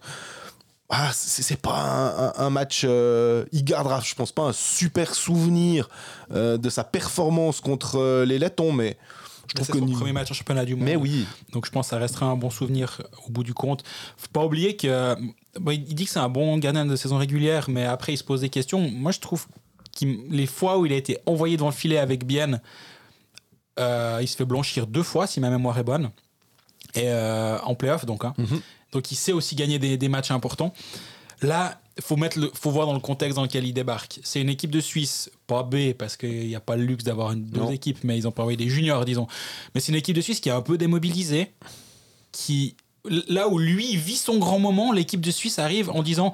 ah, 0.89 1.11
c'est 1.13 1.59
pas 1.59 1.79
un, 1.81 2.27
un- 2.27 2.33
un 2.37 2.49
match. 2.49 2.81
euh, 2.85 3.45
il 3.51 3.63
gardera, 3.63 4.01
je 4.01 4.13
pense 4.15 4.31
pas, 4.31 4.43
un 4.43 4.53
super 4.53 5.15
souvenir 5.15 5.89
euh, 6.31 6.57
de 6.57 6.69
sa 6.69 6.83
performance 6.83 7.59
contre 7.59 7.97
euh, 7.99 8.25
les 8.25 8.37
Lettons, 8.37 8.71
mais 8.71 8.95
je 9.47 9.55
trouve 9.55 9.65
C'est 9.67 9.73
que 9.73 9.79
son 9.79 9.85
premier 9.91 10.11
match 10.13 10.29
en 10.31 10.33
championnat 10.35 10.63
du 10.65 10.75
monde. 10.75 10.85
Mais 10.85 10.95
oui, 10.95 11.25
Donc 11.53 11.65
je 11.65 11.71
pense 11.71 11.87
que 11.87 11.89
ça 11.91 11.97
restera 11.97 12.27
un 12.27 12.35
bon 12.35 12.49
souvenir 12.51 13.01
au 13.27 13.31
bout 13.31 13.43
du 13.43 13.53
compte. 13.53 13.83
Faut 14.17 14.27
pas 14.31 14.43
oublier 14.45 14.75
que 14.75 15.15
bon, 15.59 15.71
il 15.71 15.83
dit 15.95 16.05
que 16.05 16.11
c'est 16.11 16.19
un 16.19 16.29
bon 16.29 16.57
gardien 16.59 16.85
de 16.85 16.95
saison 16.95 17.17
régulière, 17.17 17.65
mais 17.69 17.85
après 17.85 18.13
il 18.13 18.17
se 18.17 18.23
pose 18.23 18.41
des 18.41 18.49
questions. 18.49 18.79
Moi 18.91 19.11
je 19.11 19.19
trouve 19.19 19.45
que 19.99 20.05
les 20.29 20.45
fois 20.47 20.77
où 20.77 20.85
il 20.85 20.93
a 20.93 20.95
été 20.97 21.17
envoyé 21.25 21.57
devant 21.57 21.69
le 21.69 21.73
filet 21.75 21.97
avec 21.97 22.25
Bienne, 22.25 22.59
euh, 23.79 24.19
il 24.21 24.27
se 24.27 24.35
fait 24.35 24.45
blanchir 24.45 24.87
deux 24.87 25.03
fois 25.03 25.27
si 25.27 25.39
ma 25.39 25.49
mémoire 25.49 25.77
est 25.77 25.83
bonne, 25.83 26.11
et 26.93 27.03
euh, 27.09 27.57
en 27.63 27.75
playoff 27.75 28.05
donc. 28.05 28.25
hein. 28.25 28.33
Mhm. 28.37 28.61
Donc 28.91 29.11
il 29.11 29.15
sait 29.15 29.33
aussi 29.33 29.55
gagner 29.55 29.79
des, 29.79 29.97
des 29.97 30.07
matchs 30.09 30.31
importants. 30.31 30.73
Là, 31.41 31.81
faut 31.99 32.15
mettre 32.15 32.39
le, 32.39 32.49
faut 32.53 32.71
voir 32.71 32.85
dans 32.87 32.93
le 32.93 32.99
contexte 33.01 33.35
dans 33.35 33.41
lequel 33.43 33.65
il 33.65 33.73
débarque. 33.73 34.19
C'est 34.23 34.39
une 34.39 34.47
équipe 34.49 34.71
de 34.71 34.79
Suisse, 34.79 35.29
pas 35.47 35.63
B 35.63 35.91
parce 35.97 36.15
qu'il 36.15 36.47
n'y 36.47 36.55
a 36.55 36.61
pas 36.61 36.77
le 36.77 36.83
luxe 36.85 37.03
d'avoir 37.03 37.35
deux 37.35 37.59
Non. 37.59 37.71
équipes, 37.71 37.99
mais 38.03 38.17
ils 38.17 38.25
ont 38.27 38.31
pas 38.31 38.43
envoyé 38.43 38.55
des 38.57 38.69
juniors, 38.69 39.03
disons. 39.03 39.27
Mais 39.73 39.81
c'est 39.81 39.91
une 39.91 39.97
équipe 39.97 40.15
de 40.15 40.21
Suisse 40.21 40.39
qui 40.39 40.47
est 40.47 40.53
un 40.53 40.61
peu 40.61 40.77
démobilisée, 40.77 41.51
qui 42.31 42.75
là 43.27 43.47
où 43.49 43.59
lui 43.59 43.95
vit 43.97 44.15
son 44.15 44.37
grand 44.37 44.59
moment, 44.59 44.91
l'équipe 44.91 45.21
de 45.21 45.29
Suisse 45.31 45.59
arrive 45.59 45.89
en 45.91 46.01
disant 46.03 46.31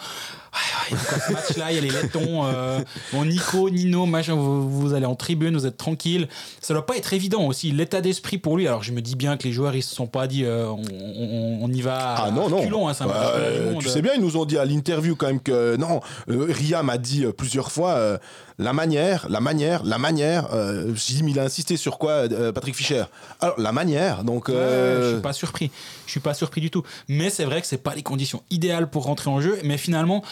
Ouais, 0.53 0.95
ouais, 0.97 1.03
quoi, 1.07 1.17
ce 1.19 1.31
match-là, 1.31 1.71
il 1.71 1.75
y 1.75 1.77
a 1.77 1.81
les 1.81 1.89
Lettons, 1.89 2.45
euh, 2.45 2.79
bon, 3.13 3.23
Nico, 3.25 3.69
Nino, 3.69 4.05
machin, 4.05 4.35
vous, 4.35 4.69
vous 4.69 4.93
allez 4.93 5.05
en 5.05 5.15
tribune, 5.15 5.55
vous 5.55 5.65
êtes 5.65 5.77
tranquille. 5.77 6.27
Ça 6.59 6.73
doit 6.73 6.85
pas 6.85 6.97
être 6.97 7.13
évident 7.13 7.43
aussi, 7.45 7.71
l'état 7.71 8.01
d'esprit 8.01 8.37
pour 8.37 8.57
lui. 8.57 8.67
Alors 8.67 8.83
je 8.83 8.91
me 8.91 9.01
dis 9.01 9.15
bien 9.15 9.37
que 9.37 9.43
les 9.43 9.53
joueurs, 9.53 9.75
ils 9.75 9.81
se 9.83 9.95
sont 9.95 10.07
pas 10.07 10.27
dit 10.27 10.43
euh, 10.43 10.67
on, 10.67 10.81
on- 10.81 11.59
on 11.63 11.71
y 11.71 11.81
va 11.81 12.15
Ah 12.17 12.31
non, 12.31 12.49
non. 12.49 12.57
reculons, 12.57 12.89
hein, 12.89 12.93
Bah, 12.99 13.33
euh, 13.35 13.75
tu 13.79 13.87
sais 13.87 14.01
bien, 14.01 14.13
ils 14.15 14.21
nous 14.21 14.35
ont 14.35 14.45
dit 14.45 14.57
à 14.57 14.65
l'interview 14.65 15.15
quand 15.15 15.27
même 15.27 15.39
que 15.39 15.77
non, 15.77 16.01
euh, 16.29 16.47
Ria 16.49 16.83
m'a 16.83 16.97
dit 16.97 17.25
plusieurs 17.37 17.71
fois 17.71 18.19
la 18.59 18.73
manière, 18.73 19.27
la 19.29 19.39
manière, 19.39 19.83
la 19.83 19.97
manière. 19.97 20.49
Euh, 20.53 20.93
mais 21.23 21.31
il 21.31 21.39
a 21.39 21.43
insisté 21.43 21.77
sur 21.77 21.97
quoi, 21.97 22.11
euh, 22.31 22.51
Patrick 22.51 22.75
Fischer? 22.75 23.05
Alors, 23.39 23.59
la 23.59 23.71
manière, 23.71 24.23
donc. 24.23 24.49
Euh, 24.49 25.07
je 25.09 25.13
suis 25.13 25.21
pas 25.21 25.33
surpris. 25.33 25.71
Je 26.05 26.11
suis 26.11 26.19
pas 26.19 26.33
surpris 26.33 26.61
du 26.61 26.69
tout. 26.69 26.83
Mais 27.07 27.29
c'est 27.29 27.45
vrai 27.45 27.61
que 27.61 27.67
c'est 27.67 27.77
pas 27.81 27.95
les 27.95 28.03
conditions 28.03 28.43
idéales 28.51 28.89
pour 28.89 29.03
rentrer 29.05 29.29
en 29.29 29.41
jeu. 29.41 29.57
Mais 29.63 29.77
finalement, 29.77 30.23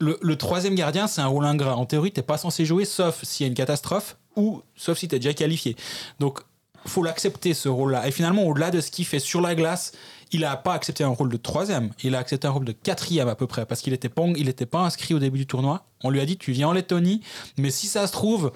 le, 0.00 0.36
troisième 0.36 0.74
gardien, 0.74 1.06
c'est 1.06 1.20
un 1.20 1.26
rôle 1.26 1.44
ingrat. 1.44 1.76
En 1.76 1.86
théorie, 1.86 2.12
t'es 2.12 2.22
pas 2.22 2.38
censé 2.38 2.64
jouer 2.64 2.84
sauf 2.84 3.24
s'il 3.24 3.44
y 3.44 3.46
a 3.46 3.48
une 3.48 3.54
catastrophe 3.54 4.16
ou 4.36 4.62
sauf 4.76 4.98
si 4.98 5.08
t'es 5.08 5.18
déjà 5.18 5.34
qualifié. 5.34 5.76
Donc, 6.20 6.40
faut 6.86 7.02
l'accepter 7.02 7.54
ce 7.54 7.68
rôle-là. 7.68 8.06
Et 8.06 8.10
finalement, 8.10 8.44
au-delà 8.44 8.70
de 8.70 8.80
ce 8.80 8.90
qu'il 8.90 9.04
fait 9.04 9.18
sur 9.18 9.40
la 9.40 9.54
glace, 9.54 9.92
il 10.32 10.44
a 10.44 10.56
pas 10.56 10.74
accepté 10.74 11.04
un 11.04 11.08
rôle 11.08 11.30
de 11.30 11.36
troisième. 11.36 11.90
Il 12.02 12.14
a 12.14 12.18
accepté 12.18 12.46
un 12.46 12.50
rôle 12.50 12.64
de 12.64 12.72
quatrième 12.72 13.28
à 13.28 13.34
peu 13.34 13.46
près 13.46 13.66
parce 13.66 13.80
qu'il 13.80 13.92
était 13.92 14.08
pas, 14.08 14.22
il 14.36 14.48
était 14.48 14.66
pas 14.66 14.80
inscrit 14.80 15.14
au 15.14 15.18
début 15.18 15.38
du 15.38 15.46
tournoi. 15.46 15.84
On 16.02 16.10
lui 16.10 16.20
a 16.20 16.26
dit, 16.26 16.36
tu 16.36 16.52
viens 16.52 16.68
en 16.68 16.72
Lettonie, 16.72 17.22
mais 17.56 17.70
si 17.70 17.86
ça 17.86 18.06
se 18.06 18.12
trouve, 18.12 18.52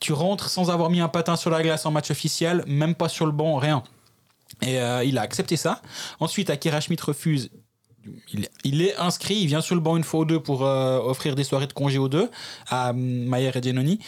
tu 0.00 0.12
rentres 0.12 0.48
sans 0.50 0.70
avoir 0.70 0.90
mis 0.90 1.00
un 1.00 1.08
patin 1.08 1.36
sur 1.36 1.50
la 1.50 1.62
glace 1.62 1.86
en 1.86 1.90
match 1.90 2.10
officiel, 2.10 2.64
même 2.66 2.94
pas 2.94 3.08
sur 3.08 3.26
le 3.26 3.32
banc, 3.32 3.56
rien. 3.56 3.82
Et 4.60 4.80
euh, 4.80 5.04
il 5.04 5.16
a 5.16 5.22
accepté 5.22 5.56
ça. 5.56 5.80
Ensuite, 6.20 6.50
Akira 6.50 6.80
Schmidt 6.80 7.02
refuse. 7.02 7.50
Il, 8.32 8.48
il 8.64 8.82
est 8.82 8.96
inscrit, 8.96 9.36
il 9.36 9.46
vient 9.46 9.60
sur 9.60 9.74
le 9.74 9.80
banc 9.80 9.96
une 9.96 10.04
fois 10.04 10.20
ou 10.20 10.24
deux 10.24 10.40
pour 10.40 10.64
euh, 10.64 10.98
offrir 10.98 11.34
des 11.34 11.44
soirées 11.44 11.66
de 11.66 11.72
congé 11.72 11.98
aux 11.98 12.08
deux, 12.08 12.30
à 12.68 12.92
Mayer 12.92 13.50
et 13.54 13.62
Giannoni. 13.62 13.98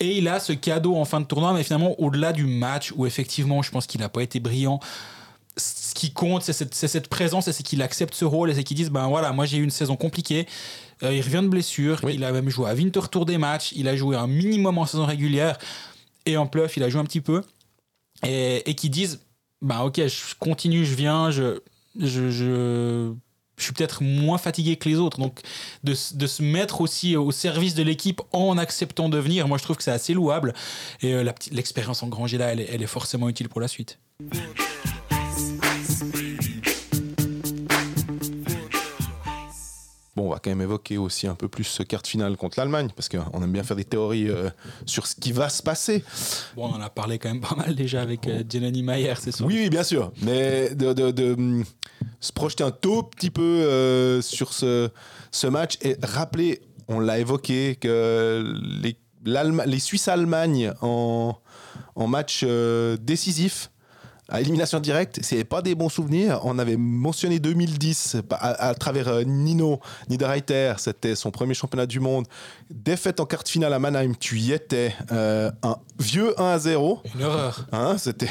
Et 0.00 0.16
il 0.16 0.28
a 0.28 0.40
ce 0.40 0.52
cadeau 0.52 0.96
en 0.96 1.04
fin 1.04 1.20
de 1.20 1.26
tournoi, 1.26 1.52
mais 1.52 1.62
finalement, 1.62 1.94
au-delà 2.00 2.32
du 2.32 2.46
match, 2.46 2.92
où 2.96 3.06
effectivement, 3.06 3.62
je 3.62 3.70
pense 3.70 3.86
qu'il 3.86 4.00
n'a 4.00 4.08
pas 4.08 4.22
été 4.22 4.40
brillant, 4.40 4.80
ce 5.56 5.94
qui 5.94 6.12
compte, 6.12 6.42
c'est 6.42 6.72
cette, 6.72 7.08
présence, 7.08 7.48
et 7.48 7.52
c'est 7.52 7.62
qu'il 7.62 7.82
accepte 7.82 8.14
ce 8.14 8.24
rôle, 8.24 8.50
et 8.50 8.54
c'est 8.54 8.64
qu'il 8.64 8.76
dise, 8.76 8.88
ben 8.90 9.06
voilà, 9.08 9.32
moi 9.32 9.44
j'ai 9.44 9.58
eu 9.58 9.62
une 9.62 9.70
saison 9.70 9.96
compliquée, 9.96 10.46
Euh, 11.02 11.14
il 11.14 11.22
revient 11.22 11.40
de 11.42 11.48
blessure, 11.48 11.98
Oui. 12.02 12.12
il 12.16 12.24
a 12.24 12.30
même 12.32 12.50
joué 12.50 12.68
à 12.68 12.74
20 12.74 12.94
retour 12.96 13.24
des 13.24 13.38
matchs, 13.38 13.72
il 13.74 13.88
a 13.88 13.96
joué 13.96 14.16
un 14.16 14.26
minimum 14.26 14.76
en 14.76 14.84
saison 14.84 15.06
régulière, 15.06 15.56
et 16.26 16.36
en 16.36 16.46
playoff, 16.46 16.76
il 16.76 16.82
a 16.82 16.90
joué 16.90 17.00
un 17.00 17.04
petit 17.04 17.22
peu, 17.22 17.42
et, 18.22 18.68
et 18.68 18.74
qui 18.74 18.90
disent, 18.90 19.20
bah 19.62 19.82
ok, 19.84 19.96
je 20.06 20.34
continue, 20.38 20.84
je 20.84 20.94
viens, 20.94 21.30
je, 21.30 21.60
je, 21.98 23.12
suis 23.58 23.72
peut-être 23.74 24.02
moins 24.02 24.38
fatigué 24.38 24.76
que 24.76 24.88
les 24.88 24.96
autres. 24.96 25.18
Donc 25.18 25.40
de, 25.84 25.94
se 25.94 26.42
mettre 26.42 26.80
aussi 26.80 27.16
au 27.16 27.30
service 27.30 27.74
de 27.74 27.82
l'équipe 27.82 28.22
en 28.32 28.56
acceptant 28.58 29.08
de 29.08 29.18
venir, 29.18 29.48
moi 29.48 29.58
je 29.58 29.64
trouve 29.64 29.76
que 29.76 29.82
c'est 29.82 29.90
assez 29.90 30.14
louable. 30.14 30.54
Et 31.02 31.14
euh, 31.14 31.30
l'expérience 31.52 32.02
engrangée 32.02 32.38
là, 32.38 32.52
elle 32.52 32.82
est 32.82 32.86
forcément 32.86 33.28
utile 33.28 33.48
pour 33.48 33.60
la 33.60 33.68
suite. 33.68 33.98
On 40.30 40.34
va 40.34 40.38
quand 40.38 40.50
même 40.50 40.60
évoquer 40.62 40.96
aussi 40.96 41.26
un 41.26 41.34
peu 41.34 41.48
plus 41.48 41.64
ce 41.64 41.82
quart 41.82 42.02
de 42.02 42.06
finale 42.06 42.36
contre 42.36 42.58
l'Allemagne, 42.58 42.88
parce 42.94 43.08
qu'on 43.08 43.42
aime 43.42 43.52
bien 43.52 43.64
faire 43.64 43.76
des 43.76 43.84
théories 43.84 44.28
euh, 44.28 44.48
sur 44.86 45.06
ce 45.06 45.14
qui 45.16 45.32
va 45.32 45.48
se 45.48 45.62
passer. 45.62 46.04
Bon, 46.54 46.66
on 46.68 46.74
en 46.76 46.80
a 46.80 46.88
parlé 46.90 47.18
quand 47.18 47.28
même 47.30 47.40
pas 47.40 47.56
mal 47.56 47.74
déjà 47.74 48.00
avec 48.02 48.26
euh, 48.28 48.44
Jenny 48.48 48.82
Mayer, 48.82 49.14
c'est 49.18 49.34
sûr. 49.34 49.44
Oui, 49.46 49.56
oui, 49.58 49.70
bien 49.70 49.82
sûr. 49.82 50.12
Mais 50.22 50.74
de, 50.74 50.92
de- 50.92 51.10
de, 51.10 51.32
hum, 51.34 51.64
se 52.20 52.32
projeter 52.32 52.62
un 52.64 52.70
tout 52.70 53.02
petit 53.02 53.30
peu 53.30 53.42
euh, 53.42 54.22
sur 54.22 54.52
ce, 54.52 54.88
ce 55.32 55.46
match 55.48 55.78
et 55.82 55.96
rappeler, 56.02 56.62
on 56.88 57.00
l'a 57.00 57.18
évoqué, 57.18 57.76
que 57.76 58.44
les, 58.82 58.96
les 59.24 59.78
Suisses-Allemagne 59.80 60.72
en, 60.80 61.36
en 61.96 62.06
match 62.06 62.42
euh, 62.44 62.96
décisif, 63.00 63.70
à 64.30 64.40
élimination 64.40 64.80
directe, 64.80 65.18
c'est 65.22 65.44
pas 65.44 65.62
des 65.62 65.74
bons 65.74 65.88
souvenirs. 65.88 66.40
On 66.44 66.58
avait 66.58 66.76
mentionné 66.76 67.38
2010 67.38 68.16
à, 68.30 68.68
à 68.68 68.74
travers 68.74 69.08
euh, 69.08 69.22
Nino 69.24 69.80
Niederreiter, 70.08 70.74
c'était 70.78 71.14
son 71.14 71.30
premier 71.30 71.54
championnat 71.54 71.86
du 71.86 72.00
monde. 72.00 72.26
Défaite 72.70 73.20
en 73.20 73.26
quart 73.26 73.42
de 73.42 73.48
finale 73.48 73.72
à 73.72 73.78
Mannheim, 73.78 74.12
tu 74.18 74.38
y 74.38 74.52
étais. 74.52 74.94
euh, 75.12 75.50
un 75.62 75.76
vieux 75.98 76.38
1 76.40 76.44
à 76.44 76.58
0. 76.58 77.02
Une 77.14 77.22
horreur. 77.24 77.66
Hein, 77.72 77.96
c'était. 77.98 78.28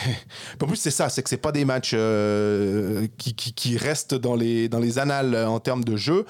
En 0.61 0.65
plus, 0.67 0.77
c'est 0.77 0.91
ça, 0.91 1.09
c'est 1.09 1.21
que 1.23 1.29
c'est 1.29 1.37
pas 1.37 1.51
des 1.51 1.65
matchs 1.65 1.91
euh, 1.93 3.07
qui, 3.17 3.33
qui, 3.33 3.53
qui 3.53 3.77
restent 3.77 4.15
dans 4.15 4.35
les, 4.35 4.69
dans 4.69 4.79
les 4.79 4.99
annales 4.99 5.35
en 5.35 5.59
termes 5.59 5.83
de 5.83 5.95
jeu. 5.95 6.25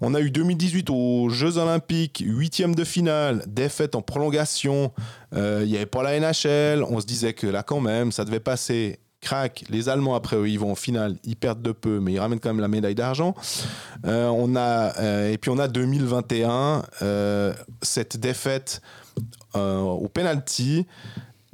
On 0.00 0.14
a 0.14 0.20
eu 0.20 0.30
2018 0.30 0.90
aux 0.90 1.28
Jeux 1.28 1.58
Olympiques, 1.58 2.22
huitième 2.26 2.74
de 2.74 2.84
finale, 2.84 3.42
défaite 3.46 3.94
en 3.94 4.02
prolongation. 4.02 4.92
Euh, 5.34 5.62
Il 5.64 5.70
n'y 5.70 5.76
avait 5.76 5.86
pas 5.86 6.02
la 6.02 6.18
NHL. 6.18 6.82
On 6.82 7.00
se 7.00 7.06
disait 7.06 7.32
que 7.32 7.46
là, 7.46 7.62
quand 7.62 7.80
même, 7.80 8.12
ça 8.12 8.24
devait 8.24 8.40
passer. 8.40 8.98
Crac, 9.20 9.64
les 9.70 9.88
Allemands 9.88 10.14
après 10.14 10.36
eux, 10.36 10.50
ils 10.50 10.58
vont 10.58 10.72
en 10.72 10.74
finale, 10.74 11.16
ils 11.24 11.34
perdent 11.34 11.62
de 11.62 11.72
peu, 11.72 11.98
mais 11.98 12.12
ils 12.12 12.18
ramènent 12.18 12.40
quand 12.40 12.50
même 12.50 12.60
la 12.60 12.68
médaille 12.68 12.94
d'argent. 12.94 13.34
Euh, 14.04 14.26
on 14.28 14.54
a 14.54 14.94
euh, 15.00 15.32
et 15.32 15.38
puis 15.38 15.50
on 15.50 15.58
a 15.58 15.66
2021 15.66 16.82
euh, 17.00 17.54
cette 17.80 18.18
défaite 18.18 18.82
au 19.54 20.08
penalty. 20.12 20.86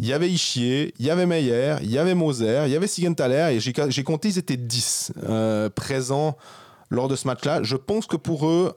Il 0.01 0.07
y 0.07 0.15
avait 0.15 0.31
Ischier, 0.31 0.95
il 0.99 1.05
y 1.05 1.11
avait 1.11 1.27
Meyer, 1.27 1.75
il 1.83 1.91
y 1.91 1.99
avait 1.99 2.15
Moser, 2.15 2.63
il 2.65 2.73
y 2.73 2.77
avait 2.77 2.87
Sigenthaler, 2.87 3.55
et 3.55 3.61
j'ai 3.61 4.03
compté, 4.03 4.29
ils 4.29 4.39
étaient 4.39 4.57
10 4.57 5.13
euh, 5.29 5.69
présents 5.69 6.39
lors 6.89 7.07
de 7.07 7.17
ce 7.17 7.27
match-là. 7.27 7.63
Je 7.63 7.77
pense 7.77 8.07
que 8.07 8.17
pour 8.17 8.49
eux, 8.49 8.75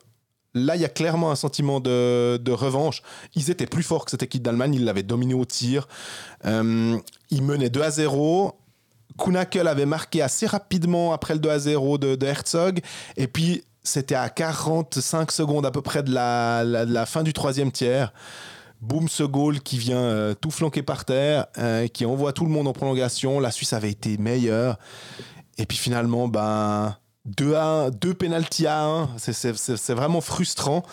là, 0.54 0.76
il 0.76 0.82
y 0.82 0.86
a 0.86 0.90
clairement 0.90 1.32
un 1.32 1.36
sentiment 1.36 1.80
de, 1.80 2.52
revanche. 2.52 3.02
Ils 3.36 3.50
étaient 3.50 3.66
plus 3.66 3.84
forts 3.84 4.06
que 4.06 4.12
cette 4.12 4.24
équipe 4.24 4.44
d'Allemagne, 4.44 4.76
ils 4.76 4.86
l'avaient 4.86 5.04
dominé 5.04 5.34
au 5.34 5.46
tir. 5.46 5.88
Euh, 6.46 6.98
ils 7.30 7.44
menaient 7.44 7.70
2 7.70 7.82
à 7.82 7.92
0. 7.92 8.58
Kunakel 9.18 9.68
avait 9.68 9.86
marqué 9.86 10.22
assez 10.22 10.48
rapidement 10.48 11.14
après 11.14 11.34
le 11.36 11.40
2 11.40 11.50
à 11.50 11.60
0 11.60 11.98
de, 11.98 12.26
Herzog. 12.26 12.80
Et 13.18 13.28
puis, 13.28 13.64
c'était 13.84 14.16
à 14.16 14.30
45 14.30 15.32
secondes 15.32 15.66
à 15.66 15.72
peu 15.72 15.82
près 15.82 16.04
de 16.04 16.12
la, 16.12 16.64
la- 16.64 16.86
de 16.86 16.94
la 16.94 17.06
fin 17.06 17.24
du 17.24 17.34
troisième 17.34 17.72
tiers. 17.72 18.14
Boum, 18.82 19.08
ce 19.08 19.24
goal 19.24 19.62
qui 19.62 19.78
vient 19.78 19.98
euh, 19.98 20.34
tout 20.34 20.52
flanquer 20.52 20.84
par 20.84 21.06
terre, 21.06 21.46
euh, 21.58 21.88
qui 21.88 22.06
envoie 22.06 22.34
tout 22.34 22.44
le 22.44 22.52
monde 22.52 22.68
en 22.68 22.74
prolongation. 22.74 23.40
La 23.40 23.52
Suisse 23.52 23.72
avait 23.74 23.92
été 23.92 24.18
meilleure. 24.18 24.78
Et 25.58 25.66
puis 25.66 25.78
finalement, 25.78 26.28
ben, 26.28 26.98
2 27.26 27.54
à 27.56 27.66
1, 27.86 27.90
2 27.92 28.14
pénalties 28.14 28.68
à 28.68 28.84
1. 28.86 29.10
C'est- 29.18 29.94
vraiment 29.94 30.22
frustrant. 30.22 30.84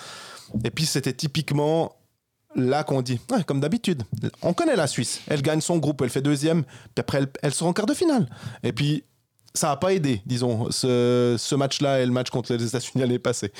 Et 0.65 0.71
puis 0.71 0.87
c'était 0.87 1.13
typiquement 1.13 1.97
là 2.57 2.83
qu'on 2.83 3.03
dit, 3.03 3.21
ouais, 3.31 3.45
comme 3.45 3.61
d'habitude, 3.61 4.03
on 4.43 4.53
connaît 4.53 4.75
la 4.77 4.87
Suisse. 4.89 5.21
Elle 5.29 5.43
gagne 5.43 5.61
son 5.61 5.79
groupe, 5.79 6.03
elle 6.03 6.11
fait 6.11 6.23
deuxième, 6.23 6.65
puis 6.65 6.73
après 6.99 7.19
elle, 7.19 7.29
elle 7.43 7.55
sera 7.55 7.71
en 7.71 7.73
quart 7.73 7.87
de 7.87 7.95
finale. 7.95 8.29
Et 8.65 8.73
puis 8.73 9.05
ça 9.55 9.69
n'a 9.69 9.77
pas 9.77 9.93
aidé, 9.93 10.23
disons, 10.27 10.71
ce, 10.71 11.37
ce 11.39 11.55
match-là 11.57 12.01
et 12.01 12.07
le 12.07 12.13
match 12.13 12.31
contre 12.31 12.53
les 12.53 12.65
États-Unis 12.67 13.01
l'année 13.03 13.19
passée. 13.21 13.53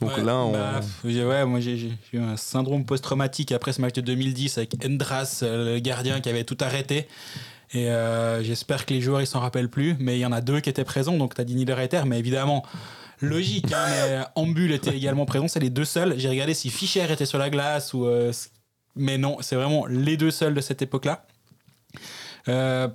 Donc 0.00 0.16
Ouais, 0.16 0.22
là, 0.22 0.36
on... 0.36 0.52
bah, 0.52 0.80
ouais, 1.04 1.44
moi 1.46 1.60
j'ai 1.60 1.76
j'ai 1.78 1.92
eu 2.12 2.18
un 2.18 2.36
syndrome 2.36 2.84
post-traumatique 2.86 3.52
après 3.52 3.72
ce 3.74 3.80
match 3.82 3.94
de 3.94 4.00
2010 4.02 4.56
avec 4.58 4.74
Endras, 4.84 5.40
euh, 5.42 5.74
le 5.74 5.80
gardien 5.80 6.20
qui 6.20 6.28
avait 6.30 6.44
tout 6.44 6.58
arrêté. 6.60 7.08
Et 7.72 7.88
euh, 7.88 8.42
j'espère 8.42 8.84
que 8.84 8.94
les 8.94 9.00
joueurs 9.00 9.20
ils 9.20 9.26
s'en 9.26 9.40
rappellent 9.40 9.70
plus, 9.70 9.96
mais 10.00 10.16
il 10.16 10.20
y 10.20 10.26
en 10.26 10.32
a 10.32 10.40
deux 10.40 10.60
qui 10.60 10.68
étaient 10.68 10.84
présents, 10.84 11.16
donc 11.16 11.34
tu 11.34 11.40
as 11.40 11.44
dit 11.44 11.54
Niederreiter, 11.54 12.02
mais 12.04 12.18
évidemment, 12.18 12.64
logique, 13.20 13.72
hein, 13.72 13.86
mais 13.88 14.24
Ambul 14.34 14.72
était 14.72 14.96
également 14.96 15.24
présent, 15.24 15.46
c'est 15.46 15.60
les 15.60 15.70
deux 15.70 15.84
seuls. 15.84 16.14
J'ai 16.18 16.28
regardé 16.28 16.54
si 16.54 16.70
Fischer 16.70 17.12
était 17.12 17.26
sur 17.26 17.38
la 17.38 17.48
glace, 17.48 17.92
euh, 17.94 18.32
mais 18.96 19.18
non, 19.18 19.36
c'est 19.40 19.54
vraiment 19.54 19.86
les 19.86 20.16
deux 20.16 20.32
seuls 20.32 20.54
de 20.54 20.60
cette 20.60 20.82
époque-là. 20.82 21.26
Euh, 22.48 22.88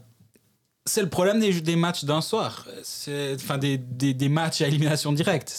c'est 0.86 1.02
le 1.02 1.10
problème 1.10 1.40
des, 1.40 1.76
matchs 1.76 2.04
d'un 2.04 2.22
soir, 2.22 2.68
enfin 3.34 3.58
des, 3.58 4.30
matchs 4.30 4.62
à 4.62 4.68
élimination 4.68 5.14
directe. 5.14 5.50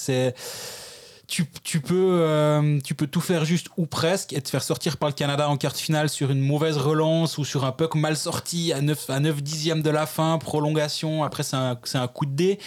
Tu, 1.26 1.44
tu 1.64 1.80
peux, 1.80 2.18
euh, 2.20 2.78
tu 2.80 2.94
peux 2.94 3.06
tout 3.06 3.20
faire 3.20 3.44
juste 3.44 3.68
ou 3.76 3.86
presque 3.86 4.32
et 4.32 4.40
te 4.40 4.48
faire 4.48 4.62
sortir 4.62 4.96
par 4.96 5.08
le 5.08 5.14
Canada 5.14 5.48
en 5.48 5.56
quart 5.56 5.72
de 5.72 5.78
finale 5.78 6.08
sur 6.08 6.30
une 6.30 6.40
mauvaise 6.40 6.76
relance 6.76 7.38
ou 7.38 7.44
sur 7.44 7.64
un 7.64 7.72
puck 7.72 7.94
mal 7.96 8.16
sorti 8.16 8.72
à 8.72 8.80
9, 8.80 9.10
à 9.10 9.20
9 9.20 9.42
dixièmes 9.42 9.82
de 9.82 9.90
la 9.90 10.06
fin, 10.06 10.38
prolongation, 10.38 11.24
après 11.24 11.42
c'est 11.42 11.56
un, 11.56 11.78
un 11.94 12.08
coup 12.08 12.26
de 12.26 12.32
dé. 12.32 12.58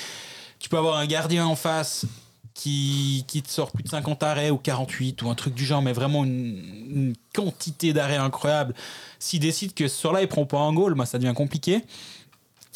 Tu 0.59 0.67
peux 0.67 0.77
avoir 0.77 0.97
un 0.97 1.05
gardien 1.05 1.45
en 1.45 1.55
face 1.55 2.05
qui, 2.53 3.23
qui 3.27 3.41
te 3.41 3.49
sort 3.49 3.71
plus 3.71 3.83
de 3.83 3.89
50 3.89 4.21
arrêts 4.23 4.49
ou 4.49 4.57
48 4.57 5.21
ou 5.21 5.29
un 5.29 5.35
truc 5.35 5.53
du 5.53 5.65
genre, 5.65 5.81
mais 5.81 5.93
vraiment 5.93 6.25
une, 6.25 6.85
une 6.89 7.13
quantité 7.33 7.93
d'arrêts 7.93 8.17
incroyable. 8.17 8.73
S'il 9.19 9.39
décide 9.39 9.73
que 9.73 9.87
ce 9.87 9.95
soir-là 9.95 10.21
il 10.21 10.27
prend 10.27 10.45
pas 10.45 10.59
un 10.59 10.73
goal, 10.73 10.95
bah, 10.95 11.05
ça 11.05 11.17
devient 11.17 11.33
compliqué. 11.33 11.81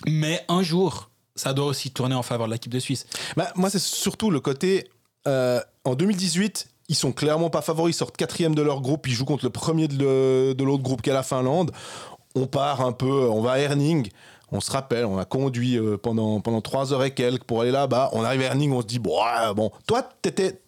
Mais 0.07 0.45
un 0.47 0.63
jour, 0.63 1.09
ça 1.35 1.53
doit 1.53 1.65
aussi 1.65 1.91
tourner 1.91 2.15
en 2.15 2.23
faveur 2.23 2.47
de 2.47 2.53
l'équipe 2.53 2.71
de 2.71 2.79
Suisse. 2.79 3.05
Bah, 3.35 3.51
moi, 3.55 3.69
c'est 3.69 3.79
surtout 3.79 4.29
le 4.29 4.39
côté. 4.39 4.89
Euh, 5.27 5.59
en 5.85 5.95
2018, 5.95 6.67
ils 6.89 6.95
sont 6.95 7.11
clairement 7.11 7.49
pas 7.49 7.61
favoris. 7.61 7.95
Ils 7.95 7.97
sortent 7.97 8.17
quatrième 8.17 8.55
de 8.55 8.61
leur 8.61 8.81
groupe. 8.81 9.07
Ils 9.07 9.13
jouent 9.13 9.25
contre 9.25 9.45
le 9.45 9.49
premier 9.49 9.87
de 9.87 10.63
l'autre 10.63 10.83
groupe 10.83 11.01
qui 11.01 11.09
est 11.09 11.13
la 11.13 11.23
Finlande. 11.23 11.71
On 12.35 12.47
part 12.47 12.81
un 12.81 12.91
peu, 12.91 13.29
on 13.29 13.41
va 13.41 13.53
à 13.53 13.57
Herning. 13.59 14.09
On 14.51 14.61
se 14.61 14.71
rappelle, 14.71 15.05
on 15.05 15.17
a 15.17 15.25
conduit 15.25 15.77
euh, 15.77 15.97
pendant, 15.97 16.39
pendant 16.39 16.61
trois 16.61 16.93
heures 16.93 17.03
et 17.03 17.11
quelques 17.11 17.43
pour 17.43 17.61
aller 17.61 17.71
là-bas. 17.71 18.09
On 18.13 18.23
arrive 18.23 18.41
à 18.41 18.45
Herning, 18.45 18.71
on 18.71 18.81
se 18.81 18.85
dit, 18.85 18.99
bon. 18.99 19.71
Toi, 19.87 20.07
t'étais 20.21 20.61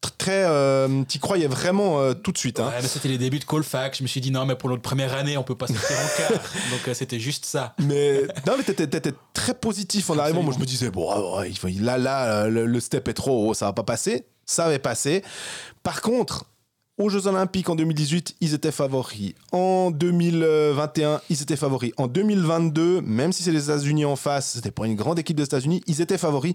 très. 0.00 0.44
Euh, 0.44 1.02
T'y 1.04 1.18
croyais 1.18 1.46
vraiment 1.46 2.00
euh, 2.00 2.14
tout 2.14 2.32
de 2.32 2.38
suite. 2.38 2.60
Hein. 2.60 2.68
Ouais, 2.68 2.86
c'était 2.86 3.08
les 3.08 3.18
débuts 3.18 3.38
de 3.38 3.44
Colfax. 3.44 3.98
Je 3.98 4.02
me 4.02 4.08
suis 4.08 4.20
dit 4.20 4.30
non, 4.30 4.46
mais 4.46 4.56
pour 4.56 4.68
notre 4.68 4.82
première 4.82 5.14
année, 5.14 5.36
on 5.36 5.42
peut 5.42 5.56
pas 5.56 5.66
sortir 5.66 5.96
en 5.96 6.16
quart. 6.18 6.42
Donc 6.70 6.88
euh, 6.88 6.94
c'était 6.94 7.18
juste 7.18 7.44
ça. 7.44 7.74
Mais 7.78 8.22
non, 8.46 8.54
mais 8.56 8.62
t'étais, 8.62 9.12
très 9.32 9.54
positif 9.54 10.10
en 10.10 10.18
arrivant. 10.18 10.42
Moi, 10.42 10.54
je 10.54 10.60
me 10.60 10.66
disais, 10.66 10.90
bon, 10.90 11.10
ah 11.10 11.44
là, 11.80 11.98
là, 11.98 12.48
le, 12.48 12.66
le 12.66 12.80
step 12.80 13.08
est 13.08 13.14
trop 13.14 13.48
haut, 13.48 13.54
ça 13.54 13.66
va 13.66 13.72
pas 13.72 13.84
passer. 13.84 14.26
Ça 14.46 14.66
avait 14.66 14.78
passé. 14.78 15.22
Par 15.82 16.00
contre, 16.00 16.46
aux 16.98 17.08
Jeux 17.08 17.26
Olympiques 17.26 17.68
en 17.68 17.74
2018, 17.76 18.36
ils 18.40 18.54
étaient 18.54 18.72
favoris. 18.72 19.32
En 19.52 19.90
2021, 19.90 21.20
ils 21.30 21.42
étaient 21.42 21.56
favoris. 21.56 21.92
En 21.96 22.06
2022, 22.08 23.00
même 23.02 23.32
si 23.32 23.42
c'est 23.42 23.52
les 23.52 23.64
États-Unis 23.64 24.04
en 24.04 24.16
face, 24.16 24.52
c'était 24.54 24.70
pour 24.70 24.84
une 24.84 24.94
grande 24.96 25.18
équipe 25.18 25.36
des 25.36 25.44
États-Unis, 25.44 25.80
ils 25.86 26.00
étaient 26.00 26.18
favoris. 26.18 26.54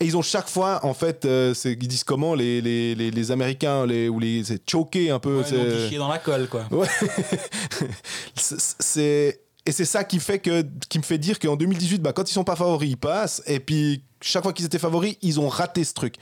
Et 0.00 0.04
ils 0.06 0.16
ont 0.16 0.22
chaque 0.22 0.48
fois, 0.48 0.84
en 0.84 0.94
fait, 0.94 1.24
euh, 1.24 1.54
ils 1.64 1.76
disent 1.88 2.04
comment 2.04 2.34
les, 2.34 2.60
les, 2.60 2.94
les, 2.94 3.10
les 3.10 3.30
Américains, 3.30 3.86
les, 3.86 4.08
ou 4.08 4.18
les, 4.18 4.44
c'est 4.44 4.68
choqué 4.68 5.10
un 5.10 5.18
peu. 5.18 5.38
Ouais, 5.38 5.44
c'est- 5.46 5.88
chié 5.88 5.98
dans 5.98 6.08
la 6.08 6.18
colle, 6.18 6.48
quoi. 6.48 6.66
Ouais. 6.70 6.88
C'est- 8.36 8.74
c'est 8.78 9.40
et 9.66 9.72
c'est 9.72 9.84
ça 9.86 10.04
qui 10.04 10.20
fait 10.20 10.38
que 10.40 10.62
qui 10.90 10.98
me 10.98 11.02
fait 11.02 11.16
dire 11.16 11.38
qu'en 11.38 11.56
2018 11.56 12.02
bah, 12.02 12.12
quand 12.12 12.28
ils 12.28 12.32
sont 12.34 12.44
pas 12.44 12.56
favoris 12.56 12.90
ils 12.90 12.96
passent 12.98 13.42
et 13.46 13.60
puis 13.60 14.04
chaque 14.24 14.42
fois 14.42 14.52
qu'ils 14.52 14.64
étaient 14.66 14.78
favoris 14.78 15.16
ils 15.22 15.38
ont 15.40 15.48
raté 15.48 15.84
ce 15.84 15.94
truc 15.94 16.16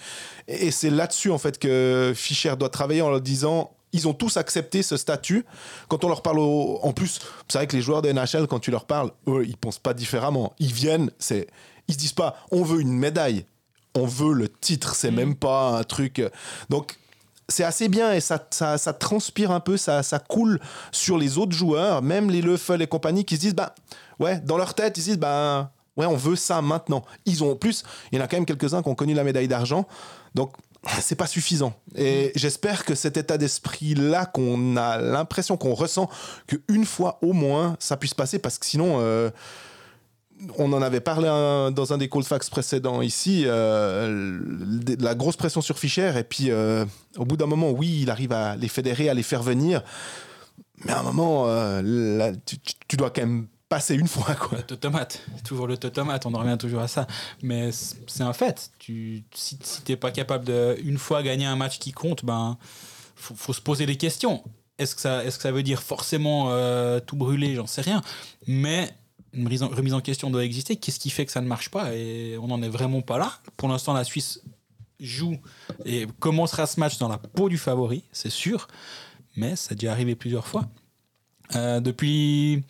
et, 0.49 0.67
et 0.67 0.71
c'est 0.71 0.91
là-dessus 0.91 1.31
en 1.31 1.39
fait 1.39 1.59
que 1.59 2.13
Fischer 2.15 2.55
doit 2.59 2.69
travailler 2.69 3.03
en 3.03 3.11
leur 3.11 3.21
disant 3.21 3.71
ils 3.95 4.09
ont 4.09 4.15
tous 4.15 4.39
accepté 4.39 4.83
ce 4.83 4.97
statut. 4.97 5.45
Quand 5.89 6.03
on 6.05 6.09
leur 6.09 6.23
parle, 6.23 6.39
au- 6.39 6.79
en 6.83 6.95
plus, 6.95 7.19
c'est 7.47 7.59
vrai 7.59 7.67
que 7.67 7.77
les 7.77 7.83
joueurs 7.83 8.01
de 8.01 8.11
NHL, 8.11 8.47
quand 8.47 8.59
tu 8.59 8.71
leur 8.71 8.87
parles, 8.87 9.11
eux, 9.29 9.45
ils 9.47 9.59
pensent 9.59 9.79
pas 9.79 9.93
différemment. 9.93 10.55
Ils 10.59 10.73
viennent, 10.73 11.11
c'est, 11.19 11.47
ils 11.89 11.93
se 11.93 11.99
disent 11.99 12.15
pas, 12.15 12.37
on 12.51 12.63
veut 12.63 12.81
une 12.81 12.95
médaille, 12.95 13.45
on 13.95 14.07
veut 14.07 14.33
le 14.33 14.49
titre. 14.49 14.95
C'est 14.95 15.11
même 15.11 15.35
pas 15.37 15.77
un 15.79 15.85
truc. 15.85 16.23
Donc, 16.71 16.97
c'est 17.51 17.65
assez 17.65 17.91
bien 17.91 18.15
et 18.15 18.21
ça, 18.21 18.43
ça, 18.51 18.79
ça 18.79 18.95
transpire 18.95 19.51
un 19.51 19.61
peu, 19.61 19.77
ça, 19.77 20.03
ça 20.03 20.19
coule 20.19 20.59
sur 20.91 21.19
les 21.19 21.37
autres 21.37 21.53
joueurs, 21.55 22.01
même 22.01 22.31
les 22.31 22.41
Leffel 22.41 22.81
et 22.81 22.87
compagnie, 22.87 23.27
qui 23.27 23.35
se 23.37 23.41
disent, 23.41 23.55
bah, 23.55 23.75
ouais, 24.21 24.41
dans 24.41 24.57
leur 24.57 24.73
tête, 24.73 24.97
ils 24.97 25.03
se 25.03 25.07
disent, 25.09 25.19
bah, 25.19 25.71
ouais, 25.97 26.07
on 26.07 26.17
veut 26.17 26.37
ça 26.37 26.63
maintenant. 26.63 27.05
Ils 27.27 27.43
ont, 27.45 27.53
en 27.53 27.57
plus, 27.57 27.85
il 28.11 28.19
y 28.19 28.21
en 28.21 28.25
a 28.25 28.29
quand 28.29 28.37
même 28.37 28.47
quelques-uns 28.47 28.83
qui 28.83 28.89
ont 28.89 28.95
connu 28.95 29.15
la 29.15 29.25
médaille 29.25 29.49
d'argent. 29.49 29.87
Donc, 30.35 30.55
c'est 31.01 31.15
pas 31.15 31.27
suffisant. 31.29 31.75
Et 31.95 32.33
j'espère 32.35 32.85
que 32.85 32.95
cet 32.97 33.17
état 33.17 33.39
d'esprit-là, 33.39 34.27
qu'on 34.27 34.77
a 34.77 34.99
l'impression 34.99 35.57
qu'on 35.57 35.75
ressent, 35.75 36.09
qu'une 36.49 36.85
fois 36.85 37.19
au 37.23 37.33
moins, 37.33 37.77
ça 37.79 37.97
puisse 37.97 38.15
passer, 38.15 38.39
parce 38.41 38.59
que 38.59 38.67
sinon, 38.67 38.97
euh, 38.99 39.31
on 40.59 40.73
en 40.73 40.83
avait 40.83 41.01
parlé 41.01 41.29
un- 41.29 41.71
dans 41.71 41.93
un 41.93 41.99
des 41.99 42.09
call 42.09 42.25
fax 42.25 42.51
précédents 42.51 43.01
ici, 43.01 43.45
euh, 43.47 44.41
la 44.99 45.15
grosse 45.15 45.37
pression 45.37 45.61
sur 45.61 45.79
Fischer, 45.79 46.15
et 46.19 46.25
puis 46.25 46.51
euh, 46.51 46.85
au 47.17 47.25
bout 47.25 47.37
d'un 47.37 47.47
moment, 47.47 47.71
oui, 47.71 48.01
il 48.03 48.11
arrive 48.11 48.33
à 48.33 48.57
les 48.57 48.67
fédérer, 48.67 49.09
à 49.09 49.15
les 49.15 49.23
faire 49.23 49.45
venir, 49.45 49.85
mais 50.85 50.91
à 50.91 50.99
un 50.99 51.03
moment, 51.05 51.47
tu- 52.45 52.57
tu 52.89 52.97
dois 52.97 53.11
quand 53.11 53.21
même 53.23 53.47
passer 53.73 53.95
une 53.95 54.09
fois. 54.09 54.35
Quoi. 54.35 54.59
Le 54.69 54.77
tomate, 54.77 55.23
toujours 55.45 55.67
le 55.67 55.79
tomate, 55.79 56.27
on 56.27 56.35
en 56.35 56.41
revient 56.41 56.59
toujours 56.59 56.83
à 56.83 56.89
ça. 56.89 57.07
Mais 57.43 57.71
c'est 57.73 58.23
un 58.23 58.35
fait. 58.35 58.71
Tu, 58.79 59.25
si 59.35 59.59
si 59.63 59.81
t'es 59.81 59.97
pas 59.97 60.11
capable 60.11 60.45
de 60.45 60.77
une 60.85 60.99
fois 60.99 61.23
gagner 61.23 61.47
un 61.47 61.57
match 61.57 61.79
qui 61.79 61.91
compte, 61.91 62.23
ben 62.23 62.59
faut, 63.17 63.55
se 63.55 63.63
poser 63.63 63.87
des 63.87 63.97
questions. 63.97 64.45
Est-ce 64.79 64.95
que 64.95 65.01
ça, 65.01 65.25
est-ce 65.25 65.39
que 65.39 65.43
ça 65.43 65.53
veut 65.53 65.63
dire 65.63 65.83
forcément 65.83 66.51
euh, 66.51 67.01
tout 67.01 67.17
brûler? 67.17 67.55
J'en 67.55 67.67
sais 67.67 67.81
rien. 67.81 68.03
Mais 68.47 68.91
une 69.33 69.45
remise 69.45 69.63
en, 69.63 69.69
remise 69.69 69.95
en 69.95 70.03
question 70.03 70.29
doit 70.29 70.45
exister. 70.45 70.77
Qu'est-ce 70.77 71.01
qui 71.01 71.09
fait 71.09 71.25
que 71.25 71.33
ça 71.33 71.41
ne 71.41 71.47
marche 71.47 71.71
pas? 71.71 71.95
Et 71.95 72.37
on 72.43 72.49
n'en 72.49 72.61
est 72.61 72.69
vraiment 72.69 73.01
pas 73.01 73.17
là. 73.17 73.33
Pour 73.57 73.71
l'instant, 73.71 73.95
la 73.95 74.05
Suisse 74.05 74.43
joue 75.01 75.39
et 75.87 76.07
commencera 76.19 76.67
ce 76.67 76.79
match 76.79 76.99
dans 76.99 77.09
la 77.09 77.17
peau 77.17 77.49
du 77.49 77.57
favori, 77.57 78.05
c'est 78.13 78.31
sûr. 78.31 78.69
Mais 79.35 79.57
ça 79.57 79.73
a 79.73 79.75
déjà 79.77 79.93
arrivé 79.93 80.15
plusieurs 80.15 80.47
fois. 80.47 80.69
Euh, 81.55 81.81
depuis 81.81 82.65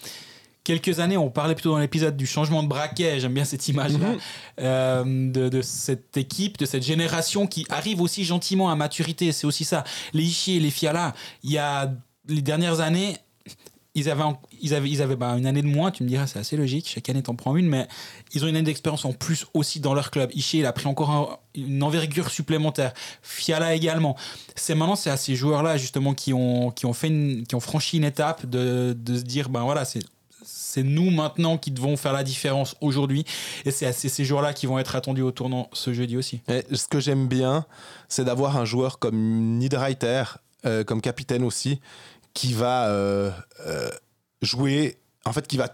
quelques 0.64 1.00
années, 1.00 1.16
on 1.16 1.30
parlait 1.30 1.54
plutôt 1.54 1.70
dans 1.72 1.78
l'épisode 1.78 2.16
du 2.16 2.26
changement 2.26 2.62
de 2.62 2.68
braquet, 2.68 3.18
j'aime 3.20 3.34
bien 3.34 3.44
cette 3.44 3.68
image-là, 3.68 4.14
euh, 4.60 5.04
de, 5.04 5.48
de 5.48 5.62
cette 5.62 6.16
équipe, 6.16 6.58
de 6.58 6.66
cette 6.66 6.84
génération 6.84 7.46
qui 7.46 7.66
arrive 7.68 8.00
aussi 8.00 8.24
gentiment 8.24 8.70
à 8.70 8.76
maturité. 8.76 9.32
C'est 9.32 9.46
aussi 9.46 9.64
ça. 9.64 9.84
Les 10.12 10.22
Ishii 10.24 10.56
et 10.56 10.60
les 10.60 10.70
Fiala, 10.70 11.14
il 11.42 11.50
y 11.52 11.58
a 11.58 11.92
les 12.28 12.42
dernières 12.42 12.80
années, 12.80 13.16
ils 13.94 14.08
avaient, 14.08 14.22
en- 14.22 14.40
ils 14.62 14.72
avaient, 14.72 14.88
ils 14.88 15.02
avaient 15.02 15.16
bah, 15.16 15.34
une 15.36 15.44
année 15.44 15.60
de 15.60 15.66
moins, 15.66 15.90
tu 15.90 16.02
me 16.02 16.08
diras, 16.08 16.26
c'est 16.26 16.38
assez 16.38 16.56
logique, 16.56 16.88
chaque 16.88 17.08
année 17.10 17.22
t'en 17.22 17.34
prends 17.34 17.56
une, 17.56 17.66
mais 17.68 17.86
ils 18.32 18.42
ont 18.42 18.48
une 18.48 18.56
année 18.56 18.64
d'expérience 18.64 19.04
en 19.04 19.12
plus 19.12 19.44
aussi 19.52 19.80
dans 19.80 19.92
leur 19.92 20.10
club. 20.10 20.30
Ishii, 20.32 20.60
il 20.60 20.66
a 20.66 20.72
pris 20.72 20.86
encore 20.86 21.10
un- 21.10 21.36
une 21.54 21.82
envergure 21.82 22.30
supplémentaire. 22.30 22.94
Fiala 23.20 23.74
également. 23.74 24.16
C'est 24.54 24.74
maintenant, 24.74 24.96
c'est 24.96 25.10
à 25.10 25.18
ces 25.18 25.34
joueurs-là, 25.34 25.76
justement, 25.76 26.14
qui 26.14 26.32
ont, 26.32 26.70
qui 26.70 26.86
ont, 26.86 26.94
fait 26.94 27.08
une- 27.08 27.44
qui 27.46 27.54
ont 27.54 27.60
franchi 27.60 27.98
une 27.98 28.04
étape 28.04 28.46
de, 28.46 28.96
de 28.98 29.18
se 29.18 29.24
dire, 29.24 29.50
ben 29.50 29.62
voilà, 29.64 29.84
c'est 29.84 30.00
c'est 30.44 30.82
nous 30.82 31.10
maintenant 31.10 31.58
qui 31.58 31.70
devons 31.70 31.96
faire 31.96 32.12
la 32.12 32.22
différence 32.22 32.74
aujourd'hui. 32.80 33.24
Et 33.64 33.70
c'est 33.70 33.86
à 33.86 33.92
ces, 33.92 34.24
joueurs-là 34.24 34.52
qui 34.52 34.66
vont 34.66 34.78
être 34.78 34.96
attendus 34.96 35.22
au 35.22 35.30
tournant 35.32 35.68
ce 35.72 35.92
jeudi 35.92 36.16
aussi. 36.16 36.40
Et 36.48 36.64
ce 36.74 36.86
que 36.86 37.00
j'aime 37.00 37.28
bien, 37.28 37.66
c'est 38.08 38.24
d'avoir 38.24 38.56
un 38.56 38.64
joueur 38.64 38.98
comme 38.98 39.58
Niederreiter, 39.58 40.24
euh, 40.66 40.84
comme 40.84 41.00
capitaine 41.00 41.44
aussi, 41.44 41.80
qui 42.34 42.52
va 42.54 42.88
euh, 42.88 43.30
euh, 43.66 43.90
jouer, 44.42 44.98
en 45.24 45.32
fait, 45.32 45.46
qui 45.46 45.56
va 45.56 45.68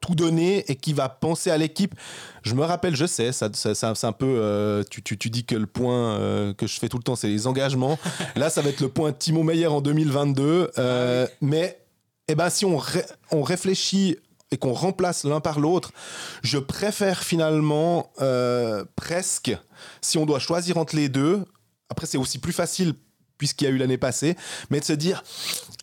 tout 0.00 0.14
donner 0.14 0.64
et 0.70 0.76
qui 0.76 0.92
va 0.92 1.08
penser 1.08 1.50
à 1.50 1.56
l'équipe. 1.58 1.94
Je 2.42 2.54
me 2.54 2.62
rappelle, 2.62 2.94
je 2.94 3.06
sais, 3.06 3.32
ça, 3.32 3.48
ça- 3.54 3.74
ça- 3.74 3.94
c'est 3.94 4.06
un 4.06 4.12
peu. 4.12 4.26
euh, 4.38 4.84
tu, 4.88 5.02
tu- 5.02 5.18
tu 5.18 5.30
dis 5.30 5.44
que 5.44 5.56
le 5.56 5.66
point 5.66 6.16
euh, 6.18 6.52
que 6.54 6.66
je 6.66 6.78
fais 6.78 6.88
tout 6.88 6.98
le 6.98 7.02
temps, 7.02 7.16
c'est 7.16 7.28
les 7.28 7.46
engagements. 7.46 7.98
Là, 8.36 8.50
ça 8.50 8.60
va 8.62 8.68
être 8.68 8.80
le 8.80 8.88
point 8.88 9.12
Timo 9.12 9.42
Meyer 9.42 9.66
en 9.66 9.80
2022. 9.80 10.70
euh, 10.78 11.26
Mais 11.40 11.80
eh 12.28 12.34
ben, 12.34 12.50
si 12.50 12.64
on, 12.64 12.76
ré- 12.76 13.06
on 13.30 13.42
réfléchit 13.42 14.16
et 14.50 14.56
qu'on 14.58 14.72
remplace 14.72 15.24
l'un 15.24 15.40
par 15.40 15.58
l'autre, 15.58 15.92
je 16.42 16.58
préfère 16.58 17.22
finalement 17.22 18.12
euh, 18.20 18.84
presque, 18.94 19.56
si 20.00 20.18
on 20.18 20.26
doit 20.26 20.38
choisir 20.38 20.76
entre 20.76 20.96
les 20.96 21.08
deux, 21.08 21.44
après 21.88 22.06
c'est 22.06 22.18
aussi 22.18 22.38
plus 22.38 22.52
facile 22.52 22.94
puisqu'il 23.38 23.64
y 23.64 23.66
a 23.66 23.70
eu 23.70 23.76
l'année 23.76 23.98
passée, 23.98 24.34
mais 24.70 24.80
de 24.80 24.84
se 24.84 24.92
dire, 24.92 25.22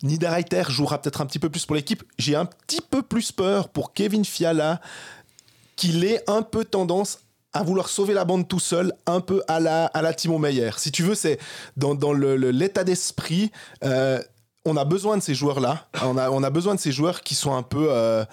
Niederreiter 0.02 0.64
jouera 0.70 1.02
peut-être 1.02 1.22
un 1.22 1.26
petit 1.26 1.40
peu 1.40 1.50
plus 1.50 1.66
pour 1.66 1.76
l'équipe. 1.76 2.04
J'ai 2.18 2.36
un 2.36 2.46
petit 2.46 2.82
peu 2.82 3.04
plus 3.04 3.32
peur 3.32 3.70
pour 3.70 3.94
Kevin 3.94 4.26
Fiala 4.26 4.82
qu'il 5.76 6.04
ait 6.04 6.24
un 6.28 6.42
peu 6.42 6.66
tendance 6.66 7.20
à 7.54 7.62
vouloir 7.62 7.88
sauver 7.90 8.16
la 8.16 8.26
bande 8.26 8.48
tout 8.48 8.60
seul, 8.60 8.94
un 9.06 9.22
peu 9.22 9.44
à 9.48 9.60
la, 9.60 9.86
à 9.86 10.02
la 10.02 10.14
Timo 10.14 10.40
Meyer. 10.40 10.72
Si 10.78 10.92
tu 10.92 11.04
veux, 11.04 11.14
c'est 11.14 11.40
dans, 11.78 11.94
l'état 12.14 12.84
d'esprit. 12.84 13.52
euh, 13.84 14.20
on 14.66 14.78
a 14.78 14.86
besoin 14.86 15.18
de 15.18 15.22
ces 15.22 15.36
joueurs-là. 15.36 15.88
On 16.04 16.18
a, 16.18 16.30
on 16.32 16.42
a 16.44 16.50
besoin 16.50 16.74
de 16.76 16.80
ces 16.80 16.92
joueurs 16.92 17.22
qui 17.22 17.36
sont 17.36 17.54
un 17.54 17.64
peu. 17.64 17.88
euh, 17.90 18.24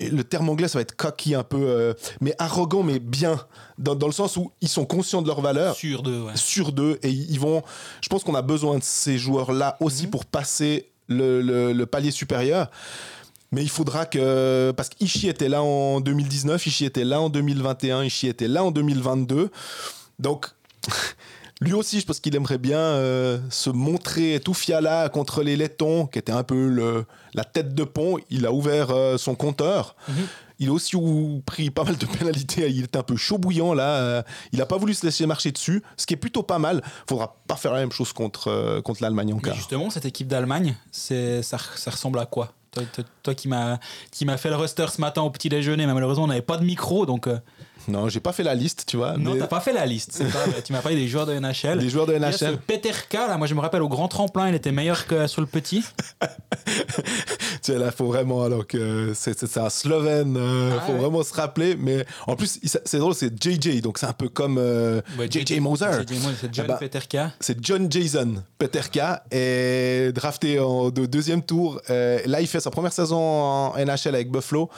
le 0.00 0.22
terme 0.22 0.48
anglais, 0.48 0.68
ça 0.68 0.78
va 0.78 0.82
être 0.82 0.96
cocky, 0.96 1.34
un 1.34 1.42
peu. 1.42 1.58
euh, 1.60 1.92
mais 2.20 2.34
arrogant, 2.38 2.82
mais 2.82 2.98
bien. 2.98 3.38
Dans, 3.78 3.94
dans 3.94 4.06
le 4.06 4.12
sens 4.12 4.36
où 4.36 4.52
ils 4.60 4.68
sont 4.68 4.86
conscients 4.86 5.20
de 5.20 5.26
leur 5.26 5.40
valeur 5.40 5.74
Sur 5.74 6.02
deux, 6.02 6.22
ouais. 6.22 6.32
sur 6.36 6.72
deux 6.72 6.98
et 7.02 7.10
ils 7.10 7.38
vont. 7.40 7.62
Je 8.00 8.08
pense 8.08 8.24
qu'on 8.24 8.34
a 8.34 8.42
besoin 8.42 8.78
de 8.78 8.82
ces 8.84 9.18
joueurs-là 9.18 9.76
aussi 9.80 10.06
pour 10.06 10.24
passer 10.24 10.90
le, 11.08 11.42
le- 11.42 11.72
le 11.72 11.86
palier 11.86 12.10
supérieur. 12.10 12.70
Mais 13.52 13.62
il 13.62 13.68
faudra 13.70 14.06
que. 14.06 14.72
Parce 14.76 14.88
qu'Ishi 14.88 15.28
était 15.28 15.48
là 15.50 15.62
en 15.62 16.00
2019, 16.00 16.66
Ishi 16.66 16.86
était 16.86 17.04
là 17.04 17.20
en 17.20 17.28
2021, 17.28 18.02
Ishi 18.04 18.28
était 18.28 18.48
là 18.48 18.64
en 18.64 18.70
2022. 18.70 19.50
Donc. 20.18 20.46
Lui 21.60 21.72
aussi, 21.72 22.00
je 22.00 22.06
pense 22.06 22.18
qu'il 22.20 22.34
aimerait 22.34 22.58
bien 22.58 22.78
euh, 22.78 23.38
se 23.48 23.70
montrer 23.70 24.40
tout 24.44 24.54
fiala 24.54 25.08
contre 25.08 25.42
les 25.42 25.56
Lettons, 25.56 26.06
qui 26.06 26.18
était 26.18 26.32
un 26.32 26.42
peu 26.42 26.66
le- 26.68 27.06
la 27.32 27.44
tête 27.44 27.74
de 27.74 27.84
pont. 27.84 28.18
Il 28.30 28.44
a 28.46 28.52
ouvert 28.52 28.90
euh, 28.90 29.16
son 29.18 29.34
compteur. 29.36 29.94
Il 30.58 30.68
a 30.68 30.72
aussi 30.72 30.96
pris 31.46 31.70
pas 31.70 31.84
mal 31.84 31.96
de 31.96 32.06
pénalités. 32.06 32.68
Il 32.70 32.84
était 32.84 32.98
un 32.98 33.02
peu 33.02 33.16
chaud 33.16 33.38
bouillant 33.38 33.72
là. 33.72 33.96
Euh, 34.00 34.22
Il 34.52 34.58
n'a 34.58 34.66
pas 34.66 34.78
voulu 34.78 34.94
se 34.94 35.06
laisser 35.06 35.26
marcher 35.26 35.52
dessus, 35.52 35.82
ce 35.96 36.06
qui 36.06 36.14
est 36.14 36.18
plutôt 36.18 36.42
pas 36.42 36.58
mal. 36.58 36.82
Faudra 37.08 37.36
pas 37.46 37.56
faire 37.56 37.72
la 37.72 37.80
même 37.80 37.92
chose 37.92 38.12
contre, 38.12 38.48
euh, 38.48 38.82
contre 38.82 39.02
l'Allemagne 39.02 39.32
en 39.32 39.36
Mais 39.36 39.42
quart. 39.42 39.54
justement, 39.56 39.90
cette 39.90 40.04
équipe 40.06 40.26
d'Allemagne, 40.28 40.76
ça, 40.90 41.42
ça 41.42 41.90
ressemble 41.90 42.18
à 42.18 42.26
quoi? 42.26 42.52
Toi, 42.72 42.82
toi- 42.92 43.04
toi 43.22 43.34
qui 43.36 43.46
m'as 43.46 44.36
fait 44.36 44.50
le 44.50 44.56
roster 44.56 44.86
ce 44.92 45.00
matin 45.00 45.22
au 45.22 45.30
petit 45.30 45.48
déjeuner, 45.48 45.86
mais 45.86 45.94
malheureusement 45.94 46.24
on 46.24 46.28
n'avait 46.28 46.42
pas 46.42 46.56
de 46.56 46.64
micro, 46.64 47.06
donc 47.06 47.28
euh, 47.28 47.38
Non, 47.88 48.08
j'ai 48.08 48.20
pas 48.20 48.32
fait 48.32 48.42
la 48.42 48.54
liste, 48.54 48.84
tu 48.86 48.96
vois. 48.96 49.16
non, 49.16 49.34
mais 49.34 49.40
t'as 49.40 49.46
pas 49.46 49.60
fait 49.60 49.72
la 49.72 49.86
liste. 49.86 50.22
pas 50.32 50.60
tu 50.64 50.72
m'as 50.72 50.80
parlé 50.80 50.96
des 50.96 51.08
joueurs 51.08 51.26
de 51.26 51.34
NHL. 51.38 51.78
Des 51.78 51.88
joueurs 51.88 52.06
de 52.06 52.14
Il 52.14 52.20
y 52.22 52.24
a 52.24 52.32
ce 52.32 52.44
NHL. 52.44 52.58
Peter 52.58 52.92
K, 53.08 53.14
là, 53.14 53.36
moi 53.36 53.46
je 53.46 53.54
me 53.54 53.60
rappelle 53.60 53.82
au 53.82 53.88
grand 53.88 54.08
tremplin, 54.08 54.48
il 54.48 54.54
était 54.54 54.72
meilleur 54.72 55.06
que 55.06 55.26
sur 55.26 55.40
le 55.40 55.46
petit. 55.46 55.84
Tu 57.64 57.72
sais, 57.72 57.78
là, 57.78 57.90
faut 57.90 58.04
vraiment. 58.06 58.42
Alors 58.42 58.66
que 58.66 59.12
c'est, 59.14 59.56
un 59.56 59.70
Slovène, 59.70 60.36
euh, 60.36 60.76
Ah 60.76 60.82
faut 60.82 60.92
ouais. 60.92 60.98
vraiment 60.98 61.22
se 61.22 61.32
rappeler. 61.32 61.76
Mais 61.76 62.04
en 62.26 62.36
plus, 62.36 62.60
c'est 62.62 62.98
drôle, 62.98 63.14
c'est 63.14 63.32
JJ, 63.42 63.80
donc 63.80 63.96
c'est 63.96 64.04
un 64.06 64.12
peu 64.12 64.28
comme 64.28 64.58
euh, 64.58 65.00
Ouais, 65.18 65.30
JJ 65.30 65.60
Moser. 65.60 65.86
JJ 66.06 66.12
Moser, 66.22 66.36
c'est 66.40 66.54
John 66.54 66.66
Ah 66.68 66.72
bah, 66.72 66.76
Peter 66.78 67.00
K. 67.00 67.16
C'est 67.40 67.64
John 67.64 67.90
Jason 67.90 68.34
Peterka 68.58 69.24
est 69.30 70.12
drafté 70.14 70.60
en 70.60 70.90
de 70.90 71.06
deuxième 71.06 71.42
tour. 71.42 71.80
Euh, 71.88 72.18
là, 72.26 72.42
il 72.42 72.46
fait 72.46 72.60
sa 72.60 72.70
première 72.70 72.92
saison 72.92 73.16
en 73.18 73.76
NHL 73.78 74.14
avec 74.14 74.30
Buffalo. 74.30 74.68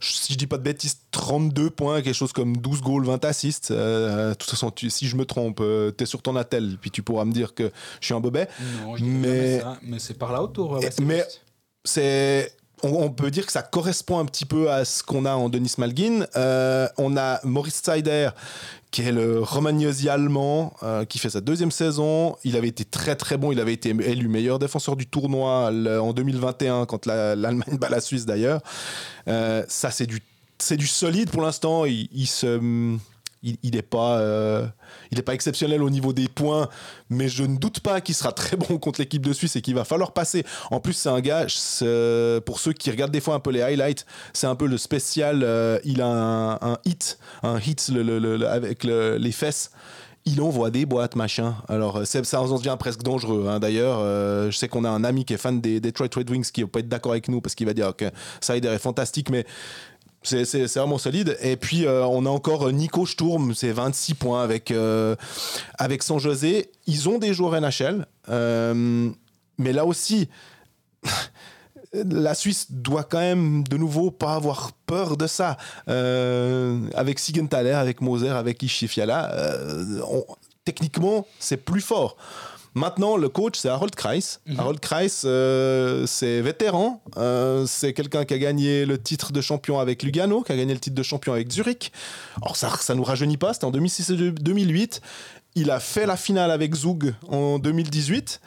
Si 0.00 0.34
je 0.34 0.38
dis 0.38 0.46
pas 0.46 0.58
de 0.58 0.62
bêtises, 0.62 0.98
32 1.14 1.70
points, 1.70 2.02
quelque 2.02 2.12
chose 2.14 2.32
comme 2.32 2.56
12 2.56 2.80
goals, 2.82 3.04
20 3.06 3.24
assists. 3.24 3.70
Euh, 3.70 4.30
de 4.30 4.34
toute 4.34 4.50
façon, 4.50 4.70
tu- 4.72 4.90
si 4.90 5.06
je 5.06 5.14
me 5.16 5.24
trompe, 5.24 5.60
euh, 5.60 5.92
t'es 5.92 6.06
sur 6.06 6.20
ton 6.22 6.34
attel, 6.34 6.76
puis 6.80 6.90
tu 6.90 7.02
pourras 7.04 7.24
me 7.24 7.32
dire 7.32 7.54
que 7.54 7.70
je 8.00 8.06
suis 8.06 8.14
un 8.14 8.20
bobet. 8.20 8.48
Non, 8.82 8.96
je 8.96 9.04
Mais- 9.04 9.60
ça, 9.60 9.78
mais 9.82 9.98
c'est 10.00 10.14
par 10.18 10.32
là 10.32 10.42
autour. 10.42 10.72
ouais, 10.72 10.90
mais- 11.02 11.24
c'est 11.84 12.52
on, 12.82 13.04
on 13.04 13.10
peut 13.10 13.30
dire 13.30 13.46
que 13.46 13.52
ça 13.52 13.62
correspond 13.62 14.18
un 14.18 14.26
petit 14.26 14.44
peu 14.44 14.70
à 14.70 14.84
ce 14.84 15.02
qu'on 15.02 15.24
a 15.24 15.34
en 15.34 15.48
Denis 15.48 15.72
Malgin. 15.78 16.26
Euh, 16.36 16.86
on 16.98 17.16
a 17.16 17.40
Maurice 17.44 17.80
Seider, 17.82 18.28
qui 18.90 19.00
est 19.02 19.12
le 19.12 19.40
Romagnosi 19.40 20.08
allemand, 20.10 20.74
euh, 20.82 21.04
qui 21.06 21.18
fait 21.18 21.30
sa 21.30 21.40
deuxième 21.40 21.70
saison. 21.70 22.36
Il 22.44 22.56
avait 22.56 22.68
été 22.68 22.84
très 22.84 23.16
très 23.16 23.38
bon. 23.38 23.52
Il 23.52 23.60
avait 23.60 23.72
été 23.72 23.90
élu 23.90 24.28
meilleur 24.28 24.58
défenseur 24.58 24.96
du 24.96 25.06
tournoi 25.06 25.70
le- 25.70 25.98
en 26.00 26.12
2021 26.12 26.84
quand 26.84 27.06
la- 27.06 27.34
l'Allemagne 27.36 27.78
bat 27.78 27.88
la 27.88 28.00
Suisse 28.00 28.26
d'ailleurs. 28.26 28.60
Euh, 29.28 29.64
ça 29.68 29.90
c'est 29.90 30.06
du 30.06 30.20
c'est 30.64 30.76
du 30.76 30.86
solide 30.86 31.30
pour 31.30 31.42
l'instant. 31.42 31.84
Il, 31.84 32.08
il 32.12 32.26
se 32.26 32.98
il, 33.62 33.82
pas 33.82 34.18
euh, 34.20 34.66
pas 35.26 35.34
exceptionnel 35.34 35.82
au 35.82 35.90
niveau 35.90 36.12
des 36.12 36.28
points, 36.28 36.68
mais 37.10 37.28
je 37.28 37.44
ne 37.44 37.58
doute 37.58 37.80
pas 37.80 38.00
qu'il 38.00 38.14
sera 38.14 38.32
très 38.32 38.56
bon 38.56 38.78
contre 38.78 39.00
l'équipe 39.00 39.24
de 39.24 39.32
Suisse 39.32 39.54
et 39.56 39.60
qu'il 39.60 39.74
va 39.74 39.84
falloir 39.84 40.12
passer. 40.12 40.44
En 40.70 40.80
plus, 40.80 40.94
c'est 40.94 41.10
un 41.10 41.20
gars, 41.20 41.46
pour 42.46 42.58
ceux 42.58 42.72
qui 42.72 42.90
regardent 42.90 43.12
des 43.12 43.20
fois 43.20 43.34
un 43.34 43.40
peu 43.40 43.50
les 43.50 43.60
highlights, 43.62 44.06
c'est 44.32 44.46
un 44.46 44.54
peu 44.54 44.66
le 44.66 44.78
spécial. 44.78 45.42
euh, 45.42 45.78
il 45.84 46.00
a 46.00 46.58
un, 46.60 46.78
hit, 46.86 47.18
un 47.42 47.58
hit 47.58 47.92
avec 48.48 48.84
le- 48.84 49.16
les 49.18 49.32
fesses. 49.32 49.70
Il 50.26 50.40
envoie 50.40 50.70
des 50.70 50.86
boîtes, 50.86 51.16
machin. 51.16 51.54
Alors, 51.68 51.98
euh, 51.98 52.04
ça 52.06 52.40
en 52.40 52.56
devient 52.56 52.76
presque 52.78 53.02
dangereux. 53.02 53.46
hein. 53.46 53.60
D'ailleurs, 53.60 54.00
je 54.50 54.56
sais 54.56 54.68
qu'on 54.68 54.84
a 54.84 54.88
un 54.88 55.04
ami 55.04 55.26
qui 55.26 55.34
est 55.34 55.36
fan 55.38 55.60
des 55.60 55.80
Detroit 55.80 56.08
Red 56.16 56.30
Wings 56.30 56.50
qui 56.50 56.62
va 56.62 56.68
pas 56.68 56.78
être 56.80 56.88
d'accord 56.88 57.12
avec 57.12 57.28
nous 57.28 57.42
parce 57.42 57.54
qu'il 57.54 57.66
va 57.66 57.74
dire 57.74 57.94
que 57.94 58.06
Sider 58.40 58.68
est 58.68 58.78
fantastique, 58.78 59.28
mais 59.28 59.44
c'est 60.24 60.66
vraiment 60.74 60.98
solide. 60.98 61.36
Et 61.40 61.56
puis, 61.56 61.86
euh, 61.86 62.04
on 62.06 62.26
a 62.26 62.30
encore 62.30 62.70
Nico 62.72 63.06
Sturm, 63.06 63.54
c'est 63.54 63.72
26 63.72 64.14
points 64.14 64.42
avec, 64.42 64.70
euh, 64.70 65.14
avec 65.78 66.02
San 66.02 66.18
José. 66.18 66.70
Ils 66.86 67.08
ont 67.08 67.18
des 67.18 67.34
joueurs 67.34 67.60
NHL, 67.60 68.06
euh, 68.28 69.10
mais 69.58 69.72
là 69.72 69.84
aussi, 69.84 70.28
la 71.92 72.34
Suisse 72.34 72.66
doit 72.70 73.04
quand 73.04 73.20
même 73.20 73.66
de 73.68 73.76
nouveau 73.76 74.10
pas 74.10 74.34
avoir 74.34 74.72
peur 74.86 75.16
de 75.16 75.26
ça. 75.26 75.56
Avec 75.86 77.18
Sigenthaler, 77.18 77.72
avec 77.72 78.00
Moser, 78.00 78.30
avec 78.30 78.62
Ishifiala, 78.62 79.32
techniquement, 80.64 81.26
c'est 81.38 81.58
plus 81.58 81.82
fort. 81.82 82.16
Maintenant, 82.74 83.16
le 83.16 83.28
coach, 83.28 83.56
c'est 83.58 83.68
Harold 83.68 83.94
Kreis. 83.94 84.38
Harold 84.58 84.80
Kreis, 84.80 85.20
euh, 85.24 86.06
c'est 86.06 86.40
vétéran. 86.40 87.02
Euh, 87.16 87.66
c'est 87.66 87.92
quelqu'un 87.92 88.24
qui 88.24 88.34
a 88.34 88.38
gagné 88.38 88.84
le 88.84 89.00
titre 89.00 89.32
de 89.32 89.40
champion 89.40 89.78
avec 89.78 90.02
Lugano, 90.02 90.42
qui 90.42 90.50
a 90.52 90.56
gagné 90.56 90.74
le 90.74 90.80
titre 90.80 90.96
de 90.96 91.02
champion 91.04 91.32
avec 91.32 91.50
Zurich. 91.52 91.92
Alors, 92.42 92.56
ça 92.56 92.70
ça 92.80 92.94
nous 92.96 93.04
rajeunit 93.04 93.36
pas, 93.36 93.52
c'était 93.54 93.66
en 93.66 93.70
2006 93.70 94.10
et 94.10 94.16
2008. 94.32 95.00
Il 95.54 95.70
a 95.70 95.78
fait 95.78 96.04
la 96.06 96.16
finale 96.16 96.50
avec 96.50 96.74
Zug 96.74 97.14
en 97.28 97.60
2018. 97.60 98.40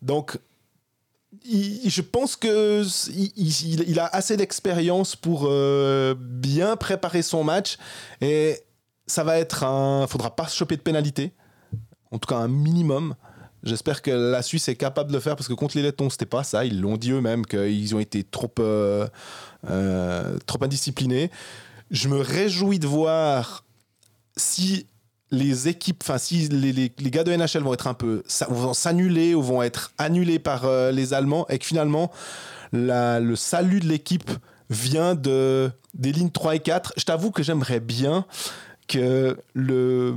Donc, 0.00 0.38
il- 1.44 1.90
je 1.90 2.02
pense 2.02 2.36
que 2.36 2.84
il, 3.10 3.32
il- 3.36 3.84
il 3.88 3.98
a 3.98 4.06
assez 4.06 4.36
d'expérience 4.36 5.16
pour 5.16 5.46
euh, 5.48 6.14
bien 6.16 6.76
préparer 6.76 7.22
son 7.22 7.42
match 7.42 7.78
et 8.20 8.60
ça 9.08 9.24
va 9.24 9.38
être 9.38 9.64
un. 9.64 10.06
Faudra 10.06 10.36
pas 10.36 10.46
se 10.46 10.56
choper 10.56 10.76
de 10.76 10.82
pénalité, 10.82 11.32
en 12.12 12.18
tout 12.18 12.28
cas 12.28 12.36
un 12.36 12.48
minimum. 12.48 13.16
J'espère 13.64 14.02
que 14.02 14.10
la 14.10 14.42
Suisse 14.42 14.68
est 14.68 14.74
capable 14.76 15.10
de 15.10 15.14
le 15.14 15.20
faire 15.20 15.36
parce 15.36 15.46
que 15.48 15.52
contre 15.54 15.76
les 15.76 15.82
Lettons 15.82 16.10
c'était 16.10 16.26
pas 16.26 16.42
ça. 16.42 16.64
Ils 16.64 16.80
l'ont 16.80 16.96
dit 16.96 17.12
eux-mêmes 17.12 17.46
qu'ils 17.46 17.94
ont 17.94 18.00
été 18.00 18.24
trop 18.24 18.50
euh, 18.58 19.06
euh, 19.70 20.36
trop 20.46 20.62
indisciplinés. 20.64 21.30
Je 21.90 22.08
me 22.08 22.18
réjouis 22.20 22.78
de 22.78 22.86
voir 22.86 23.64
si 24.36 24.86
les 25.30 25.68
équipes, 25.68 26.02
enfin 26.02 26.18
si 26.18 26.48
les, 26.48 26.72
les- 26.72 26.90
gars 27.10 27.24
de 27.24 27.32
NHL 27.34 27.62
vont 27.62 27.72
être 27.74 27.86
un 27.86 27.94
peu, 27.94 28.22
vont 28.48 28.74
s'annuler 28.74 29.34
ou 29.34 29.42
vont 29.42 29.62
être 29.62 29.92
annulés 29.96 30.38
par 30.38 30.64
euh, 30.64 30.90
les 30.90 31.14
Allemands 31.14 31.46
et 31.48 31.58
que 31.58 31.64
finalement 31.64 32.10
le 32.72 33.34
salut 33.36 33.80
de 33.80 33.86
l'équipe 33.86 34.30
vient 34.70 35.14
de 35.14 35.70
des 35.94 36.10
lignes 36.12 36.30
3 36.30 36.56
et 36.56 36.60
4. 36.60 36.94
Je 36.96 37.04
t'avoue 37.04 37.30
que 37.30 37.42
j'aimerais 37.42 37.80
bien 37.80 38.24
que 38.88 39.36
le, 39.54 40.14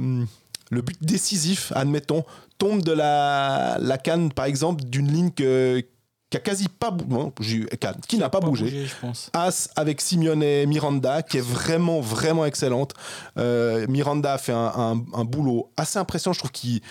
le 0.71 0.81
but 0.81 0.97
décisif, 1.01 1.71
admettons, 1.75 2.23
tombe 2.57 2.81
de 2.81 2.91
la, 2.91 3.77
la 3.81 3.97
canne, 3.97 4.31
par 4.31 4.45
exemple, 4.45 4.83
d'une 4.85 5.11
ligne 5.11 5.31
que- 5.31 5.83
qui 6.29 6.37
a 6.37 6.39
quasi 6.39 6.67
pas 6.67 6.95
j'ai- 7.39 7.67
qui 8.07 8.17
n'a 8.17 8.29
pas, 8.29 8.39
bougé. 8.39 8.85
je 8.87 8.93
pense. 8.99 9.29
As 9.33 9.69
avec 9.75 10.01
Simeone 10.01 10.41
et 10.43 10.65
Miranda, 10.65 11.21
qui 11.21 11.37
est 11.37 11.45
vraiment, 11.45 12.01
vraiment 12.01 12.45
excellente. 12.45 12.93
Euh, 13.37 13.85
Miranda 13.87 14.33
a 14.33 14.37
fait 14.37 14.51
un, 14.51 14.71
un- 14.75 15.05
un 15.13 15.23
boulot 15.25 15.71
assez 15.77 15.99
impressionnant. 15.99 16.33
Je 16.33 16.39
trouve 16.39 16.51
qu'il 16.51 16.81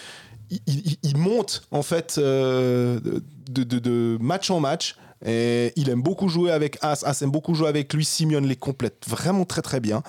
il, 0.50 0.60
il- 0.66 0.96
il 1.02 1.16
monte, 1.16 1.62
en 1.72 1.82
fait, 1.82 2.16
euh, 2.18 3.00
de, 3.50 3.64
de- 3.64 3.78
de 3.80 4.18
match 4.20 4.50
en 4.50 4.60
match. 4.60 4.96
Et 5.26 5.72
il 5.76 5.88
aime 5.88 6.02
beaucoup 6.02 6.28
jouer 6.28 6.50
avec 6.52 6.76
As. 6.82 7.02
As 7.02 7.22
aime 7.22 7.30
beaucoup 7.30 7.54
jouer 7.54 7.68
avec 7.68 7.92
lui. 7.94 8.04
Simeone 8.04 8.46
les 8.46 8.56
complète 8.56 9.04
vraiment 9.08 9.44
très, 9.46 9.62
très 9.62 9.80
bien. 9.80 10.02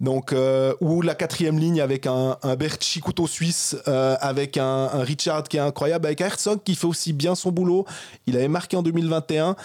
Donc, 0.00 0.32
euh, 0.32 0.74
ou 0.80 1.02
la 1.02 1.14
quatrième 1.14 1.58
ligne 1.58 1.80
avec 1.80 2.06
un, 2.06 2.36
un 2.42 2.54
Berchi 2.54 3.02
suisse, 3.26 3.76
euh, 3.88 4.16
avec 4.20 4.56
un, 4.56 4.64
un 4.92 5.02
Richard 5.02 5.44
qui 5.44 5.56
est 5.56 5.60
incroyable, 5.60 6.06
avec 6.06 6.20
Herzog 6.20 6.62
qui 6.62 6.76
fait 6.76 6.86
aussi 6.86 7.12
bien 7.12 7.34
son 7.34 7.50
boulot. 7.50 7.84
Il 8.26 8.36
avait 8.36 8.48
marqué 8.48 8.76
en 8.76 8.82
2021. 8.82 9.56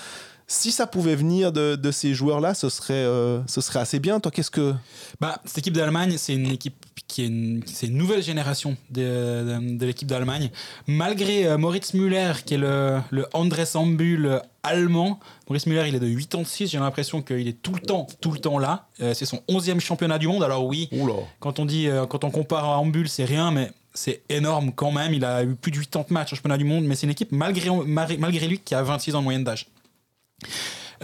Si 0.54 0.72
ça 0.72 0.86
pouvait 0.86 1.16
venir 1.16 1.52
de, 1.52 1.76
de 1.76 1.92
ces 1.92 2.14
joueurs-là, 2.14 2.54
ce 2.54 2.70
serait, 2.70 2.94
euh, 2.94 3.40
ce 3.48 3.60
serait 3.60 3.80
assez 3.80 4.00
bien. 4.00 4.20
Toi, 4.20 4.32
qu'est-ce 4.32 4.52
que. 4.52 4.76
Bah, 5.20 5.40
cette 5.46 5.58
équipe 5.58 5.74
d'Allemagne, 5.74 6.14
c'est 6.18 6.34
une 6.36 6.46
équipe 6.52 6.76
qui 7.08 7.24
est 7.24 7.28
une, 7.28 7.64
c'est 7.66 7.88
une 7.88 7.98
nouvelle 7.98 8.22
génération 8.22 8.78
de, 8.92 9.02
de- 9.02 9.78
de 9.78 9.86
l'équipe 9.86 10.08
d'Allemagne. 10.08 10.52
Malgré 10.86 11.48
euh, 11.48 11.58
Moritz 11.58 11.96
Müller, 11.96 12.34
qui 12.46 12.54
est 12.54 12.58
le, 12.60 13.00
le 13.10 13.26
André 13.34 13.66
Sambul 13.66 14.42
allemand, 14.62 15.20
Maurice 15.50 15.66
Müller, 15.66 15.86
il 15.88 15.96
est 15.96 16.00
de 16.00 16.08
86. 16.08 16.68
J'ai 16.68 16.78
l'impression 16.80 17.22
qu'il 17.24 17.48
est 17.48 17.62
tout 17.62 17.74
le 17.74 17.80
temps, 17.82 18.06
tout 18.22 18.32
le 18.32 18.40
temps 18.40 18.60
là. 18.60 18.86
Euh, 19.02 19.14
c'est 19.16 19.26
son 19.26 19.42
11e 19.50 19.80
championnat 19.80 20.20
du 20.20 20.28
monde. 20.28 20.44
Alors, 20.44 20.66
oui, 20.68 20.88
Oula. 20.92 21.14
quand 21.40 21.58
on 21.60 21.66
dit, 21.66 21.88
euh, 21.88 22.06
quand 22.06 22.24
on 22.24 22.30
compare 22.32 22.66
à 22.66 22.78
Ambul, 22.78 23.10
c'est 23.10 23.26
rien, 23.26 23.50
mais 23.52 23.72
c'est 23.96 24.22
énorme 24.30 24.72
quand 24.72 24.92
même. 24.92 25.14
Il 25.14 25.26
a 25.26 25.44
eu 25.44 25.56
plus 25.56 25.72
de 25.72 25.78
80 25.78 26.06
matchs 26.10 26.34
en 26.34 26.36
championnat 26.36 26.58
du 26.58 26.64
monde, 26.66 26.86
mais 26.86 26.96
c'est 26.96 27.06
une 27.08 27.12
équipe 27.12 27.32
malgré 27.32 27.70
malgré 27.70 28.48
lui 28.48 28.60
qui 28.60 28.76
a 28.76 28.84
26 28.84 29.16
ans 29.16 29.20
de 29.20 29.24
moyenne 29.24 29.44
d'âge. 29.44 29.68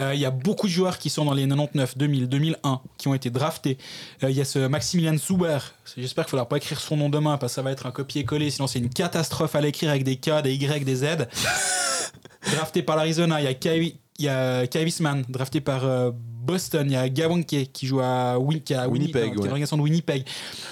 Euh, 0.00 0.14
Il 0.14 0.20
y 0.20 0.24
a 0.24 0.30
beaucoup 0.30 0.66
de 0.66 0.72
joueurs 0.72 0.98
qui 0.98 1.10
sont 1.10 1.24
dans 1.24 1.34
les 1.34 1.46
99, 1.46 1.98
2000, 1.98 2.28
2001 2.28 2.80
qui 2.96 3.08
ont 3.08 3.14
été 3.14 3.30
draftés. 3.30 3.78
Euh, 4.22 4.30
Il 4.30 4.36
y 4.36 4.40
a 4.40 4.44
ce 4.44 4.58
Maximilian 4.66 5.16
Zuber. 5.16 5.58
J'espère 5.96 6.24
qu'il 6.24 6.28
ne 6.28 6.40
faudra 6.40 6.48
pas 6.48 6.56
écrire 6.56 6.80
son 6.80 6.96
nom 6.96 7.08
demain 7.10 7.36
parce 7.38 7.52
que 7.52 7.54
ça 7.56 7.62
va 7.62 7.72
être 7.72 7.86
un 7.86 7.90
copier-coller. 7.90 8.50
Sinon, 8.50 8.66
c'est 8.66 8.78
une 8.78 8.90
catastrophe 8.90 9.54
à 9.54 9.60
l'écrire 9.60 9.90
avec 9.90 10.04
des 10.04 10.16
K, 10.16 10.42
des 10.42 10.54
Y, 10.54 10.84
des 10.84 10.96
Z. 10.96 11.04
drafté 12.52 12.82
par 12.82 12.96
l'Arizona. 12.96 13.40
Il 13.40 13.44
y 13.44 13.48
a 13.48 13.54
Kai, 13.54 13.98
il 14.18 14.24
y 14.24 14.28
a 14.28 14.66
drafté 15.28 15.60
par 15.60 15.84
euh, 15.84 16.10
Boston. 16.14 16.86
Il 16.86 16.92
y 16.92 16.96
a 16.96 17.08
Gawonke 17.08 17.70
qui 17.72 17.86
joue 17.86 18.00
à, 18.00 18.38
Win, 18.38 18.60
qui 18.60 18.74
à 18.74 18.88
Winnipeg, 18.88 18.92
Winnipeg, 18.92 19.22
qui 19.22 19.28
est 19.28 19.38
ouais. 19.38 19.44
l'organisation 19.44 19.76
de 19.76 19.82
Winnipeg. 19.82 20.24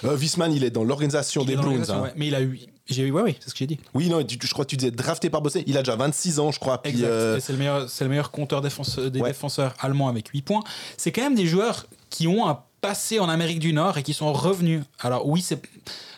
Euh, 0.05 0.19
il 0.51 0.65
est 0.65 0.71
dans 0.71 0.85
l'organisation 0.85 1.45
des 1.45 1.57
Bruins. 1.57 1.89
hein. 1.89 2.03
ouais. 2.03 2.13
Mais 2.17 2.29
il 2.29 2.35
a 2.35 2.43
eu. 2.43 2.61
J'ai, 2.89 3.11
ouais, 3.11 3.23
ouais, 3.23 3.37
c'est 3.41 3.51
ce 3.51 3.55
que 3.55 3.59
j'ai 3.59 3.67
dit. 3.67 3.79
Oui, 3.95 4.09
non, 4.09 4.23
tu- 4.25 4.39
je 4.43 4.53
crois 4.53 4.65
que 4.65 4.71
tu 4.71 4.77
disais 4.77 4.91
drafté 4.91 5.29
par 5.31 5.43
Boston. 5.43 5.63
Il 5.67 5.77
a 5.77 5.81
déjà 5.83 5.95
26 5.97 6.39
ans, 6.41 6.51
je 6.53 6.59
crois. 6.59 6.81
Puis, 6.83 6.93
Exact. 6.93 7.07
euh, 7.07 7.39
c'est 7.41 7.53
le 7.53 7.59
meilleur, 7.59 7.89
c'est 7.89 8.05
le 8.05 8.11
meilleur 8.11 8.31
compteur 8.31 8.61
défenseur, 8.63 9.11
des 9.11 9.21
Ouais. 9.21 9.29
défenseurs 9.31 9.75
allemands 9.81 10.09
avec 10.09 10.29
8 10.29 10.43
points. 10.43 10.63
C'est 10.97 11.13
quand 11.13 11.23
même 11.23 11.35
des 11.35 11.47
joueurs 11.47 11.87
qui 12.11 12.27
ont 12.27 12.49
un 12.49 12.61
passé 12.81 13.19
en 13.19 13.29
Amérique 13.29 13.59
du 13.59 13.73
Nord 13.73 13.99
et 13.99 14.03
qui 14.03 14.15
sont 14.15 14.33
revenus. 14.33 14.83
Alors 15.01 15.27
oui, 15.29 15.43
c'est 15.43 15.61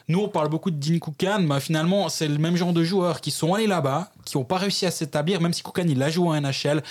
nous 0.09 0.21
on 0.21 0.29
parle 0.29 0.49
beaucoup 0.49 0.71
de 0.71 0.77
Dean 0.77 0.99
Koukan, 0.99 1.41
mais 1.41 1.59
finalement 1.61 2.09
c'est 2.11 2.29
le 2.29 2.37
même 2.39 2.55
genre 2.57 2.73
de 2.75 2.85
joueurs 2.85 3.21
qui 3.23 3.31
sont 3.31 3.55
allés 3.55 3.67
là-bas, 3.67 4.11
qui 4.27 4.37
n'ont 4.37 4.45
pas 4.45 4.59
réussi 4.59 4.85
à 4.85 4.91
s'établir, 4.91 5.41
même 5.41 5.53
si 5.55 5.63
Koukan 5.63 5.87
il 5.89 6.03
a 6.03 6.11
joué 6.11 6.29
en 6.29 6.35
NHL. 6.41 6.83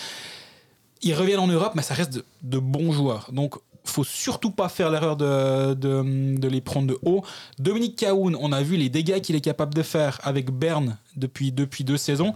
Ils 1.03 1.13
reviennent 1.13 1.39
en 1.39 1.47
Europe, 1.47 1.73
mais 1.75 1.81
ça 1.83 1.93
reste 1.93 2.11
de, 2.13 2.25
de 2.41 2.57
bons 2.59 2.91
joueurs. 2.91 3.29
Donc 3.31 3.55
faut 3.85 4.03
surtout 4.03 4.51
pas 4.51 4.69
faire 4.69 4.89
l'erreur 4.89 5.15
de, 5.17 5.73
de, 5.73 6.37
de 6.37 6.47
les 6.47 6.61
prendre 6.61 6.87
de 6.87 6.97
haut. 7.03 7.23
Dominique 7.57 7.95
Cahoun, 7.97 8.35
on 8.39 8.51
a 8.51 8.61
vu 8.61 8.75
les 8.77 8.89
dégâts 8.89 9.19
qu'il 9.21 9.35
est 9.35 9.41
capable 9.41 9.73
de 9.73 9.81
faire 9.83 10.19
avec 10.23 10.51
Berne 10.51 10.97
depuis, 11.15 11.51
depuis 11.51 11.83
deux 11.83 11.97
saisons. 11.97 12.33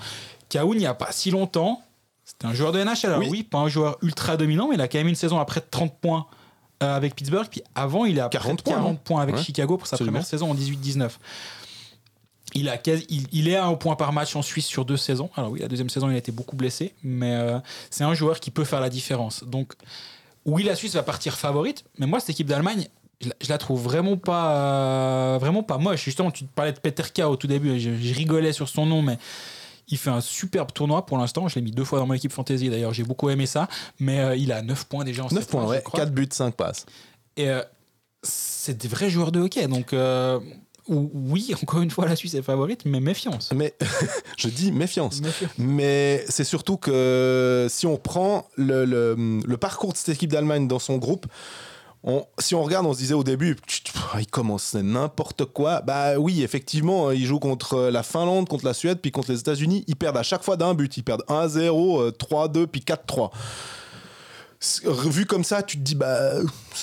Cahoun, 0.50 0.76
il 0.76 0.80
n'y 0.80 0.86
a 0.86 0.94
pas 0.94 1.12
si 1.12 1.32
longtemps, 1.32 1.82
c'était 2.26 2.46
un 2.48 2.54
joueur 2.54 2.72
de 2.72 2.80
NHL. 2.84 3.06
Alors 3.08 3.20
Oui. 3.20 3.28
oui. 3.30 3.44
pas 3.44 3.60
un 3.60 3.68
joueur 3.68 3.98
ultra 4.02 4.38
dominant, 4.38 4.68
mais 4.70 4.76
il 4.76 4.82
a 4.82 4.88
quand 4.88 4.98
même 4.98 5.08
une 5.10 5.16
saison 5.16 5.39
après 5.39 5.62
30 5.62 5.94
points 6.00 6.26
euh, 6.82 6.96
avec 6.96 7.16
Pittsburgh. 7.16 7.48
Puis 7.50 7.62
avant, 7.76 8.06
il 8.06 8.20
a 8.20 8.30
40 8.30 8.62
40 8.62 8.64
points, 8.64 8.74
40 8.76 9.00
points 9.02 9.22
avec 9.22 9.36
Ouais, 9.36 9.44
Chicago 9.44 9.78
pour 9.78 9.88
sa 9.88 9.96
absolument. 9.96 10.14
première 10.20 10.28
saison 10.28 10.50
en 10.52 10.56
18-19. 10.56 11.12
Il, 12.56 12.70
a 12.70 12.78
quasi- 12.78 13.06
il, 13.10 13.28
il 13.32 13.48
est 13.48 13.56
à 13.56 13.66
un 13.66 13.74
point 13.74 13.96
par 13.96 14.14
match 14.14 14.36
en 14.36 14.41
Suisse 14.44 14.66
sur 14.68 14.86
deux 14.86 14.98
saisons. 14.98 15.30
Alors 15.36 15.50
oui, 15.52 15.60
la 15.60 15.68
deuxième 15.68 15.89
saison, 15.89 16.10
il 16.10 16.14
a 16.16 16.18
été 16.18 16.32
beaucoup 16.32 16.56
blessé, 16.56 16.94
mais 17.04 17.34
euh, 17.34 17.58
c'est 17.89 18.04
un 18.04 18.14
joueur 18.14 18.39
qui 18.39 18.52
peut 18.52 18.64
faire 18.64 18.80
la 18.82 18.89
différence. 18.89 19.44
Donc 19.44 19.74
oui, 20.46 20.64
la 20.64 20.76
Suisse 20.76 20.94
va 20.96 21.04
partir 21.04 21.36
favorite, 21.36 21.86
mais 21.98 22.06
moi, 22.06 22.20
cette 22.20 22.32
équipe 22.32 22.48
d'Allemagne, 22.48 22.88
je 23.22 23.30
la, 23.30 23.36
je 23.41 23.50
la 23.50 23.58
trouve 23.58 23.82
vraiment 23.82 24.18
pas, 24.18 24.56
euh, 24.56 25.38
vraiment 25.39 25.64
pas 25.64 25.78
moche. 25.78 26.04
Justement, 26.04 26.32
tu 26.32 26.44
parlais 26.46 26.74
de 26.74 26.80
Peter 26.80 27.04
K 27.04 27.22
au 27.22 27.36
tout 27.36 27.48
début, 27.48 27.80
je, 27.80 27.96
je 27.96 28.14
rigolais 28.14 28.54
sur 28.54 28.68
son 28.68 28.86
nom, 28.86 29.02
mais 29.02 29.18
il 29.88 29.98
fait 29.98 30.10
un 30.10 30.22
superbe 30.22 30.72
tournoi 30.72 31.06
pour 31.06 31.18
l'instant. 31.18 31.48
Je 31.48 31.56
l'ai 31.56 31.62
mis 31.62 31.72
deux 31.72 31.84
fois 31.84 32.00
dans 32.00 32.08
mon 32.08 32.14
équipe 32.14 32.32
fantasy 32.32 32.70
d'ailleurs, 32.70 32.94
j'ai 32.94 33.04
beaucoup 33.04 33.30
aimé 33.30 33.46
ça, 33.46 33.68
mais 34.00 34.20
euh, 34.20 34.36
il 34.36 34.52
a 34.52 34.62
9 34.62 34.86
points 34.86 35.04
déjà 35.04 35.24
en 35.24 35.30
9 35.30 35.39
sept 35.39 35.50
points, 35.50 35.66
ouais. 35.66 35.82
crois. 35.84 36.00
4 36.00 36.12
buts, 36.12 36.28
5 36.30 36.56
passes. 36.56 36.86
Et 37.38 37.50
euh, 37.50 37.62
c'est 38.22 38.78
des 38.78 38.88
vrais 38.88 39.10
joueurs 39.10 39.32
de 39.32 39.39
hockey. 39.39 39.68
Donc, 39.68 39.94
euh, 39.94 40.39
oui, 40.88 41.54
encore 41.62 41.82
une 41.82 41.92
fois, 41.92 42.08
la 42.08 42.16
Suisse 42.16 42.34
est 42.34 42.42
favorite, 42.42 42.82
mais 42.86 43.00
méfiance. 43.00 43.52
Mais 43.56 43.74
je 44.38 44.48
dis 44.50 44.72
méfiance. 44.72 45.22
Méfiance. 45.22 45.52
Mais 45.58 46.26
c'est 46.30 46.44
surtout 46.44 46.78
que 46.78 47.68
si 47.70 47.88
on 47.88 47.98
prend 47.98 48.48
le, 48.58 48.86
le- 48.86 49.40
le 49.46 49.58
parcours 49.58 49.94
de 49.94 49.98
cette 49.98 50.10
équipe 50.16 50.32
d'Allemagne 50.32 50.68
dans 50.68 50.80
son 50.80 50.98
groupe, 50.98 51.26
on- 52.04 52.26
si 52.40 52.54
on 52.54 52.62
regarde, 52.64 52.86
on 52.86 52.94
se 52.94 52.98
disait 53.00 53.14
au 53.14 53.24
début, 53.24 53.56
Pff, 53.56 53.82
il 54.20 54.28
commence 54.28 54.74
n'importe 54.76 55.46
quoi. 55.46 55.80
Bah 55.82 56.18
oui, 56.20 56.44
effectivement, 56.44 57.12
ils 57.12 57.26
jouent 57.26 57.40
contre 57.40 57.84
la 57.90 58.04
Finlande, 58.04 58.50
contre 58.50 58.66
la 58.66 58.74
Suède, 58.74 59.00
puis 59.02 59.12
contre 59.12 59.32
les 59.32 59.40
États-Unis. 59.40 59.86
Ils 59.88 59.96
perdent 59.96 60.18
à 60.18 60.24
chaque 60.24 60.44
fois 60.44 60.58
d'un 60.58 60.74
but. 60.74 60.98
Ils 60.98 61.04
perdent 61.04 61.24
1-0, 61.30 62.02
euh, 62.02 62.12
3-2, 62.12 62.68
puis 62.68 62.82
4-3. 62.82 63.32
Vu 64.86 65.26
comme 65.26 65.43
ça, 65.43 65.61
tu 65.64 65.78
te 65.78 65.82
dis, 65.84 65.95
bah, 65.95 66.32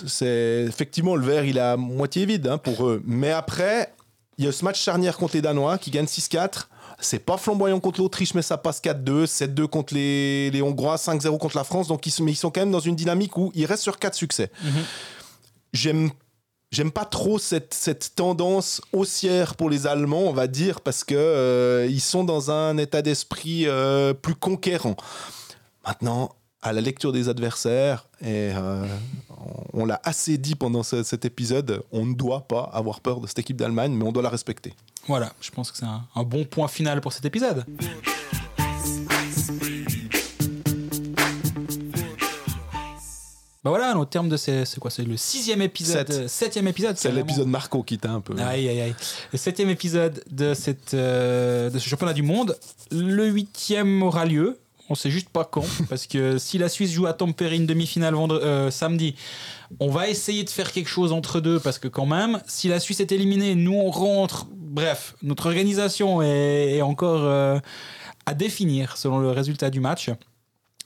c'est 0.07 0.65
effectivement 0.69 1.17
le 1.17 1.25
verre, 1.27 1.45
il 1.45 1.57
est 1.57 1.61
à 1.61 1.77
moitié 1.77 2.27
vide 2.27 2.47
hein, 2.49 2.59
pour 2.59 2.87
eux. 2.89 3.03
Mais 3.07 3.31
après, 3.33 3.93
il 4.39 4.45
y 4.45 4.49
a 4.49 4.53
ce 4.53 4.65
match 4.65 4.81
charnière 4.83 5.17
contre 5.17 5.35
les 5.37 5.43
Danois 5.43 5.79
qui 5.79 5.91
gagne 5.91 6.05
6-4. 6.07 6.67
C'est 7.03 7.19
pas 7.21 7.39
flamboyant 7.39 7.81
contre 7.81 8.01
l'Autriche, 8.01 8.35
mais 8.35 8.43
ça 8.43 8.59
passe 8.59 8.83
4-2. 8.83 9.25
7-2 9.25 9.67
contre 9.69 9.95
les, 9.95 10.51
les 10.51 10.61
Hongrois, 10.61 10.97
5-0 10.97 11.39
contre 11.39 11.57
la 11.57 11.65
France. 11.65 11.89
Donc 11.89 12.07
ils, 12.07 12.11
sont- 12.11 12.23
mais 12.25 12.33
ils 12.33 12.37
sont 12.37 12.51
quand 12.51 12.61
même 12.61 12.71
dans 12.71 12.81
une 12.81 12.97
dynamique 12.97 13.37
où 13.39 13.51
ils 13.55 13.65
restent 13.65 13.83
sur 13.85 13.99
4 13.99 14.15
succès. 14.15 14.51
J'aime. 15.73 16.11
J'aime 16.73 16.93
pas 16.93 17.05
trop 17.05 17.41
cette, 17.41 17.75
cette 17.75 18.15
tendance 18.15 18.81
haussière 18.93 19.57
pour 19.57 19.71
les 19.71 19.89
Allemands, 19.89 20.23
on 20.29 20.33
va 20.33 20.47
dire, 20.47 20.81
parce 20.81 21.03
que 21.03 21.17
euh, 21.17 21.89
ils 21.91 22.01
sont 22.01 22.23
dans 22.23 22.53
un 22.53 22.79
état 22.79 23.03
d'esprit 23.03 23.65
euh, 23.67 24.15
plus 24.15 24.37
conquérant. 24.37 24.95
Maintenant, 25.85 26.31
à 26.63 26.73
la 26.75 26.81
lecture 26.83 27.13
des 27.13 27.29
adversaires, 27.29 28.07
et 28.21 28.53
euh, 28.55 28.85
on, 29.75 29.83
on 29.83 29.87
l'a 29.87 29.99
assez 30.05 30.37
dit 30.37 30.55
pendant 30.55 30.83
ce- 30.83 31.03
cet 31.03 31.25
épisode, 31.25 31.83
on 31.91 32.05
ne 32.05 32.15
doit 32.15 32.43
pas 32.47 32.69
avoir 32.75 33.01
peur 33.01 33.21
de 33.21 33.27
cette 33.27 33.39
équipe 33.39 33.57
d'Allemagne, 33.57 33.93
mais 33.93 34.05
on 34.05 34.13
doit 34.13 34.23
la 34.23 34.29
respecter. 34.29 34.75
Voilà, 35.07 35.33
je 35.41 35.51
pense 35.51 35.71
que 35.73 35.79
c'est 35.79 35.87
un, 35.87 36.03
un 36.15 36.23
bon 36.23 36.45
point 36.45 36.69
final 36.69 37.01
pour 37.01 37.13
cet 37.15 37.25
épisode. 37.25 37.65
Bah 43.63 43.69
voilà, 43.69 43.95
au 43.99 44.07
terme 44.07 44.31
de 44.31 44.39
ces, 44.39 44.65
c'est 44.65 44.81
quoi, 44.81 44.91
c'est 44.91 45.03
le 45.05 45.19
sixième 45.19 45.61
épisode, 45.61 46.11
Sept. 46.11 46.29
septième 46.31 46.67
épisode. 46.69 46.97
C'est 46.97 47.09
carrément. 47.11 47.27
l'épisode 47.27 47.47
Marco 47.49 47.83
qui 47.83 47.99
t'a 47.99 48.11
un 48.11 48.23
peu. 48.23 48.35
Aïe, 48.41 48.67
aïe, 48.67 48.81
aïe. 48.81 48.95
Le 49.33 49.37
septième 49.39 49.69
épisode 49.69 50.23
de, 50.31 50.55
cette, 50.55 50.95
euh, 50.95 51.69
de 51.69 51.79
ce 51.79 51.87
championnat 51.87 52.15
du 52.15 52.23
monde. 52.23 52.57
Le 52.91 53.27
huitième 53.27 54.03
aura 54.03 54.25
lieu. 54.25 54.59
On 54.91 54.95
sait 54.95 55.11
juste 55.11 55.29
pas 55.31 55.45
quand. 55.45 55.65
parce 55.89 56.07
que 56.07 56.37
si 56.39 56.59
la 56.59 56.69
Suisse 56.69 56.93
joue 56.93 57.07
à 57.07 57.13
Tampere 57.15 57.53
une 57.53 57.67
demi-finale 57.67 58.15
euh, 58.15 58.71
samedi, 58.71 59.15
on 59.79 59.89
va 59.89 60.09
essayer 60.09 60.45
de 60.45 60.51
faire 60.51 60.73
quelque 60.73 60.89
chose 60.89 61.13
entre 61.13 61.41
deux. 61.41 61.61
Parce 61.61 61.79
que 61.79 61.89
quand 61.89 62.07
même, 62.07 62.41
si 62.47 62.69
la 62.69 62.81
Suisse 62.81 63.01
est 63.01 63.13
éliminée, 63.13 63.55
nous 63.55 63.75
on 63.75 63.91
rentre. 63.91 64.47
Bref, 64.53 65.15
notre 65.23 65.47
organisation 65.47 66.23
est, 66.23 66.77
est 66.77 66.83
encore 66.83 67.23
euh, 67.23 67.59
à 68.27 68.35
définir 68.35 68.97
selon 68.97 69.19
le 69.19 69.31
résultat 69.31 69.71
du 69.71 69.81
match. 69.81 70.11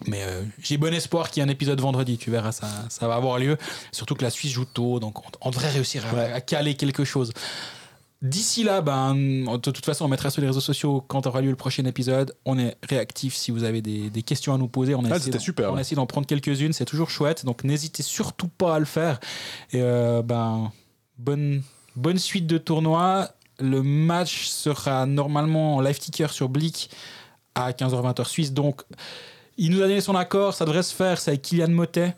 Mais 0.06 0.22
euh, 0.22 0.42
j'ai 0.60 0.76
bon 0.76 0.92
espoir 0.92 1.30
qu'il 1.30 1.40
y 1.42 1.46
ait 1.46 1.48
un 1.48 1.52
épisode 1.52 1.80
vendredi, 1.80 2.18
tu 2.18 2.30
verras, 2.30 2.50
ça, 2.52 2.66
ça 2.88 3.06
va 3.08 3.14
avoir 3.14 3.38
lieu. 3.38 3.56
Surtout 3.92 4.14
que 4.16 4.22
la 4.24 4.30
Suisse 4.30 4.52
joue 4.52 4.64
tôt, 4.64 4.98
donc 5.00 5.20
on, 5.20 5.30
on 5.40 5.50
devrait 5.50 5.70
réussir 5.70 6.04
à, 6.06 6.14
Ouais. 6.14 6.32
à 6.32 6.40
caler 6.40 6.74
quelque 6.74 7.04
chose. 7.04 7.32
D'ici 8.24 8.64
là, 8.64 8.80
ben, 8.80 9.14
de 9.14 9.56
toute 9.70 9.84
façon, 9.84 10.06
on 10.06 10.08
mettra 10.08 10.30
sur 10.30 10.40
les 10.40 10.46
réseaux 10.46 10.60
sociaux 10.60 11.04
quand 11.06 11.26
aura 11.26 11.42
lieu 11.42 11.50
le 11.50 11.56
prochain 11.56 11.84
épisode. 11.84 12.34
On 12.46 12.58
est 12.58 12.76
réactif 12.82 13.34
si 13.36 13.50
vous 13.50 13.64
avez 13.64 13.82
des, 13.82 14.08
des 14.08 14.22
questions 14.22 14.54
à 14.54 14.58
nous 14.58 14.66
poser. 14.66 14.94
On 14.94 15.00
a 15.04 15.08
Ah, 15.08 15.08
essayé 15.10 15.20
c'était 15.24 15.38
d'en- 15.38 15.44
super, 15.44 15.68
On 15.68 15.72
a 15.72 15.74
ouais. 15.76 15.80
essayé 15.82 15.96
d'en 15.96 16.06
prendre 16.06 16.26
quelques-unes, 16.26 16.72
c'est 16.72 16.86
toujours 16.86 17.10
chouette. 17.10 17.44
Donc 17.44 17.64
n'hésitez 17.64 18.02
surtout 18.02 18.48
pas 18.48 18.76
à 18.76 18.78
le 18.78 18.86
faire. 18.86 19.20
Et 19.72 19.82
euh, 19.82 20.22
ben, 20.22 20.72
bonne, 21.18 21.62
bonne 21.96 22.18
suite 22.18 22.46
de 22.46 22.56
tournoi. 22.56 23.28
Le 23.60 23.82
match 23.82 24.46
sera 24.46 25.04
normalement 25.04 25.76
en 25.76 25.80
live 25.82 25.98
ticker 25.98 26.30
sur 26.32 26.48
Blick 26.48 26.90
à 27.54 27.72
15h20 27.72 28.20
heure 28.20 28.26
suisse. 28.26 28.52
Donc 28.54 28.80
il 29.58 29.70
nous 29.70 29.78
a 29.82 29.86
donné 29.86 30.00
son 30.00 30.16
accord, 30.16 30.54
ça 30.54 30.64
devrait 30.64 30.82
se 30.82 30.94
faire. 30.94 31.20
C'est 31.20 31.30
avec 31.32 31.42
Kylian 31.42 31.68
Motet 31.68 32.16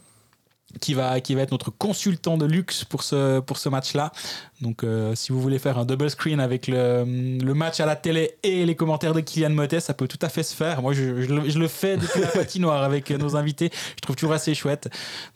qui 0.81 0.95
va, 0.95 1.21
qui 1.21 1.35
va 1.35 1.43
être 1.43 1.53
notre 1.53 1.71
consultant 1.71 2.37
de 2.37 2.47
luxe 2.47 2.85
pour 2.85 3.03
ce, 3.03 3.41
pour 3.41 3.59
ce 3.59 3.69
match-là. 3.69 4.13
Donc, 4.61 4.85
euh, 4.85 5.15
si 5.15 5.33
vous 5.33 5.41
voulez 5.41 5.59
faire 5.59 5.79
un 5.79 5.85
double 5.85 6.11
screen 6.11 6.41
avec 6.41 6.67
le, 6.67 7.05
le 7.05 7.55
match 7.55 7.81
à 7.81 7.87
la 7.87 7.97
télé 7.97 8.39
et 8.43 8.65
les 8.65 8.75
commentaires 8.75 9.15
de 9.15 9.21
Kylian 9.21 9.51
Motet, 9.51 9.81
ça 9.81 9.95
peut 9.95 10.09
tout 10.09 10.19
à 10.23 10.29
fait 10.29 10.43
se 10.43 10.55
faire. 10.55 10.83
Moi, 10.83 10.93
je, 10.93 11.23
je 11.23 11.35
le, 11.35 11.49
je 11.49 11.59
le 11.59 11.69
fais 11.69 11.97
depuis 11.97 12.21
la 12.21 12.27
patinoire 12.35 12.83
avec 12.83 13.11
euh, 13.11 13.19
nos 13.19 13.37
invités. 13.37 13.71
Je 13.97 14.01
trouve 14.01 14.17
toujours 14.17 14.33
assez 14.33 14.55
chouette. 14.55 14.89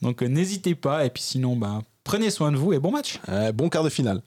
Donc, 0.02 0.22
euh, 0.22 0.26
n'hésitez 0.26 0.74
pas. 0.74 1.04
Et 1.04 1.10
puis, 1.10 1.22
sinon, 1.22 1.56
ben, 1.56 1.82
prenez 2.04 2.30
soin 2.30 2.52
de 2.52 2.56
vous 2.56 2.72
et 2.72 2.78
bon 2.78 2.90
match. 2.90 3.20
Euh, 3.28 3.52
bon 3.52 3.68
quart 3.68 3.84
de 3.84 3.90
finale. 3.90 4.22